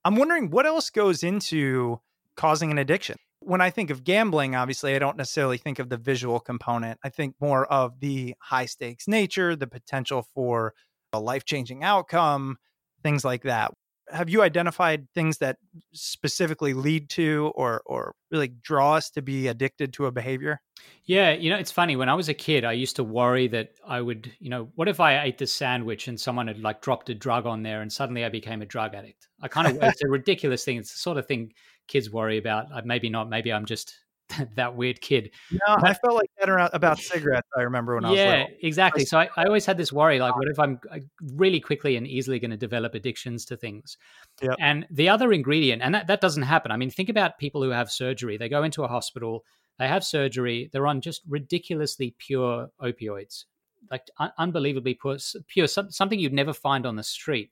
I'm 0.06 0.16
wondering 0.16 0.48
what 0.48 0.64
else 0.64 0.88
goes 0.88 1.22
into 1.22 2.00
causing 2.34 2.70
an 2.70 2.78
addiction 2.78 3.18
when 3.44 3.60
I 3.60 3.70
think 3.70 3.90
of 3.90 4.04
gambling, 4.04 4.54
obviously, 4.54 4.94
I 4.94 4.98
don't 4.98 5.16
necessarily 5.16 5.58
think 5.58 5.78
of 5.78 5.88
the 5.88 5.96
visual 5.96 6.40
component. 6.40 6.98
I 7.04 7.08
think 7.08 7.34
more 7.40 7.66
of 7.66 8.00
the 8.00 8.34
high 8.40 8.66
stakes 8.66 9.06
nature, 9.08 9.56
the 9.56 9.66
potential 9.66 10.26
for 10.34 10.74
a 11.12 11.20
life 11.20 11.44
changing 11.44 11.82
outcome, 11.84 12.56
things 13.02 13.24
like 13.24 13.42
that. 13.42 13.72
Have 14.10 14.28
you 14.28 14.42
identified 14.42 15.08
things 15.14 15.38
that 15.38 15.56
specifically 15.94 16.74
lead 16.74 17.08
to 17.10 17.52
or 17.54 17.82
or 17.86 18.14
really 18.30 18.48
draw 18.48 18.94
us 18.94 19.10
to 19.12 19.22
be 19.22 19.48
addicted 19.48 19.94
to 19.94 20.06
a 20.06 20.12
behavior? 20.12 20.60
Yeah, 21.04 21.32
you 21.32 21.48
know, 21.48 21.56
it's 21.56 21.70
funny. 21.70 21.96
When 21.96 22.10
I 22.10 22.14
was 22.14 22.28
a 22.28 22.34
kid, 22.34 22.64
I 22.64 22.72
used 22.72 22.96
to 22.96 23.04
worry 23.04 23.48
that 23.48 23.70
I 23.86 24.02
would, 24.02 24.30
you 24.40 24.50
know, 24.50 24.70
what 24.74 24.88
if 24.88 25.00
I 25.00 25.22
ate 25.22 25.38
this 25.38 25.52
sandwich 25.52 26.08
and 26.08 26.20
someone 26.20 26.48
had 26.48 26.60
like 26.60 26.82
dropped 26.82 27.08
a 27.08 27.14
drug 27.14 27.46
on 27.46 27.62
there 27.62 27.80
and 27.80 27.90
suddenly 27.90 28.24
I 28.24 28.28
became 28.28 28.60
a 28.60 28.66
drug 28.66 28.94
addict? 28.94 29.28
I 29.40 29.48
kind 29.48 29.68
of, 29.68 29.78
it's 29.82 30.02
a 30.02 30.08
ridiculous 30.08 30.64
thing. 30.64 30.76
It's 30.76 30.92
the 30.92 30.98
sort 30.98 31.16
of 31.16 31.26
thing 31.26 31.54
kids 31.88 32.10
worry 32.10 32.38
about. 32.38 32.66
Uh, 32.72 32.82
maybe 32.84 33.08
not. 33.08 33.28
Maybe 33.28 33.52
I'm 33.52 33.64
just 33.64 33.94
that 34.56 34.76
weird 34.76 35.00
kid. 35.00 35.30
No, 35.50 35.58
but, 35.76 35.84
I 35.84 35.94
felt 35.94 36.14
like 36.14 36.30
that 36.38 36.48
around, 36.48 36.70
about 36.72 36.98
cigarettes. 36.98 37.48
I 37.56 37.62
remember 37.62 37.94
when 37.94 38.04
I 38.04 38.10
was 38.10 38.18
yeah, 38.18 38.46
exactly. 38.62 39.04
So 39.04 39.18
I, 39.18 39.28
I 39.36 39.44
always 39.44 39.66
had 39.66 39.76
this 39.76 39.92
worry, 39.92 40.18
like, 40.18 40.36
what 40.36 40.48
if 40.48 40.58
I'm 40.58 40.80
uh, 40.90 40.98
really 41.34 41.60
quickly 41.60 41.96
and 41.96 42.06
easily 42.06 42.38
going 42.38 42.50
to 42.50 42.56
develop 42.56 42.94
addictions 42.94 43.44
to 43.46 43.56
things? 43.56 43.96
Yep. 44.42 44.56
And 44.60 44.86
the 44.90 45.08
other 45.08 45.32
ingredient, 45.32 45.82
and 45.82 45.94
that, 45.94 46.06
that 46.06 46.20
doesn't 46.20 46.42
happen. 46.42 46.70
I 46.70 46.76
mean, 46.76 46.90
think 46.90 47.08
about 47.08 47.38
people 47.38 47.62
who 47.62 47.70
have 47.70 47.90
surgery. 47.90 48.36
They 48.36 48.48
go 48.48 48.62
into 48.62 48.82
a 48.82 48.88
hospital, 48.88 49.44
they 49.78 49.88
have 49.88 50.04
surgery, 50.04 50.70
they're 50.72 50.86
on 50.86 51.00
just 51.00 51.22
ridiculously 51.28 52.14
pure 52.18 52.68
opioids, 52.82 53.44
like 53.90 54.06
un- 54.18 54.32
unbelievably 54.38 54.98
pure, 55.00 55.18
pure 55.48 55.66
something 55.66 56.18
you'd 56.18 56.32
never 56.32 56.52
find 56.52 56.86
on 56.86 56.96
the 56.96 57.02
street. 57.02 57.50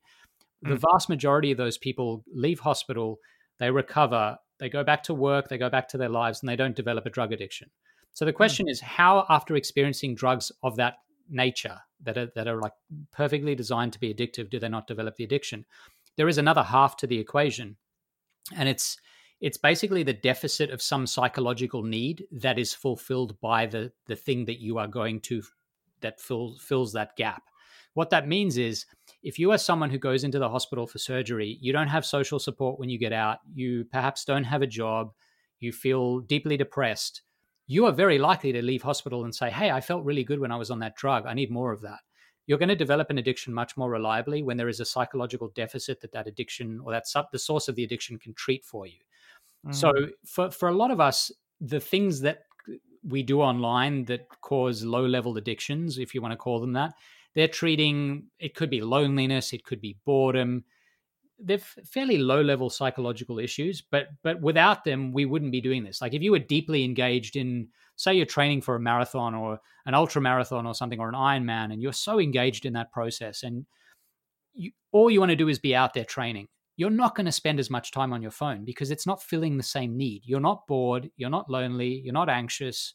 The 0.63 0.77
mm. 0.77 0.85
vast 0.93 1.09
majority 1.09 1.51
of 1.51 1.59
those 1.59 1.77
people 1.77 2.25
leave 2.33 2.61
hospital 2.61 3.19
they 3.63 3.71
recover, 3.71 4.39
they 4.59 4.69
go 4.69 4.85
back 4.85 5.03
to 5.05 5.15
work, 5.15 5.49
they 5.49 5.59
go 5.59 5.71
back 5.71 5.89
to 5.89 5.99
their 5.99 6.09
lives, 6.09 6.41
and 6.41 6.49
they 6.49 6.57
don't 6.57 6.77
develop 6.77 7.07
a 7.07 7.11
drug 7.11 7.33
addiction. 7.33 7.71
So 8.13 8.25
the 8.25 8.33
hmm. 8.33 8.37
question 8.37 8.67
mm. 8.67 8.71
is 8.71 8.81
how, 8.81 9.27
after 9.29 9.57
experiencing 9.57 10.15
drugs 10.15 10.53
of 10.63 10.77
that 10.77 10.97
nature, 11.29 11.79
that 12.05 12.19
are 12.19 12.27
that 12.35 12.49
are 12.49 12.61
like 12.61 12.73
perfectly 13.13 13.55
designed 13.55 13.93
to 13.93 14.01
be 14.01 14.13
addictive, 14.13 14.51
do 14.51 14.59
they 14.59 14.69
not 14.69 14.87
develop 14.87 15.17
the 15.17 15.25
addiction? 15.25 15.65
There 16.17 16.29
is 16.29 16.39
another 16.39 16.63
half 16.63 16.97
to 16.99 17.07
the 17.07 17.19
equation, 17.19 17.77
and 18.55 18.69
it's 18.69 18.99
it's 19.41 19.57
basically 19.57 20.03
the 20.03 20.13
deficit 20.13 20.71
of 20.71 20.83
some 20.83 21.07
psychological 21.07 21.83
need 21.83 22.25
that 22.31 22.59
is 22.59 22.75
fulfilled 22.75 23.41
by 23.41 23.67
the 23.67 23.93
the 24.07 24.17
thing 24.17 24.45
that 24.47 24.61
you 24.61 24.79
are 24.79 24.89
going 24.89 25.21
to 25.21 25.43
that 26.01 26.21
fills 26.21 26.61
fills 26.61 26.93
that 26.93 27.17
gap. 27.17 27.43
What 27.95 28.11
that 28.11 28.29
means 28.29 28.57
is 28.57 28.87
if 29.23 29.39
you 29.39 29.53
are 29.53 29.59
someone 29.59 29.91
who 29.91 29.99
goes 29.99 30.25
into 30.25 30.39
the 30.39 30.49
hospital 30.49 30.87
for 30.87 30.99
surgery, 30.99 31.59
you 31.61 31.73
don't 31.73 31.89
have 31.89 32.07
social 32.07 32.39
support 32.39 32.79
when 32.79 32.89
you 32.89 32.99
get 32.99 33.13
out, 33.13 33.39
you 33.55 33.85
perhaps 33.85 34.25
don't 34.25 34.45
have 34.45 34.63
a 34.63 34.67
job, 34.67 35.13
you 35.61 35.73
feel 35.73 36.21
deeply 36.21 36.57
depressed, 36.57 37.23
you 37.67 37.87
are 37.87 37.93
very 37.93 38.19
likely 38.19 38.53
to 38.53 38.63
leave 38.63 38.83
hospital 38.83 39.25
and 39.25 39.35
say, 39.35 39.51
Hey, 39.51 39.71
I 39.71 39.81
felt 39.81 40.05
really 40.05 40.25
good 40.25 40.41
when 40.41 40.53
I 40.53 40.57
was 40.57 40.71
on 40.71 40.81
that 40.81 40.97
drug. 40.97 41.27
I 41.27 41.35
need 41.35 41.51
more 41.51 41.73
of 41.73 41.83
that. 41.83 42.01
You're 42.47 42.59
going 42.59 42.69
to 42.69 42.77
develop 42.77 43.09
an 43.11 43.19
addiction 43.19 43.55
much 43.55 43.77
more 43.77 43.91
reliably 43.91 44.43
when 44.43 44.57
there 44.57 44.69
is 44.69 44.81
a 44.81 44.85
psychological 44.85 45.53
deficit 45.55 46.01
that 46.01 46.13
that 46.13 46.27
addiction 46.27 46.81
or 46.85 46.93
that 46.93 47.05
the 47.31 47.39
source 47.39 47.69
of 47.69 47.77
the 47.77 47.85
addiction 47.85 48.19
can 48.19 48.35
treat 48.35 48.65
for 48.65 48.87
you. 48.87 48.99
Mm. 49.67 49.75
So 49.75 49.93
for, 50.25 50.51
for 50.51 50.69
a 50.69 50.75
lot 50.75 50.91
of 50.91 51.01
us, 51.01 51.31
the 51.61 51.79
things 51.79 52.21
that 52.23 52.45
we 53.05 53.23
do 53.23 53.41
online 53.41 54.05
that 54.07 54.29
cause 54.41 54.85
low 54.85 55.07
level 55.07 55.37
addictions, 55.37 55.99
if 55.99 56.15
you 56.15 56.23
want 56.23 56.33
to 56.33 56.37
call 56.37 56.61
them 56.61 56.73
that, 56.73 56.95
they're 57.35 57.49
treating 57.49 58.25
it 58.39 58.55
could 58.55 58.71
be 58.71 58.81
loneliness, 58.81 59.53
it 59.53 59.65
could 59.65 59.81
be 59.81 59.97
boredom, 60.05 60.65
they're 61.45 61.59
fairly 61.59 62.19
low 62.19 62.41
level 62.41 62.71
psychological 62.71 63.39
issues 63.39 63.83
but 63.83 64.09
but 64.23 64.41
without 64.41 64.85
them 64.85 65.13
we 65.13 65.25
wouldn't 65.25 65.53
be 65.53 65.61
doing 65.61 65.83
this. 65.85 66.01
Like 66.01 66.15
if 66.15 66.23
you 66.23 66.31
were 66.31 66.39
deeply 66.39 66.85
engaged 66.85 67.37
in 67.37 67.69
say 67.97 68.15
you're 68.15 68.27
training 68.27 68.63
for 68.63 68.77
a 68.77 68.81
marathon 68.81 69.35
or 69.35 69.61
an 69.87 69.95
ultra 69.95 70.23
marathon 70.23 70.67
or 70.67 70.75
something 70.75 71.01
or 71.01 71.09
an 71.09 71.15
ironman 71.15 71.73
and 71.73 71.83
you're 71.83 71.93
so 71.93 72.21
engaged 72.21 72.65
in 72.65 72.73
that 72.75 72.93
process 72.93 73.43
and 73.43 73.67
you, 74.55 74.71
all 74.93 75.11
you 75.11 75.21
want 75.21 75.31
to 75.31 75.37
do 75.37 75.49
is 75.49 75.59
be 75.59 75.75
out 75.75 75.95
there 75.95 76.05
training 76.05 76.47
you're 76.77 76.91
not 76.91 77.15
going 77.15 77.27
to 77.27 77.33
spend 77.33 77.61
as 77.61 77.71
much 77.71 77.91
time 77.91 78.13
on 78.13 78.23
your 78.23 78.31
phone 78.31 78.65
because 78.65 78.91
it's 78.91 79.07
not 79.07 79.23
filling 79.23 79.57
the 79.57 79.63
same 79.63 79.97
need. 79.97 80.23
You're 80.25 80.41
not 80.41 80.67
bored 80.67 81.11
you're 81.17 81.31
not 81.31 81.51
lonely 81.51 82.01
you're 82.05 82.15
not 82.15 82.29
anxious 82.29 82.95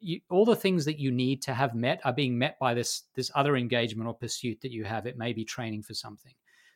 you, 0.00 0.20
all 0.30 0.44
the 0.44 0.56
things 0.56 0.84
that 0.84 0.98
you 0.98 1.10
need 1.10 1.42
to 1.42 1.54
have 1.54 1.74
met 1.74 2.00
are 2.04 2.12
being 2.12 2.38
met 2.38 2.58
by 2.58 2.74
this 2.74 3.04
this 3.14 3.30
other 3.34 3.56
engagement 3.56 4.08
or 4.08 4.14
pursuit 4.14 4.60
that 4.62 4.72
you 4.72 4.84
have 4.84 5.06
it 5.06 5.18
may 5.18 5.32
be 5.32 5.44
training 5.44 5.82
for 5.82 5.94
something 5.94 6.32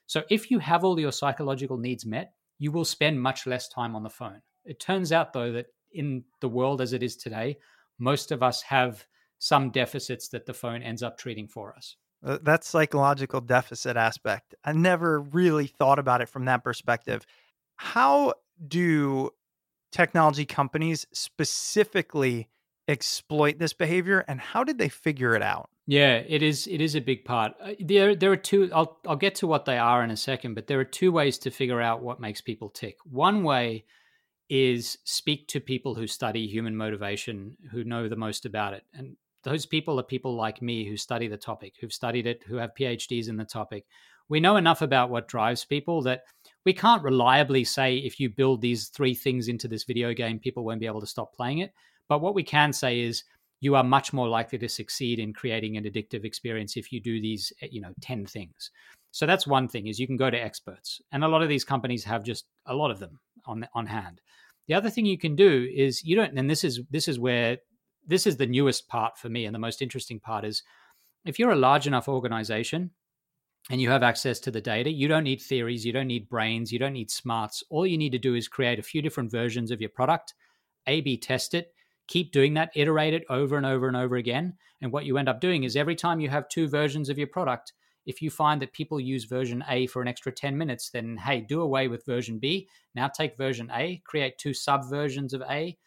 so 0.07 0.25
if 0.29 0.51
you 0.51 0.59
have 0.59 0.85
all 0.85 1.01
your 1.01 1.11
psychological 1.11 1.79
needs 1.79 2.05
met, 2.05 2.35
you 2.59 2.71
will 2.71 2.85
spend 2.85 3.23
much 3.23 3.47
less 3.47 3.69
time 3.69 3.97
on 3.97 4.03
the 4.03 4.11
phone. 4.11 4.43
It 4.65 4.79
turns 4.79 5.11
out, 5.11 5.33
though, 5.33 5.53
that 5.53 5.67
in 5.93 6.25
the 6.41 6.51
world 6.51 6.81
as 6.83 6.93
it 6.93 7.03
is 7.03 7.17
today, 7.17 7.57
most 7.99 8.31
of 8.31 8.43
us 8.43 8.63
have 8.63 9.07
some 9.39 9.71
deficits 9.71 10.29
that 10.29 10.45
the 10.45 10.55
phone 10.55 10.83
ends 10.83 11.03
up 11.03 11.19
treating 11.19 11.49
for 11.49 11.75
us. 11.75 11.97
Uh, 12.23 12.39
that 12.43 12.63
psychological 12.63 13.41
deficit 13.41 13.97
aspect, 13.97 14.55
I 14.65 14.73
never 14.73 15.21
really 15.21 15.67
thought 15.67 15.99
about 15.99 16.21
it 16.21 16.29
from 16.29 16.45
that 16.45 16.63
perspective. 16.63 17.27
How 17.77 18.35
do 18.69 19.31
technology 19.91 20.45
companies 20.45 21.07
specifically 21.13 22.49
exploit 22.93 23.59
this 23.59 23.73
behavior 23.73 24.25
and 24.29 24.41
how 24.41 24.63
did 24.63 24.79
they 24.79 24.89
figure 24.89 25.35
it 25.35 25.43
out? 25.43 25.71
Yeah, 25.87 26.23
it 26.29 26.43
is. 26.43 26.69
It 26.69 26.81
is 26.81 26.95
a 26.95 27.01
big 27.01 27.25
part. 27.25 27.55
Uh, 27.61 27.73
there, 27.81 28.15
there 28.15 28.31
are 28.31 28.37
two. 28.37 28.71
I'll, 28.73 29.01
I'll 29.07 29.17
get 29.17 29.35
to 29.37 29.49
what 29.49 29.65
they 29.65 29.79
are 29.79 30.05
in 30.05 30.11
a 30.11 30.17
second, 30.17 30.55
but 30.55 30.69
there 30.69 30.79
are 30.79 30.85
two 30.85 31.11
ways 31.11 31.39
to 31.39 31.51
figure 31.51 31.81
out 31.81 32.03
what 32.03 32.21
makes 32.21 32.41
people 32.41 32.71
tick. 32.71 32.99
One 33.05 33.43
way 33.43 33.85
is 34.49 34.99
speak 35.05 35.49
to 35.49 35.61
people 35.61 35.95
who 35.95 36.07
study 36.07 36.47
human 36.47 36.77
motivation, 36.77 37.57
who 37.73 37.83
know 37.83 38.09
the 38.09 38.17
most 38.17 38.47
about 38.47 38.75
it, 38.75 38.85
and 38.95 39.17
those 39.43 39.67
people 39.67 39.99
are 39.99 40.05
people 40.05 40.37
like 40.37 40.63
me 40.63 40.85
who 40.89 40.97
study 40.97 41.27
the 41.27 41.37
topic, 41.37 41.75
who've 41.81 41.93
studied 41.93 42.27
it, 42.27 42.43
who 42.47 42.57
have 42.57 42.71
PhDs 42.79 43.29
in 43.29 43.37
the 43.37 43.45
topic. 43.45 43.85
We 44.29 44.41
know 44.41 44.57
enough 44.57 44.83
about 44.83 45.11
what 45.11 45.27
drives 45.27 45.65
people 45.65 46.03
that 46.03 46.23
we 46.65 46.73
can't 46.73 47.03
reliably 47.03 47.65
say 47.65 47.97
if 47.97 48.21
you 48.21 48.31
build 48.31 48.61
these 48.61 48.89
three 48.89 49.15
things 49.15 49.49
into 49.49 49.67
this 49.67 49.85
video 49.85 50.15
game, 50.15 50.39
people 50.39 50.65
won't 50.65 50.81
be 50.81 50.87
able 50.87 51.01
to 51.01 51.07
stop 51.07 51.35
playing 51.35 51.59
it. 51.59 51.73
But 52.13 52.21
what 52.21 52.35
we 52.35 52.43
can 52.43 52.75
say 52.75 53.01
is 53.01 53.25
you 53.61 53.75
are 53.75 53.83
much 53.83 54.13
more 54.13 54.29
likely 54.29 54.59
to 54.59 54.69
succeed 54.69 55.19
in 55.19 55.33
creating 55.33 55.79
an 55.79 55.85
addictive 55.85 56.27
experience 56.27 56.77
if 56.77 56.93
you 56.93 57.01
do 57.01 57.23
these 57.23 57.51
eh, 57.63 57.69
you 57.71 57.81
know 57.81 57.95
10 58.03 58.27
things. 58.27 58.71
So 59.13 59.25
that's 59.25 59.47
one 59.47 59.67
thing 59.67 59.87
is 59.87 59.99
you 59.99 60.07
can 60.07 60.19
go 60.19 60.29
to 60.29 60.37
experts. 60.37 61.01
And 61.13 61.25
a 61.25 61.29
lot 61.29 61.41
of 61.41 61.49
these 61.49 61.65
companies 61.65 62.05
have 62.05 62.23
just 62.23 62.45
a 62.67 62.75
lot 62.75 62.91
of 62.91 62.99
them 62.99 63.19
on 63.47 63.67
on 63.73 63.87
hand. 63.87 64.21
The 64.69 64.75
other 64.75 64.91
thing 64.91 65.07
you 65.07 65.17
can 65.17 65.35
do 65.35 65.67
is 65.75 66.05
you 66.05 66.15
don't 66.15 66.39
and 66.39 66.51
this 66.51 66.65
is 66.65 66.83
this 66.91 67.09
is 67.09 67.19
where 67.19 67.57
this 68.07 68.27
is 68.27 68.37
the 68.37 68.47
newest 68.47 68.89
part 68.89 69.17
for 69.17 69.31
me 69.31 69.47
and 69.47 69.55
the 69.55 69.67
most 69.67 69.81
interesting 69.81 70.21
part 70.21 70.45
is 70.45 70.63
if 71.25 71.39
you're 71.39 71.53
a 71.53 71.67
large 71.69 71.87
enough 71.87 72.09
organization 72.09 72.91
and 73.71 73.81
you 73.81 73.89
have 73.89 74.03
access 74.03 74.39
to 74.41 74.51
the 74.51 74.61
data 74.61 74.91
you 74.91 75.09
don't 75.09 75.25
need 75.25 75.41
theories 75.41 75.87
you 75.87 75.95
don't 75.95 76.09
need 76.09 76.29
brains 76.29 76.71
you 76.71 76.79
don't 76.79 76.93
need 76.93 77.11
smarts. 77.11 77.65
All 77.71 77.87
you 77.87 77.97
need 77.97 78.13
to 78.13 78.19
do 78.19 78.35
is 78.35 78.49
create 78.49 78.79
a 78.79 78.83
few 78.91 79.01
different 79.01 79.31
versions 79.31 79.71
of 79.71 79.81
your 79.81 79.89
product 79.89 80.35
a 80.87 81.01
b 81.01 81.17
test 81.17 81.55
it 81.55 81.73
keep 82.09 82.33
doing 82.33 82.55
that, 82.55 82.71
iterate 82.75 83.15
it 83.15 83.25
over 83.29 83.57
and 83.57 83.67
over 83.67 83.89
and 83.89 83.97
over 83.97 84.17
again. 84.17 84.55
And 84.81 84.93
what 84.93 85.05
you 85.05 85.19
end 85.19 85.29
up 85.29 85.41
doing 85.41 85.65
is 85.65 85.77
every 85.77 85.97
time 85.97 86.21
you 86.21 86.29
have 86.29 86.49
two 86.49 86.69
versions 86.69 87.09
of 87.09 87.19
your 87.19 87.29
product, 87.29 87.73
if 88.05 88.21
you 88.21 88.31
find 88.31 88.61
that 88.61 88.73
people 88.73 88.99
use 88.99 89.25
version 89.25 89.65
A 89.69 89.87
for 89.87 90.03
an 90.03 90.09
extra 90.09 90.33
10 90.33 90.59
minutes, 90.59 90.91
then 90.91 91.17
hey, 91.17 91.41
do 91.41 91.61
away 91.61 91.89
with 91.89 92.05
version 92.05 92.39
B. 92.39 92.69
Now 92.95 93.09
take 93.09 93.37
version 93.37 93.71
A, 93.73 94.03
create 94.05 94.39
two 94.39 94.55
sub 94.55 94.89
versions 94.91 95.33
of 95.33 95.43
A, 95.43 95.79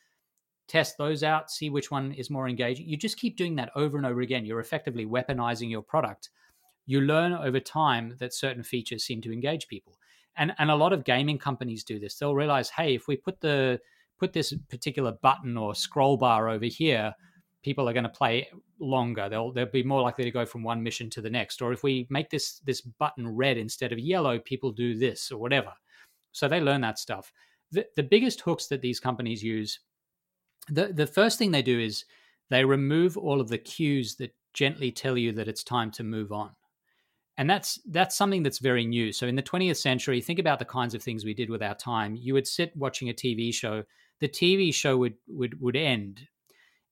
test 0.68 0.98
those 0.98 1.24
out, 1.24 1.52
see 1.52 1.70
which 1.70 1.92
one 1.92 2.14
is 2.14 2.30
more 2.30 2.48
engaging. 2.48 2.88
You 2.88 2.98
just 2.98 3.18
keep 3.18 3.38
doing 3.38 3.56
that 3.58 3.72
over 3.76 3.98
and 3.98 4.06
over 4.06 4.22
again. 4.22 4.46
You're 4.46 4.62
effectively 4.62 5.06
weaponizing 5.06 5.70
your 5.70 5.82
product. 5.82 6.30
You 6.86 7.02
learn 7.02 7.34
over 7.34 7.60
time 7.60 8.16
that 8.20 8.34
certain 8.34 8.64
features 8.64 9.04
seem 9.04 9.22
to 9.22 9.34
engage 9.34 9.68
people. 9.68 9.98
And, 10.38 10.54
and 10.58 10.70
a 10.70 10.76
lot 10.76 10.94
of 10.94 11.06
gaming 11.06 11.38
companies 11.38 11.84
do 11.84 12.00
this. 12.00 12.16
They'll 12.16 12.36
realize, 12.36 12.70
hey, 12.70 12.96
if 12.96 13.08
we 13.08 13.16
put 13.16 13.42
the 13.42 13.80
put 14.20 14.34
this 14.34 14.54
particular 14.70 15.14
button 15.22 15.58
or 15.58 15.76
scroll 15.76 16.18
bar 16.18 16.50
over 16.50 16.66
here, 16.66 17.14
people 17.64 17.90
are 17.90 17.94
going 17.94 18.04
to 18.04 18.10
play 18.10 18.48
longer. 18.80 19.28
They'll 19.28 19.52
they'll 19.52 19.66
be 19.66 19.84
more 19.84 20.02
likely 20.02 20.24
to 20.24 20.32
go 20.32 20.46
from 20.46 20.64
one 20.64 20.84
mission 20.84 21.10
to 21.12 21.22
the 21.22 21.30
next. 21.30 21.62
Or 21.62 21.74
if 21.74 21.84
we 21.84 22.08
make 22.10 22.30
this 22.30 22.60
this 22.60 22.82
button 22.82 23.28
red 23.28 23.58
instead 23.58 23.92
of 23.92 24.00
yellow, 24.00 24.40
people 24.40 24.72
do 24.72 24.98
this 24.98 25.32
or 25.32 25.40
whatever. 25.40 25.74
So 26.32 26.48
they 26.48 26.62
learn 26.62 26.82
that 26.82 27.00
stuff. 27.00 27.32
The 27.72 27.86
the 27.96 28.04
biggest 28.04 28.42
hooks 28.42 28.68
that 28.68 28.82
these 28.82 29.00
companies 29.00 29.44
use, 29.44 29.80
the 30.70 30.94
the 30.94 31.08
first 31.08 31.40
thing 31.40 31.52
they 31.52 31.62
do 31.62 31.80
is 31.80 32.06
they 32.50 32.64
remove 32.64 33.18
all 33.18 33.42
of 33.42 33.50
the 33.50 33.58
cues 33.58 34.16
that 34.18 34.36
gently 34.54 34.92
tell 34.92 35.18
you 35.18 35.32
that 35.34 35.48
it's 35.48 35.64
time 35.64 35.92
to 35.92 36.04
move 36.04 36.32
on. 36.32 36.52
And 37.38 37.50
that's 37.50 37.80
that's 37.90 38.16
something 38.16 38.44
that's 38.44 38.60
very 38.60 38.86
new. 38.86 39.12
So 39.12 39.28
in 39.28 39.36
the 39.36 39.44
20th 39.44 39.78
century, 39.78 40.22
think 40.22 40.40
about 40.40 40.60
the 40.60 40.66
kinds 40.66 40.94
of 40.94 41.04
things 41.04 41.26
we 41.26 41.34
did 41.34 41.50
with 41.50 41.62
our 41.62 41.76
time. 41.76 42.16
You 42.16 42.34
would 42.34 42.48
sit 42.48 42.76
watching 42.78 43.10
a 43.10 43.14
TV 43.14 43.54
show 43.54 43.84
the 44.20 44.30
TV 44.30 44.74
show 44.74 44.98
would 44.98 45.16
would 45.28 45.60
would 45.62 45.76
end, 45.76 46.28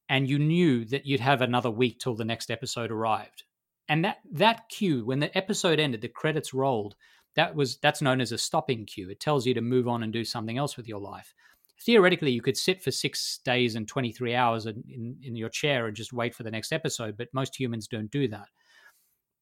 and 0.09 0.29
you 0.29 0.39
knew 0.39 0.85
that 0.85 1.05
you'd 1.05 1.19
have 1.19 1.41
another 1.41 1.71
week 1.71 1.99
till 1.99 2.15
the 2.15 2.25
next 2.25 2.51
episode 2.51 2.91
arrived. 2.91 3.43
And 3.89 4.03
that 4.05 4.17
that 4.31 4.69
cue, 4.69 5.05
when 5.05 5.19
the 5.19 5.35
episode 5.37 5.79
ended, 5.79 6.01
the 6.01 6.07
credits 6.07 6.53
rolled. 6.53 6.95
That 7.35 7.55
was 7.55 7.77
that's 7.77 8.01
known 8.01 8.21
as 8.21 8.31
a 8.31 8.37
stopping 8.37 8.85
cue. 8.85 9.09
It 9.09 9.19
tells 9.19 9.45
you 9.45 9.53
to 9.55 9.61
move 9.61 9.87
on 9.87 10.03
and 10.03 10.13
do 10.13 10.23
something 10.23 10.57
else 10.57 10.77
with 10.77 10.87
your 10.87 10.99
life. 10.99 11.33
Theoretically, 11.81 12.31
you 12.31 12.41
could 12.41 12.55
sit 12.55 12.83
for 12.83 12.91
six 12.91 13.39
days 13.43 13.75
and 13.75 13.87
23 13.87 14.35
hours 14.35 14.67
in, 14.67 14.83
in, 14.87 15.17
in 15.23 15.35
your 15.35 15.49
chair 15.49 15.87
and 15.87 15.95
just 15.95 16.13
wait 16.13 16.35
for 16.35 16.43
the 16.43 16.51
next 16.51 16.71
episode, 16.71 17.17
but 17.17 17.33
most 17.33 17.59
humans 17.59 17.87
don't 17.87 18.11
do 18.11 18.27
that. 18.27 18.47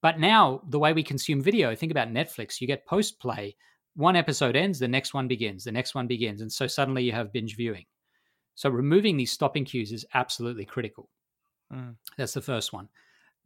But 0.02 0.20
now, 0.20 0.62
the 0.68 0.80
way 0.80 0.94
we 0.94 1.04
consume 1.04 1.42
video, 1.42 1.76
think 1.76 1.92
about 1.92 2.08
Netflix. 2.08 2.60
You 2.60 2.68
get 2.68 2.88
post 2.88 3.20
play 3.20 3.56
one 3.96 4.16
episode 4.16 4.56
ends, 4.56 4.80
the 4.80 4.88
next 4.88 5.14
one 5.14 5.28
begins, 5.28 5.64
the 5.64 5.72
next 5.72 5.96
one 5.96 6.08
begins. 6.08 6.42
And 6.42 6.52
so 6.52 6.68
suddenly 6.68 7.04
you 7.04 7.12
have 7.12 7.34
binge 7.34 7.56
viewing. 7.56 7.86
So 8.56 8.70
removing 8.70 9.18
these 9.18 9.32
stopping 9.32 9.66
cues 9.66 9.92
is 9.92 10.06
absolutely 10.14 10.66
critical. 10.66 11.10
Mm. 11.74 11.96
That's 12.18 12.34
the 12.34 12.42
first 12.42 12.74
one. 12.74 12.90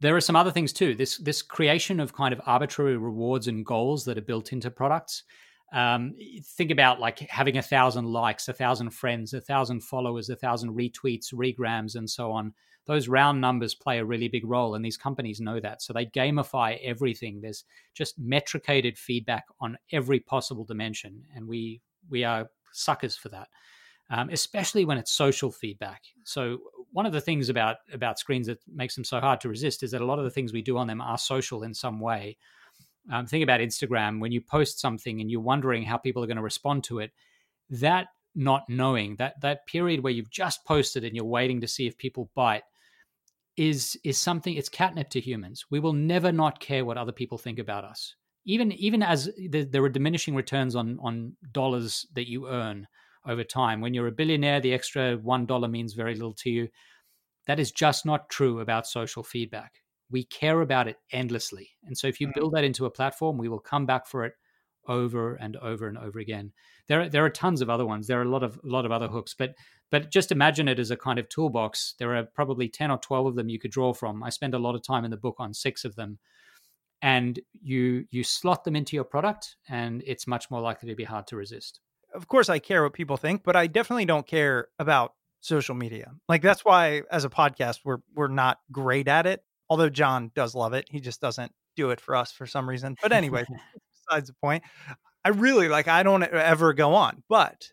There 0.00 0.14
are 0.14 0.20
some 0.20 0.36
other 0.36 0.50
things 0.50 0.72
too. 0.72 0.94
This 0.94 1.16
this 1.18 1.40
creation 1.40 2.00
of 2.00 2.12
kind 2.12 2.34
of 2.34 2.40
arbitrary 2.44 2.98
rewards 2.98 3.48
and 3.48 3.64
goals 3.64 4.04
that 4.04 4.18
are 4.18 4.22
built 4.22 4.52
into 4.52 4.70
products. 4.70 5.22
Um, 5.72 6.14
think 6.56 6.70
about 6.70 7.00
like 7.00 7.18
having 7.20 7.56
a 7.56 7.62
thousand 7.62 8.06
likes, 8.06 8.48
a 8.48 8.52
thousand 8.52 8.90
friends, 8.90 9.32
a 9.32 9.40
thousand 9.40 9.82
followers, 9.82 10.28
a 10.28 10.36
thousand 10.36 10.76
retweets, 10.76 11.32
regrams, 11.32 11.96
and 11.96 12.08
so 12.08 12.30
on 12.30 12.52
those 12.86 13.08
round 13.08 13.40
numbers 13.40 13.74
play 13.74 13.98
a 13.98 14.04
really 14.04 14.28
big 14.28 14.44
role 14.44 14.74
and 14.74 14.84
these 14.84 14.96
companies 14.96 15.40
know 15.40 15.60
that. 15.60 15.82
So 15.82 15.92
they 15.92 16.06
gamify 16.06 16.78
everything. 16.82 17.40
There's 17.40 17.64
just 17.94 18.18
metricated 18.18 18.96
feedback 18.96 19.44
on 19.60 19.76
every 19.92 20.20
possible 20.20 20.64
dimension 20.64 21.24
and 21.34 21.46
we 21.46 21.80
we 22.08 22.24
are 22.24 22.48
suckers 22.72 23.16
for 23.16 23.28
that 23.30 23.48
um, 24.10 24.30
especially 24.30 24.84
when 24.84 24.98
it's 24.98 25.12
social 25.12 25.50
feedback. 25.50 26.02
So 26.24 26.58
one 26.92 27.06
of 27.06 27.12
the 27.12 27.20
things 27.20 27.48
about 27.48 27.76
about 27.92 28.18
screens 28.18 28.46
that 28.46 28.58
makes 28.72 28.94
them 28.94 29.04
so 29.04 29.20
hard 29.20 29.40
to 29.40 29.48
resist 29.48 29.82
is 29.82 29.90
that 29.90 30.00
a 30.00 30.06
lot 30.06 30.18
of 30.18 30.24
the 30.24 30.30
things 30.30 30.52
we 30.52 30.62
do 30.62 30.78
on 30.78 30.86
them 30.86 31.00
are 31.00 31.18
social 31.18 31.62
in 31.62 31.74
some 31.74 32.00
way. 32.00 32.36
Um, 33.12 33.26
think 33.26 33.42
about 33.42 33.60
instagram. 33.60 34.20
When 34.20 34.32
you 34.32 34.40
post 34.40 34.80
something 34.80 35.20
and 35.20 35.30
you're 35.30 35.40
wondering 35.40 35.84
how 35.84 35.96
people 35.96 36.22
are 36.22 36.26
going 36.26 36.36
to 36.36 36.42
respond 36.42 36.84
to 36.84 37.00
it 37.00 37.12
that 37.70 38.08
not 38.34 38.68
knowing 38.68 39.16
that 39.16 39.40
that 39.40 39.66
period 39.66 40.02
where 40.02 40.12
you've 40.12 40.30
just 40.30 40.64
posted 40.64 41.04
and 41.04 41.16
you're 41.16 41.24
waiting 41.24 41.60
to 41.60 41.68
see 41.68 41.86
if 41.86 41.98
people 41.98 42.30
bite 42.34 42.62
is 43.56 43.98
is 44.04 44.18
something 44.18 44.54
it's 44.54 44.68
catnip 44.68 45.08
to 45.10 45.20
humans. 45.20 45.64
We 45.70 45.80
will 45.80 45.92
never 45.92 46.32
not 46.32 46.60
care 46.60 46.84
what 46.84 46.98
other 46.98 47.12
people 47.12 47.38
think 47.38 47.58
about 47.58 47.84
us. 47.84 48.14
Even 48.44 48.72
even 48.72 49.02
as 49.02 49.30
there 49.48 49.82
are 49.82 49.88
diminishing 49.88 50.34
returns 50.34 50.76
on 50.76 50.98
on 51.00 51.36
dollars 51.52 52.06
that 52.14 52.28
you 52.28 52.48
earn 52.48 52.86
over 53.26 53.44
time. 53.44 53.80
When 53.80 53.94
you're 53.94 54.06
a 54.06 54.12
billionaire, 54.12 54.60
the 54.60 54.74
extra 54.74 55.16
one 55.16 55.46
dollar 55.46 55.68
means 55.68 55.94
very 55.94 56.14
little 56.14 56.34
to 56.34 56.50
you. 56.50 56.68
That 57.46 57.60
is 57.60 57.72
just 57.72 58.04
not 58.04 58.28
true 58.28 58.60
about 58.60 58.86
social 58.86 59.22
feedback. 59.22 59.72
We 60.10 60.24
care 60.24 60.60
about 60.60 60.86
it 60.86 60.96
endlessly, 61.12 61.70
and 61.84 61.96
so 61.96 62.06
if 62.06 62.20
you 62.20 62.28
mm. 62.28 62.34
build 62.34 62.54
that 62.54 62.64
into 62.64 62.86
a 62.86 62.90
platform, 62.90 63.38
we 63.38 63.48
will 63.48 63.58
come 63.58 63.86
back 63.86 64.06
for 64.06 64.24
it 64.24 64.34
over 64.88 65.34
and 65.34 65.56
over 65.56 65.86
and 65.86 65.98
over 65.98 66.18
again. 66.18 66.52
There, 66.88 67.08
there 67.08 67.24
are 67.24 67.30
tons 67.30 67.60
of 67.60 67.70
other 67.70 67.86
ones. 67.86 68.06
There 68.06 68.18
are 68.20 68.24
a 68.24 68.28
lot 68.28 68.42
of 68.42 68.56
a 68.62 68.66
lot 68.66 68.86
of 68.86 68.92
other 68.92 69.08
hooks, 69.08 69.34
but 69.36 69.54
but 69.90 70.10
just 70.10 70.32
imagine 70.32 70.68
it 70.68 70.78
as 70.78 70.90
a 70.90 70.96
kind 70.96 71.18
of 71.18 71.28
toolbox. 71.28 71.94
There 71.98 72.14
are 72.16 72.24
probably 72.24 72.68
ten 72.68 72.90
or 72.90 72.98
twelve 72.98 73.26
of 73.26 73.34
them 73.34 73.48
you 73.48 73.58
could 73.58 73.70
draw 73.70 73.92
from. 73.92 74.22
I 74.22 74.30
spend 74.30 74.54
a 74.54 74.58
lot 74.58 74.74
of 74.74 74.82
time 74.82 75.04
in 75.04 75.10
the 75.10 75.16
book 75.16 75.36
on 75.38 75.54
six 75.54 75.84
of 75.84 75.96
them, 75.96 76.18
and 77.02 77.38
you 77.52 78.06
you 78.10 78.24
slot 78.24 78.64
them 78.64 78.76
into 78.76 78.96
your 78.96 79.04
product, 79.04 79.56
and 79.68 80.02
it's 80.06 80.26
much 80.26 80.50
more 80.50 80.60
likely 80.60 80.88
to 80.88 80.96
be 80.96 81.04
hard 81.04 81.26
to 81.28 81.36
resist. 81.36 81.80
Of 82.14 82.28
course, 82.28 82.48
I 82.48 82.58
care 82.58 82.82
what 82.82 82.92
people 82.94 83.16
think, 83.16 83.42
but 83.44 83.56
I 83.56 83.66
definitely 83.66 84.06
don't 84.06 84.26
care 84.26 84.68
about 84.78 85.12
social 85.40 85.74
media. 85.74 86.12
Like 86.28 86.42
that's 86.42 86.64
why, 86.64 87.02
as 87.10 87.24
a 87.24 87.30
podcast, 87.30 87.80
we're 87.84 87.98
we're 88.14 88.28
not 88.28 88.58
great 88.72 89.08
at 89.08 89.26
it. 89.26 89.42
Although 89.68 89.90
John 89.90 90.30
does 90.34 90.54
love 90.54 90.72
it, 90.72 90.86
he 90.90 91.00
just 91.00 91.20
doesn't 91.20 91.52
do 91.76 91.90
it 91.90 92.00
for 92.00 92.16
us 92.16 92.32
for 92.32 92.46
some 92.46 92.68
reason. 92.68 92.96
But 93.02 93.12
anyway, 93.12 93.44
besides 94.08 94.28
the 94.28 94.34
point. 94.42 94.64
I 95.24 95.30
really 95.30 95.68
like 95.68 95.88
I 95.88 96.02
don't 96.02 96.22
ever 96.22 96.72
go 96.72 96.94
on, 96.94 97.22
but 97.28 97.70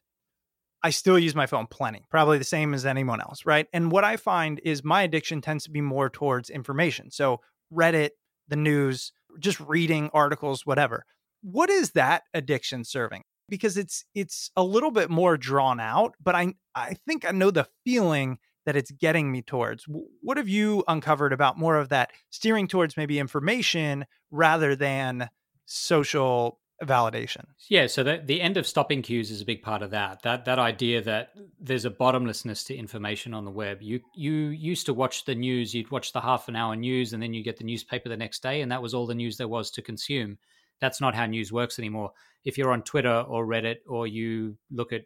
I 0.82 0.90
still 0.90 1.18
use 1.18 1.34
my 1.34 1.46
phone 1.46 1.68
plenty, 1.68 2.04
probably 2.10 2.38
the 2.38 2.44
same 2.44 2.74
as 2.74 2.86
anyone 2.86 3.22
else, 3.22 3.46
right? 3.46 3.68
And 3.72 3.92
what 3.92 4.04
I 4.04 4.18
find 4.18 4.60
is 4.66 4.84
my 4.84 5.04
addiction 5.04 5.40
tends 5.40 5.64
to 5.64 5.72
be 5.72 5.80
more 5.80 6.10
towards 6.10 6.50
information. 6.50 7.10
So 7.10 7.40
Reddit, 7.72 8.10
the 8.50 8.58
news, 8.58 9.14
just 9.40 9.60
reading 9.62 10.10
articles, 10.14 10.66
whatever. 10.66 11.06
What 11.42 11.70
is 11.70 11.92
that 11.92 12.24
addiction 12.34 12.84
serving? 12.84 13.24
Because 13.50 13.78
it's 13.78 14.04
it's 14.14 14.52
a 14.56 14.64
little 14.64 14.92
bit 14.92 15.10
more 15.10 15.38
drawn 15.38 15.80
out, 15.80 16.16
but 16.22 16.36
I 16.36 16.54
I 16.76 16.96
think 17.08 17.26
I 17.26 17.32
know 17.32 17.52
the 17.52 17.68
feeling 17.86 18.40
that 18.66 18.76
it's 18.76 18.92
getting 18.92 19.32
me 19.32 19.42
towards. 19.42 19.86
What 20.22 20.38
have 20.38 20.48
you 20.48 20.84
uncovered 20.88 21.34
about 21.34 21.58
more 21.58 21.78
of 21.78 21.90
that 21.90 22.12
steering 22.30 22.68
towards 22.68 22.98
maybe 22.98 23.20
information 23.20 24.06
rather 24.32 24.76
than 24.76 25.30
social 25.66 26.60
validation. 26.82 27.46
Yeah, 27.70 27.88
so 27.88 28.04
the, 28.04 28.22
the 28.24 28.42
end 28.42 28.58
of 28.58 28.68
stopping 28.68 29.02
cues 29.02 29.32
is 29.32 29.42
a 29.42 29.46
big 29.46 29.62
part 29.62 29.82
of 29.82 29.92
that. 29.92 30.22
That 30.24 30.46
that 30.46 30.60
idea 30.60 31.02
that 31.04 31.30
there's 31.60 31.86
a 31.86 31.90
bottomlessness 31.90 32.64
to 32.66 32.76
information 32.76 33.34
on 33.34 33.46
the 33.46 33.52
web. 33.52 33.82
You 33.82 34.02
you 34.16 34.34
used 34.34 34.86
to 34.88 34.94
watch 34.94 35.26
the 35.26 35.36
news, 35.36 35.74
you'd 35.74 35.92
watch 35.92 36.14
the 36.14 36.22
half 36.22 36.48
an 36.48 36.56
hour 36.56 36.76
news 36.76 37.14
and 37.14 37.22
then 37.22 37.34
you 37.34 37.44
get 37.44 37.58
the 37.58 37.64
newspaper 37.64 38.10
the 38.10 38.18
next 38.18 38.44
day 38.44 38.62
and 38.62 38.72
that 38.72 38.82
was 38.82 38.94
all 38.94 39.08
the 39.08 39.16
news 39.16 39.38
there 39.38 39.48
was 39.48 39.72
to 39.72 39.82
consume. 39.82 40.38
That's 40.80 41.00
not 41.00 41.16
how 41.16 41.26
news 41.26 41.52
works 41.52 41.80
anymore. 41.80 42.12
If 42.44 42.58
you're 42.58 42.72
on 42.72 42.84
Twitter 42.84 43.22
or 43.22 43.46
Reddit 43.46 43.78
or 43.88 44.08
you 44.08 44.58
look 44.72 44.92
at 44.92 45.04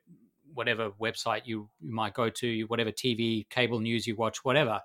whatever 0.54 0.90
website 1.00 1.42
you, 1.46 1.70
you 1.80 1.94
might 1.94 2.16
go 2.16 2.30
to, 2.32 2.64
whatever 2.64 2.92
TV, 2.92 3.48
cable 3.50 3.80
news 3.80 4.08
you 4.08 4.16
watch, 4.16 4.44
whatever, 4.44 4.82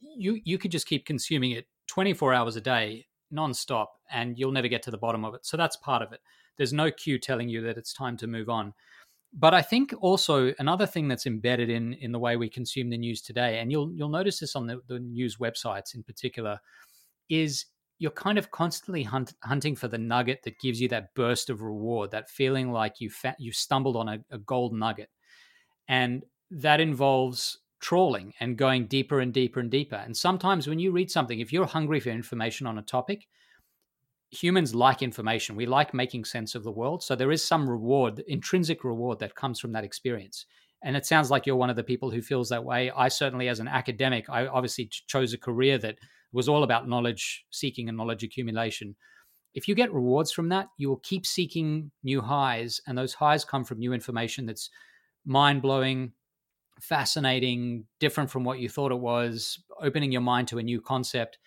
you 0.00 0.40
you 0.44 0.56
could 0.56 0.70
just 0.70 0.86
keep 0.86 1.04
consuming 1.04 1.50
it 1.50 1.66
24 1.88 2.32
hours 2.32 2.56
a 2.56 2.60
day 2.60 3.06
nonstop, 3.34 3.86
and 4.10 4.38
you'll 4.38 4.52
never 4.52 4.68
get 4.68 4.82
to 4.84 4.90
the 4.90 4.98
bottom 4.98 5.24
of 5.24 5.34
it. 5.34 5.44
So 5.44 5.56
that's 5.56 5.76
part 5.76 6.02
of 6.02 6.12
it. 6.12 6.20
There's 6.56 6.72
no 6.72 6.90
cue 6.90 7.18
telling 7.18 7.48
you 7.48 7.62
that 7.62 7.76
it's 7.76 7.92
time 7.92 8.16
to 8.18 8.26
move 8.26 8.48
on. 8.48 8.74
But 9.36 9.52
I 9.52 9.62
think 9.62 9.92
also 10.00 10.54
another 10.60 10.86
thing 10.86 11.08
that's 11.08 11.26
embedded 11.26 11.68
in 11.68 11.94
in 11.94 12.12
the 12.12 12.20
way 12.20 12.36
we 12.36 12.48
consume 12.48 12.90
the 12.90 12.98
news 12.98 13.20
today, 13.20 13.58
and 13.58 13.70
you'll 13.70 13.92
you'll 13.92 14.08
notice 14.08 14.38
this 14.38 14.54
on 14.54 14.66
the, 14.68 14.80
the 14.86 15.00
news 15.00 15.38
websites 15.38 15.94
in 15.94 16.04
particular, 16.04 16.60
is 17.28 17.66
you're 17.98 18.12
kind 18.12 18.38
of 18.38 18.50
constantly 18.50 19.02
hunt, 19.02 19.34
hunting 19.42 19.74
for 19.74 19.88
the 19.88 19.98
nugget 19.98 20.42
that 20.44 20.58
gives 20.60 20.80
you 20.80 20.88
that 20.88 21.14
burst 21.14 21.50
of 21.50 21.62
reward, 21.62 22.10
that 22.12 22.30
feeling 22.30 22.70
like 22.70 23.00
you 23.00 23.10
fa- 23.10 23.36
you 23.38 23.50
stumbled 23.50 23.96
on 23.96 24.08
a, 24.08 24.18
a 24.30 24.38
gold 24.38 24.72
nugget, 24.72 25.10
and 25.88 26.24
that 26.50 26.80
involves 26.80 27.58
trawling 27.84 28.32
and 28.40 28.56
going 28.56 28.86
deeper 28.86 29.20
and 29.20 29.32
deeper 29.32 29.60
and 29.60 29.70
deeper. 29.70 29.96
And 29.96 30.16
sometimes 30.16 30.66
when 30.66 30.78
you 30.78 30.90
read 30.90 31.10
something, 31.10 31.38
if 31.38 31.52
you're 31.52 31.66
hungry 31.66 32.00
for 32.00 32.08
information 32.08 32.66
on 32.66 32.78
a 32.78 32.82
topic, 32.82 33.26
humans 34.30 34.74
like 34.74 35.02
information. 35.02 35.54
We 35.54 35.66
like 35.66 35.92
making 35.92 36.24
sense 36.24 36.54
of 36.54 36.64
the 36.64 36.72
world. 36.72 37.02
So 37.02 37.14
there 37.14 37.30
is 37.30 37.44
some 37.44 37.68
reward, 37.68 38.24
intrinsic 38.26 38.84
reward 38.84 39.18
that 39.18 39.34
comes 39.34 39.60
from 39.60 39.72
that 39.72 39.84
experience. 39.84 40.46
And 40.82 40.96
it 40.96 41.04
sounds 41.04 41.30
like 41.30 41.44
you're 41.44 41.56
one 41.56 41.70
of 41.70 41.76
the 41.76 41.84
people 41.84 42.10
who 42.10 42.22
feels 42.22 42.48
that 42.48 42.64
way. 42.64 42.90
I 42.90 43.08
certainly, 43.08 43.48
as 43.48 43.60
an 43.60 43.68
academic, 43.68 44.30
I 44.30 44.46
obviously 44.46 44.90
chose 45.06 45.34
a 45.34 45.38
career 45.38 45.76
that 45.78 45.98
was 46.32 46.48
all 46.48 46.62
about 46.62 46.88
knowledge 46.88 47.44
seeking 47.50 47.88
and 47.88 47.98
knowledge 47.98 48.24
accumulation. 48.24 48.96
If 49.54 49.68
you 49.68 49.74
get 49.74 49.92
rewards 49.92 50.32
from 50.32 50.48
that, 50.48 50.68
you 50.78 50.88
will 50.88 51.00
keep 51.02 51.26
seeking 51.26 51.90
new 52.02 52.22
highs. 52.22 52.80
And 52.86 52.96
those 52.96 53.14
highs 53.14 53.44
come 53.44 53.64
from 53.64 53.78
new 53.78 53.92
information 53.92 54.46
that's 54.46 54.70
mind 55.24 55.62
blowing, 55.62 56.12
fascinating, 56.80 57.84
different 58.00 58.30
from 58.30 58.44
what 58.44 58.58
you 58.58 58.68
thought 58.68 58.92
it 58.92 58.98
was, 58.98 59.58
opening 59.80 60.12
your 60.12 60.20
mind 60.20 60.48
to 60.48 60.58
a 60.58 60.62
new 60.62 60.80
concept. 60.80 61.38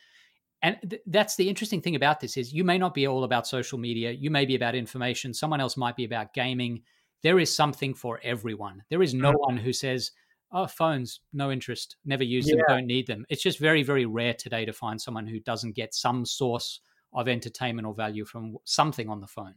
And 0.62 0.78
th- 0.90 1.02
that's 1.06 1.36
the 1.36 1.48
interesting 1.48 1.82
thing 1.82 1.96
about 1.96 2.20
this 2.20 2.38
is 2.38 2.54
you 2.54 2.64
may 2.64 2.78
not 2.78 2.94
be 2.94 3.08
all 3.08 3.24
about 3.24 3.48
social 3.48 3.78
media, 3.78 4.12
you 4.12 4.32
may 4.32 4.46
be 4.46 4.56
about 4.56 4.76
information, 4.76 5.34
someone 5.34 5.62
else 5.62 5.78
might 5.78 5.96
be 5.96 6.06
about 6.06 6.34
gaming. 6.34 6.82
There 7.24 7.40
is 7.40 7.56
something 7.56 7.94
for 7.94 8.20
everyone. 8.24 8.84
There 8.90 9.04
is 9.04 9.14
no 9.14 9.32
one 9.32 9.56
mm-hmm. 9.56 9.66
who 9.66 9.74
says, 9.74 10.12
"Oh, 10.52 10.68
phones, 10.68 11.20
no 11.34 11.52
interest, 11.52 11.98
never 12.06 12.24
use 12.24 12.46
them, 12.46 12.60
don't 12.68 12.88
need 12.88 13.08
them." 13.08 13.26
It's 13.30 13.44
just 13.44 13.60
very 13.60 13.84
very 13.84 14.06
rare 14.06 14.34
today 14.34 14.66
to 14.66 14.74
find 14.74 15.02
someone 15.02 15.28
who 15.28 15.40
doesn't 15.40 15.76
get 15.76 15.94
some 15.94 16.26
source 16.26 16.80
of 17.14 17.28
entertainment 17.28 17.88
or 17.88 17.94
value 17.94 18.26
from 18.26 18.58
something 18.66 19.10
on 19.10 19.20
the 19.20 19.28
phone. 19.28 19.56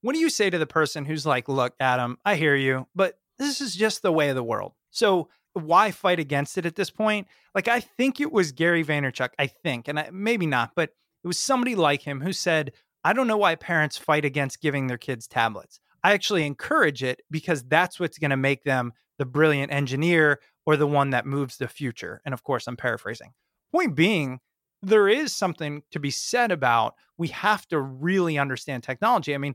What 0.00 0.14
do 0.14 0.18
you 0.18 0.30
say 0.30 0.50
to 0.50 0.58
the 0.58 0.66
person 0.66 1.04
who's 1.04 1.26
like, 1.26 1.48
"Look, 1.48 1.74
Adam, 1.78 2.18
I 2.24 2.36
hear 2.36 2.56
you, 2.56 2.86
but 2.94 3.18
this 3.38 3.60
is 3.60 3.74
just 3.74 4.02
the 4.02 4.12
way 4.12 4.28
of 4.28 4.36
the 4.36 4.44
world. 4.44 4.72
So 4.94 5.28
why 5.54 5.90
fight 5.90 6.18
against 6.18 6.56
it 6.56 6.66
at 6.66 6.76
this 6.76 6.90
point? 6.90 7.26
Like, 7.54 7.68
I 7.68 7.80
think 7.80 8.20
it 8.20 8.32
was 8.32 8.52
Gary 8.52 8.84
Vaynerchuk, 8.84 9.30
I 9.38 9.46
think, 9.46 9.88
and 9.88 9.98
I, 9.98 10.08
maybe 10.12 10.46
not, 10.46 10.72
but 10.74 10.90
it 11.22 11.26
was 11.26 11.38
somebody 11.38 11.74
like 11.74 12.02
him 12.02 12.20
who 12.20 12.32
said, 12.32 12.72
I 13.04 13.12
don't 13.12 13.26
know 13.26 13.36
why 13.36 13.54
parents 13.54 13.96
fight 13.96 14.24
against 14.24 14.60
giving 14.60 14.86
their 14.86 14.98
kids 14.98 15.26
tablets. 15.26 15.80
I 16.02 16.12
actually 16.12 16.46
encourage 16.46 17.02
it 17.02 17.22
because 17.30 17.62
that's 17.64 17.98
what's 17.98 18.18
going 18.18 18.30
to 18.30 18.36
make 18.36 18.64
them 18.64 18.92
the 19.18 19.26
brilliant 19.26 19.72
engineer 19.72 20.40
or 20.66 20.76
the 20.76 20.86
one 20.86 21.10
that 21.10 21.26
moves 21.26 21.56
the 21.56 21.68
future. 21.68 22.20
And 22.24 22.32
of 22.32 22.42
course, 22.42 22.66
I'm 22.66 22.76
paraphrasing. 22.76 23.32
Point 23.72 23.94
being, 23.94 24.40
there 24.82 25.08
is 25.08 25.34
something 25.34 25.82
to 25.92 25.98
be 25.98 26.10
said 26.10 26.52
about 26.52 26.94
we 27.16 27.28
have 27.28 27.66
to 27.68 27.80
really 27.80 28.38
understand 28.38 28.82
technology. 28.82 29.34
I 29.34 29.38
mean, 29.38 29.54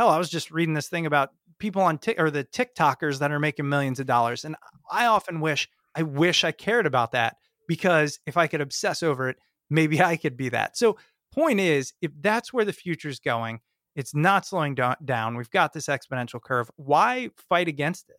hell, 0.00 0.08
I 0.08 0.16
was 0.16 0.30
just 0.30 0.50
reading 0.50 0.72
this 0.72 0.88
thing 0.88 1.04
about 1.04 1.28
people 1.58 1.82
on 1.82 1.98
Tik 1.98 2.18
or 2.18 2.30
the 2.30 2.42
TikTokers 2.42 3.18
that 3.18 3.30
are 3.30 3.38
making 3.38 3.68
millions 3.68 4.00
of 4.00 4.06
dollars. 4.06 4.46
And 4.46 4.56
I 4.90 5.04
often 5.04 5.40
wish, 5.40 5.68
I 5.94 6.04
wish 6.04 6.42
I 6.42 6.52
cared 6.52 6.86
about 6.86 7.12
that 7.12 7.36
because 7.68 8.18
if 8.24 8.38
I 8.38 8.46
could 8.46 8.62
obsess 8.62 9.02
over 9.02 9.28
it, 9.28 9.36
maybe 9.68 10.00
I 10.02 10.16
could 10.16 10.38
be 10.38 10.48
that. 10.48 10.78
So, 10.78 10.96
point 11.34 11.60
is, 11.60 11.92
if 12.00 12.12
that's 12.18 12.50
where 12.50 12.64
the 12.64 12.72
future 12.72 13.10
is 13.10 13.20
going, 13.20 13.60
it's 13.94 14.14
not 14.14 14.46
slowing 14.46 14.74
down. 15.04 15.36
We've 15.36 15.50
got 15.50 15.74
this 15.74 15.86
exponential 15.86 16.40
curve. 16.40 16.70
Why 16.76 17.28
fight 17.50 17.68
against 17.68 18.08
it? 18.08 18.16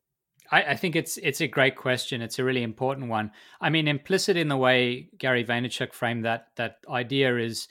I, 0.52 0.62
I, 0.64 0.76
think 0.76 0.96
it's 0.96 1.18
it's 1.18 1.42
a 1.42 1.48
great 1.48 1.78
question. 1.78 2.22
It's 2.22 2.38
a 2.38 2.44
really 2.44 2.62
important 2.62 3.10
one. 3.10 3.32
I 3.60 3.72
mean, 3.72 3.88
implicit 3.88 4.38
in 4.38 4.50
the 4.50 4.58
way 4.58 5.10
Gary 5.18 5.44
Vaynerchuk 5.44 5.94
framed 5.94 6.26
that 6.26 6.48
that 6.58 6.78
idea 6.88 7.38
is 7.38 7.68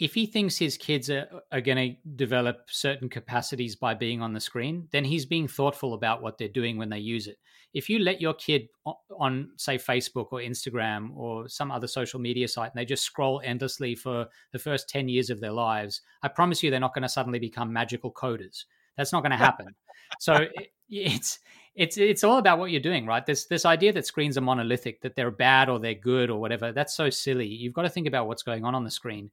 if 0.00 0.14
he 0.14 0.24
thinks 0.24 0.56
his 0.56 0.78
kids 0.78 1.10
are, 1.10 1.28
are 1.52 1.60
going 1.60 1.76
to 1.76 2.08
develop 2.16 2.64
certain 2.68 3.10
capacities 3.10 3.76
by 3.76 3.92
being 3.92 4.22
on 4.22 4.32
the 4.32 4.40
screen, 4.40 4.88
then 4.92 5.04
he's 5.04 5.26
being 5.26 5.46
thoughtful 5.46 5.92
about 5.92 6.22
what 6.22 6.38
they're 6.38 6.48
doing 6.48 6.78
when 6.78 6.88
they 6.88 6.98
use 6.98 7.26
it. 7.26 7.38
If 7.74 7.88
you 7.90 7.98
let 7.98 8.20
your 8.20 8.32
kid 8.32 8.68
on, 9.16 9.50
say, 9.56 9.76
Facebook 9.76 10.28
or 10.32 10.40
Instagram 10.40 11.14
or 11.14 11.48
some 11.48 11.70
other 11.70 11.86
social 11.86 12.18
media 12.18 12.48
site 12.48 12.72
and 12.72 12.80
they 12.80 12.86
just 12.86 13.04
scroll 13.04 13.42
endlessly 13.44 13.94
for 13.94 14.26
the 14.52 14.58
first 14.58 14.88
10 14.88 15.08
years 15.08 15.28
of 15.28 15.38
their 15.38 15.52
lives, 15.52 16.00
I 16.22 16.28
promise 16.28 16.62
you 16.62 16.70
they're 16.70 16.80
not 16.80 16.94
going 16.94 17.02
to 17.02 17.08
suddenly 17.08 17.38
become 17.38 17.70
magical 17.70 18.10
coders. 18.10 18.64
That's 18.96 19.12
not 19.12 19.22
going 19.22 19.30
to 19.32 19.36
happen. 19.36 19.74
so 20.18 20.34
it, 20.34 20.72
it's 20.88 21.38
it's 21.76 21.96
it's 21.96 22.24
all 22.24 22.38
about 22.38 22.58
what 22.58 22.72
you're 22.72 22.80
doing, 22.80 23.06
right? 23.06 23.24
This 23.24 23.46
this 23.46 23.64
idea 23.64 23.92
that 23.92 24.06
screens 24.06 24.36
are 24.36 24.42
monolithic, 24.42 25.00
that 25.02 25.14
they're 25.14 25.30
bad 25.30 25.68
or 25.68 25.78
they're 25.78 25.94
good 25.94 26.28
or 26.28 26.40
whatever, 26.40 26.72
that's 26.72 26.94
so 26.96 27.10
silly. 27.10 27.46
You've 27.46 27.74
got 27.74 27.82
to 27.82 27.88
think 27.88 28.08
about 28.08 28.26
what's 28.26 28.42
going 28.42 28.64
on 28.64 28.74
on 28.74 28.82
the 28.82 28.90
screen. 28.90 29.30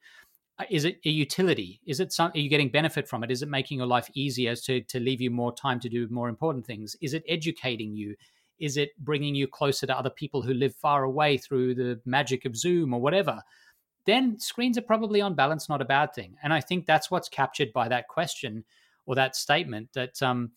Uh, 0.59 0.65
is 0.69 0.85
it 0.85 0.99
a 1.05 1.09
utility? 1.09 1.79
Is 1.85 1.99
it 1.99 2.11
some, 2.11 2.31
are 2.33 2.39
you 2.39 2.49
getting 2.49 2.69
benefit 2.69 3.07
from 3.07 3.23
it? 3.23 3.29
Is 3.29 3.43
it 3.43 3.49
making 3.49 3.77
your 3.77 3.87
life 3.87 4.09
easier 4.13 4.55
to, 4.55 4.81
to 4.81 4.99
leave 4.99 5.21
you 5.21 5.29
more 5.29 5.53
time 5.53 5.79
to 5.81 5.89
do 5.89 6.07
more 6.09 6.29
important 6.29 6.65
things? 6.65 6.95
Is 7.01 7.13
it 7.13 7.23
educating 7.27 7.95
you? 7.95 8.15
Is 8.59 8.77
it 8.77 8.89
bringing 8.97 9.35
you 9.35 9.47
closer 9.47 9.85
to 9.85 9.97
other 9.97 10.09
people 10.09 10.41
who 10.41 10.53
live 10.53 10.73
far 10.75 11.03
away 11.03 11.37
through 11.37 11.75
the 11.75 11.99
magic 12.05 12.45
of 12.45 12.55
Zoom 12.55 12.93
or 12.93 12.99
whatever? 12.99 13.41
Then 14.05 14.39
screens 14.39 14.77
are 14.77 14.83
probably 14.83 15.21
on 15.21 15.35
balance 15.35 15.69
not 15.69 15.81
a 15.81 15.85
bad 15.85 16.13
thing. 16.15 16.35
And 16.41 16.51
I 16.51 16.61
think 16.61 16.85
that's 16.85 17.11
what's 17.11 17.29
captured 17.29 17.71
by 17.71 17.87
that 17.89 18.07
question 18.07 18.63
or 19.05 19.13
that 19.15 19.35
statement 19.35 19.89
that, 19.93 20.21
um, 20.23 20.51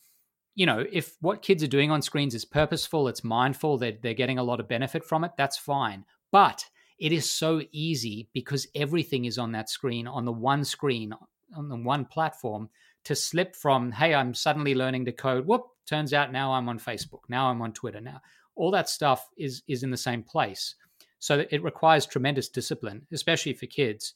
you 0.55 0.64
know, 0.64 0.84
if 0.90 1.16
what 1.20 1.42
kids 1.42 1.62
are 1.62 1.68
doing 1.68 1.90
on 1.90 2.01
screens 2.01 2.34
is 2.34 2.44
purposeful, 2.44 3.07
it's 3.07 3.22
mindful, 3.22 3.76
they're, 3.76 3.96
they're 4.01 4.14
getting 4.14 4.38
a 4.38 4.42
lot 4.42 4.61
of 4.61 4.68
benefit 4.68 5.05
from 5.05 5.24
it, 5.24 5.32
that's 5.36 5.59
fine. 5.59 6.05
But 6.32 6.64
it 7.01 7.12
is 7.12 7.28
so 7.30 7.62
easy 7.72 8.28
because 8.32 8.68
everything 8.74 9.24
is 9.24 9.38
on 9.38 9.53
that 9.53 9.70
screen, 9.70 10.07
on 10.07 10.24
the 10.24 10.32
one 10.32 10.64
screen, 10.64 11.14
on 11.57 11.68
the 11.68 11.76
one 11.76 12.05
platform, 12.05 12.68
to 13.05 13.14
slip 13.14 13.57
from, 13.57 13.90
hey, 13.90 14.14
I'm 14.14 14.34
suddenly 14.34 14.74
learning 14.74 15.07
to 15.07 15.12
code. 15.12 15.46
Whoop, 15.46 15.64
turns 15.86 16.12
out 16.12 16.30
now 16.30 16.53
I'm 16.53 16.68
on 16.68 16.78
Facebook. 16.78 17.20
Now 17.28 17.51
I'm 17.51 17.62
on 17.62 17.72
Twitter. 17.72 18.01
Now 18.01 18.20
all 18.55 18.70
that 18.72 18.88
stuff 18.88 19.28
is 19.38 19.62
is 19.66 19.82
in 19.82 19.90
the 19.90 19.96
same 19.96 20.22
place. 20.22 20.74
So 21.18 21.44
it 21.51 21.62
requires 21.62 22.07
tremendous 22.07 22.48
discipline, 22.48 23.07
especially 23.12 23.55
for 23.55 23.66
kids. 23.66 24.14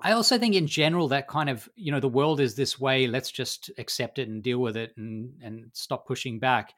I 0.00 0.12
also 0.12 0.38
think 0.38 0.54
in 0.54 0.66
general 0.66 1.08
that 1.08 1.28
kind 1.28 1.50
of, 1.50 1.68
you 1.74 1.90
know, 1.90 2.00
the 2.00 2.08
world 2.08 2.40
is 2.40 2.54
this 2.54 2.78
way, 2.78 3.06
let's 3.06 3.30
just 3.30 3.70
accept 3.78 4.18
it 4.18 4.28
and 4.28 4.42
deal 4.42 4.58
with 4.58 4.76
it 4.76 4.92
and 4.96 5.32
and 5.42 5.70
stop 5.72 6.06
pushing 6.06 6.38
back. 6.38 6.74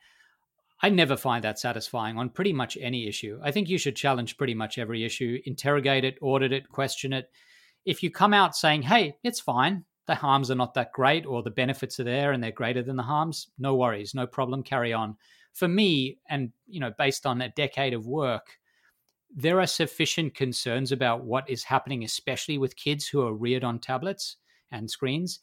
I 0.83 0.89
never 0.89 1.17
find 1.17 1.45
that 1.45 1.59
satisfying 1.59 2.17
on 2.17 2.31
pretty 2.31 2.53
much 2.53 2.79
any 2.81 3.07
issue. 3.07 3.39
I 3.43 3.51
think 3.51 3.69
you 3.69 3.77
should 3.77 3.97
challenge 3.97 4.39
pretty 4.39 4.55
much 4.55 4.79
every 4.79 5.05
issue, 5.05 5.41
interrogate 5.45 6.05
it, 6.05 6.19
audit 6.23 6.53
it, 6.53 6.69
question 6.71 7.13
it. 7.13 7.31
If 7.85 8.03
you 8.03 8.11
come 8.11 8.33
out 8.33 8.57
saying, 8.57 8.83
hey, 8.83 9.17
it's 9.23 9.41
fine, 9.41 9.85
the 10.07 10.15
harms 10.15 10.51
are 10.51 10.57
not 10.57 10.75
that 10.75 10.93
great, 10.93 11.27
or 11.27 11.43
the 11.43 11.51
benefits 11.51 12.01
are 12.01 12.05
there 12.05 12.33
and 12.33 12.43
they're 12.43 12.51
greater 12.51 12.83
than 12.83 12.97
the 12.97 13.03
harms, 13.03 13.49
no 13.59 13.77
worries, 13.77 14.15
no 14.15 14.27
problem, 14.27 14.63
carry 14.63 14.93
on. 14.93 15.17
For 15.53 15.69
me, 15.69 16.19
and 16.29 16.53
you 16.67 16.81
know, 16.81 16.93
based 16.97 17.27
on 17.27 17.43
a 17.43 17.51
decade 17.51 17.93
of 17.93 18.07
work, 18.07 18.59
there 19.35 19.61
are 19.61 19.67
sufficient 19.67 20.35
concerns 20.35 20.93
about 20.93 21.25
what 21.25 21.49
is 21.49 21.63
happening, 21.63 22.05
especially 22.05 22.59
with 22.59 22.77
kids 22.77 23.07
who 23.07 23.23
are 23.23 23.35
reared 23.35 23.65
on 23.65 23.79
tablets 23.79 24.37
and 24.73 24.91
screens, 24.91 25.41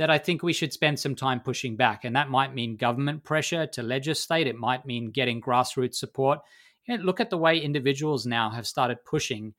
that 0.00 0.08
I 0.08 0.16
think 0.16 0.42
we 0.42 0.54
should 0.54 0.72
spend 0.72 0.98
some 0.98 1.14
time 1.14 1.40
pushing 1.40 1.76
back. 1.76 2.06
And 2.06 2.16
that 2.16 2.30
might 2.30 2.54
mean 2.54 2.76
government 2.76 3.22
pressure 3.22 3.66
to 3.66 3.82
legislate, 3.82 4.46
it 4.46 4.56
might 4.56 4.86
mean 4.86 5.10
getting 5.10 5.42
grassroots 5.42 5.96
support. 5.96 6.38
You 6.86 6.96
know, 6.96 7.04
look 7.04 7.20
at 7.20 7.28
the 7.28 7.36
way 7.36 7.58
individuals 7.58 8.24
now 8.24 8.48
have 8.48 8.66
started 8.66 9.04
pushing 9.04 9.52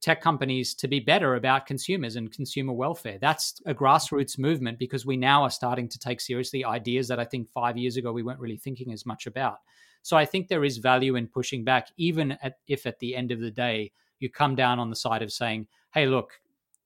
tech 0.00 0.20
companies 0.20 0.74
to 0.74 0.86
be 0.86 1.00
better 1.00 1.34
about 1.34 1.66
consumers 1.66 2.14
and 2.14 2.30
consumer 2.30 2.72
welfare. 2.72 3.18
That's 3.20 3.60
a 3.66 3.74
grassroots 3.74 4.38
movement 4.38 4.78
because 4.78 5.04
we 5.04 5.16
now 5.16 5.42
are 5.42 5.50
starting 5.50 5.88
to 5.88 5.98
take 5.98 6.20
seriously 6.20 6.64
ideas 6.64 7.08
that 7.08 7.18
I 7.18 7.24
think 7.24 7.48
five 7.50 7.76
years 7.76 7.96
ago 7.96 8.12
we 8.12 8.22
weren't 8.22 8.38
really 8.38 8.58
thinking 8.58 8.92
as 8.92 9.04
much 9.04 9.26
about. 9.26 9.58
So 10.02 10.16
I 10.16 10.24
think 10.24 10.46
there 10.46 10.62
is 10.62 10.78
value 10.78 11.16
in 11.16 11.26
pushing 11.26 11.64
back, 11.64 11.88
even 11.96 12.38
at, 12.42 12.58
if 12.68 12.86
at 12.86 13.00
the 13.00 13.16
end 13.16 13.32
of 13.32 13.40
the 13.40 13.50
day 13.50 13.90
you 14.20 14.30
come 14.30 14.54
down 14.54 14.78
on 14.78 14.88
the 14.88 14.94
side 14.94 15.22
of 15.22 15.32
saying, 15.32 15.66
hey, 15.92 16.06
look, 16.06 16.40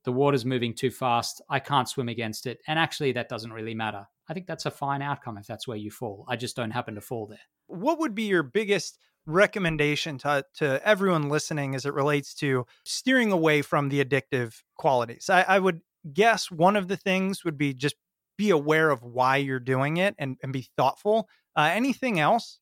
the 0.05 0.13
water's 0.13 0.45
moving 0.45 0.75
too 0.75 0.91
fast. 0.91 1.41
I 1.49 1.59
can't 1.59 1.89
swim 1.89 2.09
against 2.09 2.47
it. 2.47 2.59
And 2.67 2.79
actually, 2.79 3.13
that 3.13 3.29
doesn't 3.29 3.53
really 3.53 3.75
matter. 3.75 4.07
I 4.29 4.35
think 4.35 4.47
that's 4.47 4.67
a 4.67 4.71
fine 4.71 5.03
outcome 5.03 5.39
if 5.39 5.47
that's 5.47 5.67
where 5.67 5.77
you 5.77 5.91
fall. 5.91 6.25
I 6.29 6.37
just 6.37 6.57
don't 6.57 6.71
happen 6.71 6.95
to 6.95 7.01
fall 7.01 7.27
there. 7.27 7.39
What 7.67 7.99
would 7.99 8.15
be 8.15 8.25
your 8.25 8.43
biggest 8.43 8.99
recommendation 9.27 10.19
to, 10.19 10.45
to 10.57 10.87
everyone 10.87 11.29
listening 11.29 11.75
as 11.75 11.87
it 11.87 11.95
relates 11.95 12.35
to 12.35 12.67
steering 12.85 13.33
away 13.33 13.63
from 13.63 13.89
the 13.89 14.05
addictive 14.05 14.55
qualities? 14.77 15.29
I, 15.31 15.43
I 15.43 15.59
would 15.59 15.81
guess 16.13 16.51
one 16.51 16.77
of 16.77 16.89
the 16.89 16.97
things 16.97 17.45
would 17.45 17.57
be 17.57 17.73
just 17.75 17.97
be 18.37 18.51
aware 18.51 18.91
of 18.91 19.03
why 19.03 19.37
you're 19.37 19.61
doing 19.61 19.97
it 19.97 20.15
and, 20.19 20.37
and 20.43 20.53
be 20.53 20.69
thoughtful. 20.77 21.29
Uh, 21.57 21.71
anything 21.73 22.19
else? 22.19 22.59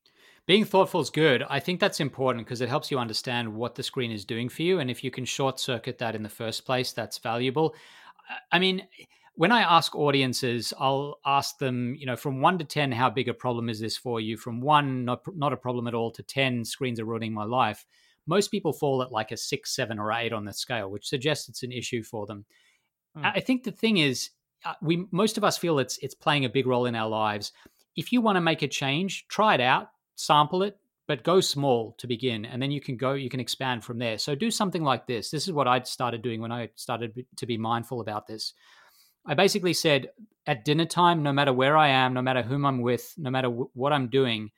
Being 0.47 0.65
thoughtful 0.65 1.01
is 1.01 1.11
good. 1.11 1.45
I 1.49 1.61
think 1.61 1.79
that's 1.79 2.01
important 2.01 2.45
because 2.45 2.61
it 2.61 2.69
helps 2.69 2.91
you 2.91 2.99
understand 2.99 3.55
what 3.55 3.75
the 3.77 3.83
screen 3.83 4.11
is 4.11 4.25
doing 4.25 4.49
for 4.49 4.63
you. 4.63 4.81
And 4.81 4.91
if 4.91 5.05
you 5.05 5.11
can 5.11 5.25
short 5.25 5.61
circuit 5.61 5.99
that 5.99 6.17
in 6.17 6.23
the 6.23 6.29
first 6.29 6.65
place, 6.65 6.93
that's 6.93 7.19
valuable. 7.19 7.75
I 8.51 8.59
mean, 8.59 8.87
when 9.35 9.53
I 9.53 9.63
ask 9.63 9.95
audiences, 9.95 10.73
I'll 10.79 11.21
ask 11.25 11.59
them, 11.59 11.95
you 11.95 12.07
know, 12.07 12.17
from 12.17 12.41
one 12.41 12.59
to 12.59 12.65
10, 12.65 12.91
how 12.93 13.09
big 13.09 13.29
a 13.29 13.35
problem 13.35 13.69
is 13.69 13.79
this 13.79 13.97
for 13.97 14.21
you? 14.21 14.37
From 14.37 14.61
one, 14.61 15.05
not, 15.05 15.23
not 15.37 15.53
a 15.53 15.57
problem 15.57 15.87
at 15.87 15.95
all, 15.95 16.11
to 16.11 16.23
10, 16.23 16.65
screens 16.65 16.99
are 16.99 17.05
ruining 17.05 17.33
my 17.33 17.45
life. 17.45 17.87
Most 18.27 18.51
people 18.51 18.73
fall 18.73 19.03
at 19.03 19.13
like 19.13 19.31
a 19.31 19.37
six, 19.37 19.75
seven, 19.75 19.99
or 19.99 20.13
eight 20.13 20.33
on 20.33 20.45
that 20.47 20.57
scale, 20.57 20.91
which 20.91 21.09
suggests 21.09 21.49
it's 21.49 21.63
an 21.63 21.73
issue 21.73 22.03
for 22.03 22.27
them. 22.27 22.45
Mm. 23.17 23.33
I 23.37 23.41
think 23.41 23.65
the 23.65 23.73
thing 23.73 23.99
is, 23.99 24.31
uh, 24.65 24.75
we 24.81 25.07
most 25.11 25.37
of 25.37 25.43
us 25.43 25.59
feel 25.59 25.81
it's 25.81 25.99
it's 25.99 26.15
playing 26.15 26.45
a 26.45 26.49
big 26.49 26.69
role 26.69 26.87
in 26.87 26.95
our 26.95 27.09
lives. 27.09 27.53
If 27.97 28.13
you 28.13 28.21
want 28.21 28.37
to 28.37 28.41
make 28.41 28.63
a 28.63 28.69
change, 28.69 29.27
try 29.27 29.55
it 29.55 29.61
out 29.61 29.89
sample 30.15 30.63
it, 30.63 30.79
but 31.09 31.25
go 31.25 31.41
small 31.41 31.95
to 31.99 32.07
begin, 32.07 32.45
and 32.45 32.63
then 32.63 32.71
you 32.71 32.81
can 32.81 32.97
go, 32.97 33.13
you 33.13 33.29
can 33.29 33.41
expand 33.41 33.85
from 33.85 33.99
there. 33.99 34.19
So 34.19 34.35
do 34.35 34.51
something 34.51 34.83
like 34.83 35.07
this. 35.07 35.31
This 35.31 35.47
is 35.47 35.53
what 35.53 35.69
I 35.69 35.83
started 35.83 36.23
doing 36.23 36.41
when 36.41 36.53
I 36.53 36.71
started 36.77 37.27
to 37.37 37.47
be 37.47 37.59
mindful 37.59 38.01
about 38.01 38.27
this. 38.27 38.55
I 39.27 39.35
basically 39.35 39.73
said 39.73 40.11
at 40.47 40.65
dinner 40.65 40.85
time, 40.85 41.23
no 41.23 41.33
matter 41.33 41.53
where 41.53 41.77
I 41.77 41.89
am, 41.89 42.15
no 42.15 42.23
matter 42.23 42.43
whom 42.43 42.65
I'm 42.65 42.81
with, 42.81 43.15
no 43.17 43.31
matter 43.31 43.49
w- 43.49 43.71
what 43.75 43.93
I'm 43.93 44.09
doing, 44.09 44.51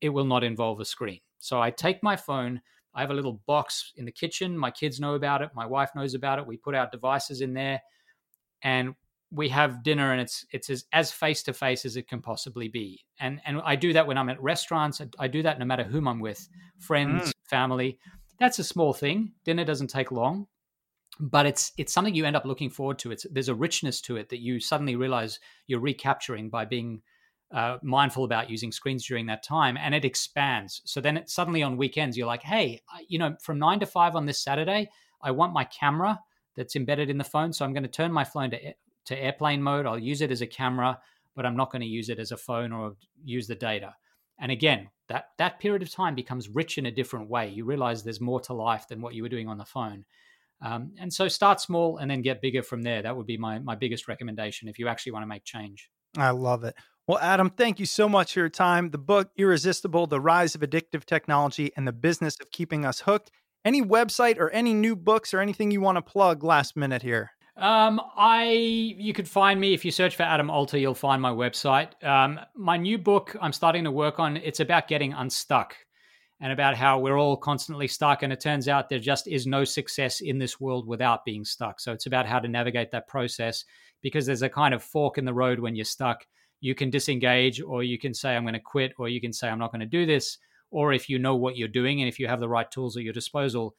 it 0.00 0.08
will 0.08 0.24
not 0.24 0.44
involve 0.44 0.80
a 0.80 0.84
screen. 0.84 1.20
So 1.38 1.60
I 1.60 1.70
take 1.70 2.02
my 2.02 2.16
phone. 2.16 2.60
I 2.94 3.00
have 3.00 3.10
a 3.10 3.14
little 3.14 3.40
box 3.46 3.92
in 3.96 4.04
the 4.04 4.12
kitchen. 4.12 4.58
My 4.58 4.70
kids 4.70 4.98
know 4.98 5.14
about 5.14 5.42
it. 5.42 5.50
My 5.54 5.66
wife 5.66 5.90
knows 5.94 6.14
about 6.14 6.38
it. 6.38 6.46
We 6.46 6.56
put 6.56 6.74
our 6.74 6.88
devices 6.90 7.40
in 7.40 7.54
there, 7.54 7.80
and 8.62 8.94
we 9.30 9.48
have 9.48 9.82
dinner 9.82 10.12
and 10.12 10.20
it's 10.20 10.46
it's 10.52 10.70
as 10.70 10.84
as 10.92 11.10
face 11.12 11.42
to 11.42 11.52
face 11.52 11.84
as 11.84 11.96
it 11.96 12.08
can 12.08 12.20
possibly 12.20 12.68
be. 12.68 13.04
And 13.20 13.40
and 13.44 13.60
i 13.64 13.76
do 13.76 13.92
that 13.92 14.06
when 14.06 14.16
i'm 14.18 14.28
at 14.28 14.42
restaurants 14.42 15.00
i 15.18 15.28
do 15.28 15.42
that 15.42 15.58
no 15.58 15.64
matter 15.64 15.84
whom 15.84 16.08
i'm 16.08 16.20
with 16.20 16.48
friends 16.78 17.30
mm. 17.30 17.32
family. 17.44 17.98
That's 18.38 18.60
a 18.60 18.64
small 18.64 18.92
thing. 18.92 19.32
Dinner 19.44 19.64
doesn't 19.64 19.88
take 19.88 20.12
long 20.12 20.46
but 21.20 21.46
it's 21.46 21.72
it's 21.76 21.92
something 21.92 22.14
you 22.14 22.24
end 22.24 22.36
up 22.36 22.44
looking 22.44 22.70
forward 22.70 22.98
to. 23.00 23.10
It's 23.10 23.26
there's 23.30 23.48
a 23.48 23.54
richness 23.54 24.00
to 24.02 24.16
it 24.16 24.28
that 24.28 24.38
you 24.38 24.60
suddenly 24.60 24.96
realize 24.96 25.40
you're 25.66 25.80
recapturing 25.80 26.48
by 26.48 26.64
being 26.64 27.02
uh, 27.50 27.78
mindful 27.82 28.24
about 28.24 28.50
using 28.50 28.70
screens 28.70 29.06
during 29.06 29.26
that 29.26 29.42
time 29.42 29.76
and 29.76 29.94
it 29.94 30.04
expands. 30.04 30.82
So 30.84 31.00
then 31.00 31.16
it, 31.16 31.30
suddenly 31.30 31.62
on 31.62 31.76
weekends 31.76 32.16
you're 32.16 32.26
like 32.26 32.42
hey 32.42 32.82
you 33.08 33.18
know 33.18 33.34
from 33.40 33.58
nine 33.58 33.80
to 33.80 33.86
five 33.86 34.14
on 34.16 34.26
this 34.26 34.42
saturday 34.42 34.90
i 35.22 35.30
want 35.30 35.52
my 35.52 35.64
camera 35.64 36.20
that's 36.56 36.76
embedded 36.76 37.08
in 37.08 37.18
the 37.18 37.24
phone 37.24 37.52
so 37.52 37.64
i'm 37.64 37.72
going 37.72 37.82
to 37.82 37.88
turn 37.88 38.12
my 38.12 38.24
phone 38.24 38.50
to 38.50 38.58
to 39.08 39.18
airplane 39.18 39.62
mode. 39.62 39.86
I'll 39.86 39.98
use 39.98 40.20
it 40.20 40.30
as 40.30 40.42
a 40.42 40.46
camera, 40.46 40.98
but 41.34 41.44
I'm 41.44 41.56
not 41.56 41.72
going 41.72 41.82
to 41.82 41.88
use 41.88 42.08
it 42.08 42.18
as 42.18 42.30
a 42.30 42.36
phone 42.36 42.72
or 42.72 42.94
use 43.24 43.46
the 43.46 43.54
data. 43.54 43.94
And 44.38 44.52
again, 44.52 44.90
that 45.08 45.30
that 45.38 45.58
period 45.58 45.82
of 45.82 45.90
time 45.90 46.14
becomes 46.14 46.48
rich 46.48 46.78
in 46.78 46.86
a 46.86 46.90
different 46.90 47.28
way. 47.28 47.48
You 47.48 47.64
realize 47.64 48.02
there's 48.02 48.20
more 48.20 48.40
to 48.42 48.52
life 48.52 48.86
than 48.88 49.00
what 49.00 49.14
you 49.14 49.22
were 49.22 49.28
doing 49.28 49.48
on 49.48 49.58
the 49.58 49.64
phone. 49.64 50.04
Um, 50.60 50.92
and 50.98 51.12
so 51.12 51.28
start 51.28 51.60
small 51.60 51.98
and 51.98 52.10
then 52.10 52.22
get 52.22 52.42
bigger 52.42 52.62
from 52.62 52.82
there. 52.82 53.02
That 53.02 53.16
would 53.16 53.26
be 53.26 53.36
my 53.36 53.58
my 53.58 53.74
biggest 53.74 54.08
recommendation 54.08 54.68
if 54.68 54.78
you 54.78 54.88
actually 54.88 55.12
want 55.12 55.22
to 55.24 55.28
make 55.28 55.44
change. 55.44 55.90
I 56.16 56.30
love 56.30 56.64
it. 56.64 56.74
Well, 57.06 57.18
Adam, 57.18 57.50
thank 57.50 57.80
you 57.80 57.86
so 57.86 58.08
much 58.08 58.34
for 58.34 58.40
your 58.40 58.48
time. 58.48 58.90
The 58.90 58.98
book 58.98 59.30
Irresistible: 59.36 60.06
The 60.06 60.20
Rise 60.20 60.54
of 60.54 60.60
Addictive 60.60 61.04
Technology 61.04 61.72
and 61.76 61.86
the 61.86 61.92
Business 61.92 62.36
of 62.40 62.50
Keeping 62.50 62.84
Us 62.84 63.00
Hooked. 63.00 63.30
Any 63.64 63.82
website 63.82 64.38
or 64.38 64.50
any 64.50 64.72
new 64.74 64.94
books 64.94 65.34
or 65.34 65.40
anything 65.40 65.70
you 65.70 65.80
want 65.80 65.96
to 65.96 66.02
plug 66.02 66.44
last 66.44 66.76
minute 66.76 67.02
here? 67.02 67.32
Um, 67.58 68.00
I 68.16 68.44
you 68.52 69.12
could 69.12 69.28
find 69.28 69.60
me 69.60 69.74
if 69.74 69.84
you 69.84 69.90
search 69.90 70.16
for 70.16 70.22
Adam 70.22 70.48
Alter, 70.48 70.78
you'll 70.78 70.94
find 70.94 71.20
my 71.20 71.32
website. 71.32 72.02
Um, 72.04 72.38
my 72.54 72.76
new 72.76 72.98
book 72.98 73.36
I'm 73.40 73.52
starting 73.52 73.84
to 73.84 73.90
work 73.90 74.20
on. 74.20 74.36
It's 74.36 74.60
about 74.60 74.86
getting 74.86 75.12
unstuck, 75.12 75.74
and 76.40 76.52
about 76.52 76.76
how 76.76 76.98
we're 76.98 77.18
all 77.18 77.36
constantly 77.36 77.88
stuck. 77.88 78.22
And 78.22 78.32
it 78.32 78.40
turns 78.40 78.68
out 78.68 78.88
there 78.88 78.98
just 78.98 79.26
is 79.26 79.46
no 79.46 79.64
success 79.64 80.20
in 80.20 80.38
this 80.38 80.60
world 80.60 80.86
without 80.86 81.24
being 81.24 81.44
stuck. 81.44 81.80
So 81.80 81.92
it's 81.92 82.06
about 82.06 82.26
how 82.26 82.38
to 82.38 82.48
navigate 82.48 82.90
that 82.92 83.08
process 83.08 83.64
because 84.02 84.24
there's 84.24 84.42
a 84.42 84.48
kind 84.48 84.72
of 84.72 84.82
fork 84.82 85.18
in 85.18 85.24
the 85.24 85.34
road 85.34 85.58
when 85.58 85.74
you're 85.74 85.84
stuck. 85.84 86.24
You 86.60 86.74
can 86.74 86.90
disengage, 86.90 87.60
or 87.60 87.82
you 87.82 87.98
can 87.98 88.14
say 88.14 88.36
I'm 88.36 88.44
going 88.44 88.54
to 88.54 88.60
quit, 88.60 88.92
or 88.98 89.08
you 89.08 89.20
can 89.20 89.32
say 89.32 89.48
I'm 89.48 89.58
not 89.58 89.72
going 89.72 89.80
to 89.80 89.86
do 89.86 90.06
this. 90.06 90.38
Or 90.70 90.92
if 90.92 91.08
you 91.08 91.18
know 91.18 91.34
what 91.34 91.56
you're 91.56 91.66
doing 91.66 92.00
and 92.00 92.08
if 92.08 92.18
you 92.18 92.28
have 92.28 92.40
the 92.40 92.48
right 92.48 92.70
tools 92.70 92.96
at 92.96 93.02
your 93.02 93.12
disposal, 93.12 93.74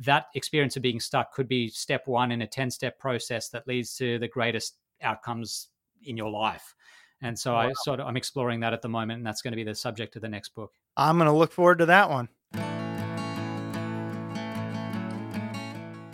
that 0.00 0.26
experience 0.34 0.76
of 0.76 0.82
being 0.82 1.00
stuck 1.00 1.32
could 1.32 1.48
be 1.48 1.68
step 1.68 2.02
one 2.06 2.32
in 2.32 2.42
a 2.42 2.46
10 2.46 2.70
step 2.70 2.98
process 2.98 3.48
that 3.50 3.66
leads 3.66 3.96
to 3.96 4.18
the 4.18 4.28
greatest 4.28 4.76
outcomes 5.02 5.68
in 6.02 6.16
your 6.16 6.30
life. 6.30 6.74
And 7.22 7.38
so 7.38 7.52
wow. 7.52 7.68
I 7.68 7.72
sort 7.84 8.00
of 8.00 8.06
I'm 8.06 8.16
exploring 8.16 8.60
that 8.60 8.72
at 8.72 8.82
the 8.82 8.88
moment, 8.88 9.18
and 9.18 9.26
that's 9.26 9.40
going 9.40 9.52
to 9.52 9.56
be 9.56 9.64
the 9.64 9.74
subject 9.74 10.16
of 10.16 10.22
the 10.22 10.28
next 10.28 10.54
book. 10.54 10.72
I'm 10.96 11.16
going 11.16 11.26
to 11.26 11.36
look 11.36 11.52
forward 11.52 11.78
to 11.78 11.86
that 11.86 12.10
one. 12.10 12.28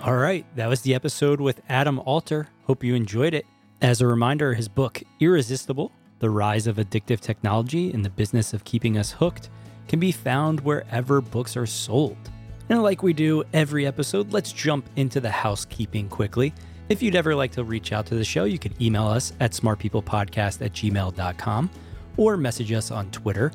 All 0.03 0.17
right, 0.17 0.47
that 0.57 0.69
was 0.69 0.81
the 0.81 0.95
episode 0.95 1.41
with 1.41 1.61
Adam 1.69 1.99
Alter. 2.01 2.49
Hope 2.65 2.85
you 2.85 2.95
enjoyed 2.95 3.35
it. 3.35 3.45
As 3.83 4.01
a 4.01 4.07
reminder, 4.07 4.55
his 4.55 4.69
book 4.69 5.03
Irresistible: 5.21 5.91
The 6.21 6.31
Rise 6.31 6.67
of 6.67 6.77
Addictive 6.77 7.21
Technology 7.21 7.93
and 7.93 8.05
the 8.05 8.11
Business 8.11 8.55
of 8.55 8.65
Keeping 8.65 8.97
Us 8.97 9.13
Hooked 9.13 9.51
can 9.89 9.99
be 9.99 10.13
found 10.13 10.61
wherever 10.61 11.21
books 11.21 11.57
are 11.57 11.67
sold. 11.67 12.31
And 12.71 12.85
like 12.85 13.03
we 13.03 13.13
do 13.13 13.43
every 13.53 13.85
episode, 13.85 14.33
let's 14.33 14.53
jump 14.53 14.89
into 14.95 15.21
the 15.21 15.29
housekeeping 15.31 16.09
quickly. 16.09 16.55
If 16.89 17.03
you'd 17.03 17.17
ever 17.17 17.35
like 17.35 17.51
to 17.53 17.65
reach 17.65 17.93
out 17.93 18.07
to 18.07 18.15
the 18.15 18.25
show, 18.25 18.45
you 18.45 18.61
can 18.61 18.81
email 18.81 19.09
us 19.09 19.33
at 19.41 19.51
smartpeoplepodcast 19.51 20.65
at 20.65 20.73
gmail.com 20.73 21.71
or 22.17 22.37
message 22.37 22.71
us 22.71 22.93
on 22.93 23.11
Twitter 23.11 23.51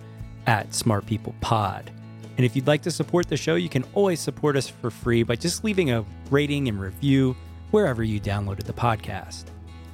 at 0.48 0.70
smartpeoplepod. 0.72 1.88
And 2.36 2.46
if 2.46 2.58
you'd 2.58 2.68
like 2.68 2.82
to 2.82 2.92
support 2.92 3.30
the 3.30 3.38
show, 3.38 3.56
you 3.56 3.70
can 3.70 3.86
always 3.94 4.20
support 4.20 4.58
us 4.58 4.68
for 4.68 4.92
free 4.92 5.24
by 5.24 5.38
just 5.38 5.64
leaving 5.64 5.92
a 5.92 6.04
rating 6.30 6.68
and 6.68 6.78
review 6.78 7.38
wherever 7.72 8.04
you 8.04 8.20
downloaded 8.20 8.64
the 8.64 8.74
podcast. 8.74 9.46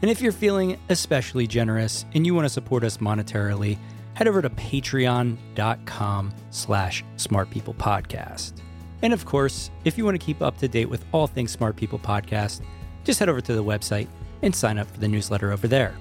And 0.01 0.09
if 0.09 0.19
you're 0.19 0.31
feeling 0.31 0.79
especially 0.89 1.45
generous 1.45 2.05
and 2.15 2.25
you 2.25 2.33
want 2.33 2.45
to 2.45 2.49
support 2.49 2.83
us 2.83 2.97
monetarily, 2.97 3.77
head 4.15 4.27
over 4.27 4.41
to 4.41 4.49
patreon.com 4.49 6.33
slash 6.49 7.03
smartpeoplepodcast. 7.17 8.53
And 9.01 9.13
of 9.13 9.25
course, 9.25 9.71
if 9.85 9.97
you 9.97 10.05
want 10.05 10.19
to 10.19 10.25
keep 10.25 10.41
up 10.41 10.57
to 10.57 10.67
date 10.67 10.89
with 10.89 11.03
all 11.11 11.27
things 11.27 11.51
Smart 11.51 11.75
People 11.75 11.99
Podcast, 11.99 12.61
just 13.03 13.19
head 13.19 13.29
over 13.29 13.41
to 13.41 13.53
the 13.53 13.63
website 13.63 14.07
and 14.41 14.55
sign 14.55 14.77
up 14.77 14.89
for 14.89 14.99
the 14.99 15.07
newsletter 15.07 15.51
over 15.51 15.67
there. 15.67 15.95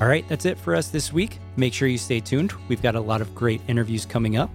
All 0.00 0.08
right, 0.08 0.28
that's 0.28 0.44
it 0.44 0.58
for 0.58 0.74
us 0.74 0.88
this 0.88 1.12
week. 1.12 1.38
Make 1.56 1.72
sure 1.72 1.88
you 1.88 1.98
stay 1.98 2.20
tuned. 2.20 2.52
We've 2.68 2.82
got 2.82 2.96
a 2.96 3.00
lot 3.00 3.20
of 3.20 3.34
great 3.34 3.60
interviews 3.68 4.04
coming 4.06 4.36
up, 4.36 4.50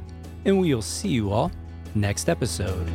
and 0.46 0.60
we 0.60 0.74
will 0.74 0.82
see 0.82 1.10
you 1.10 1.32
all 1.32 1.52
next 1.96 2.30
episode. 2.30 2.90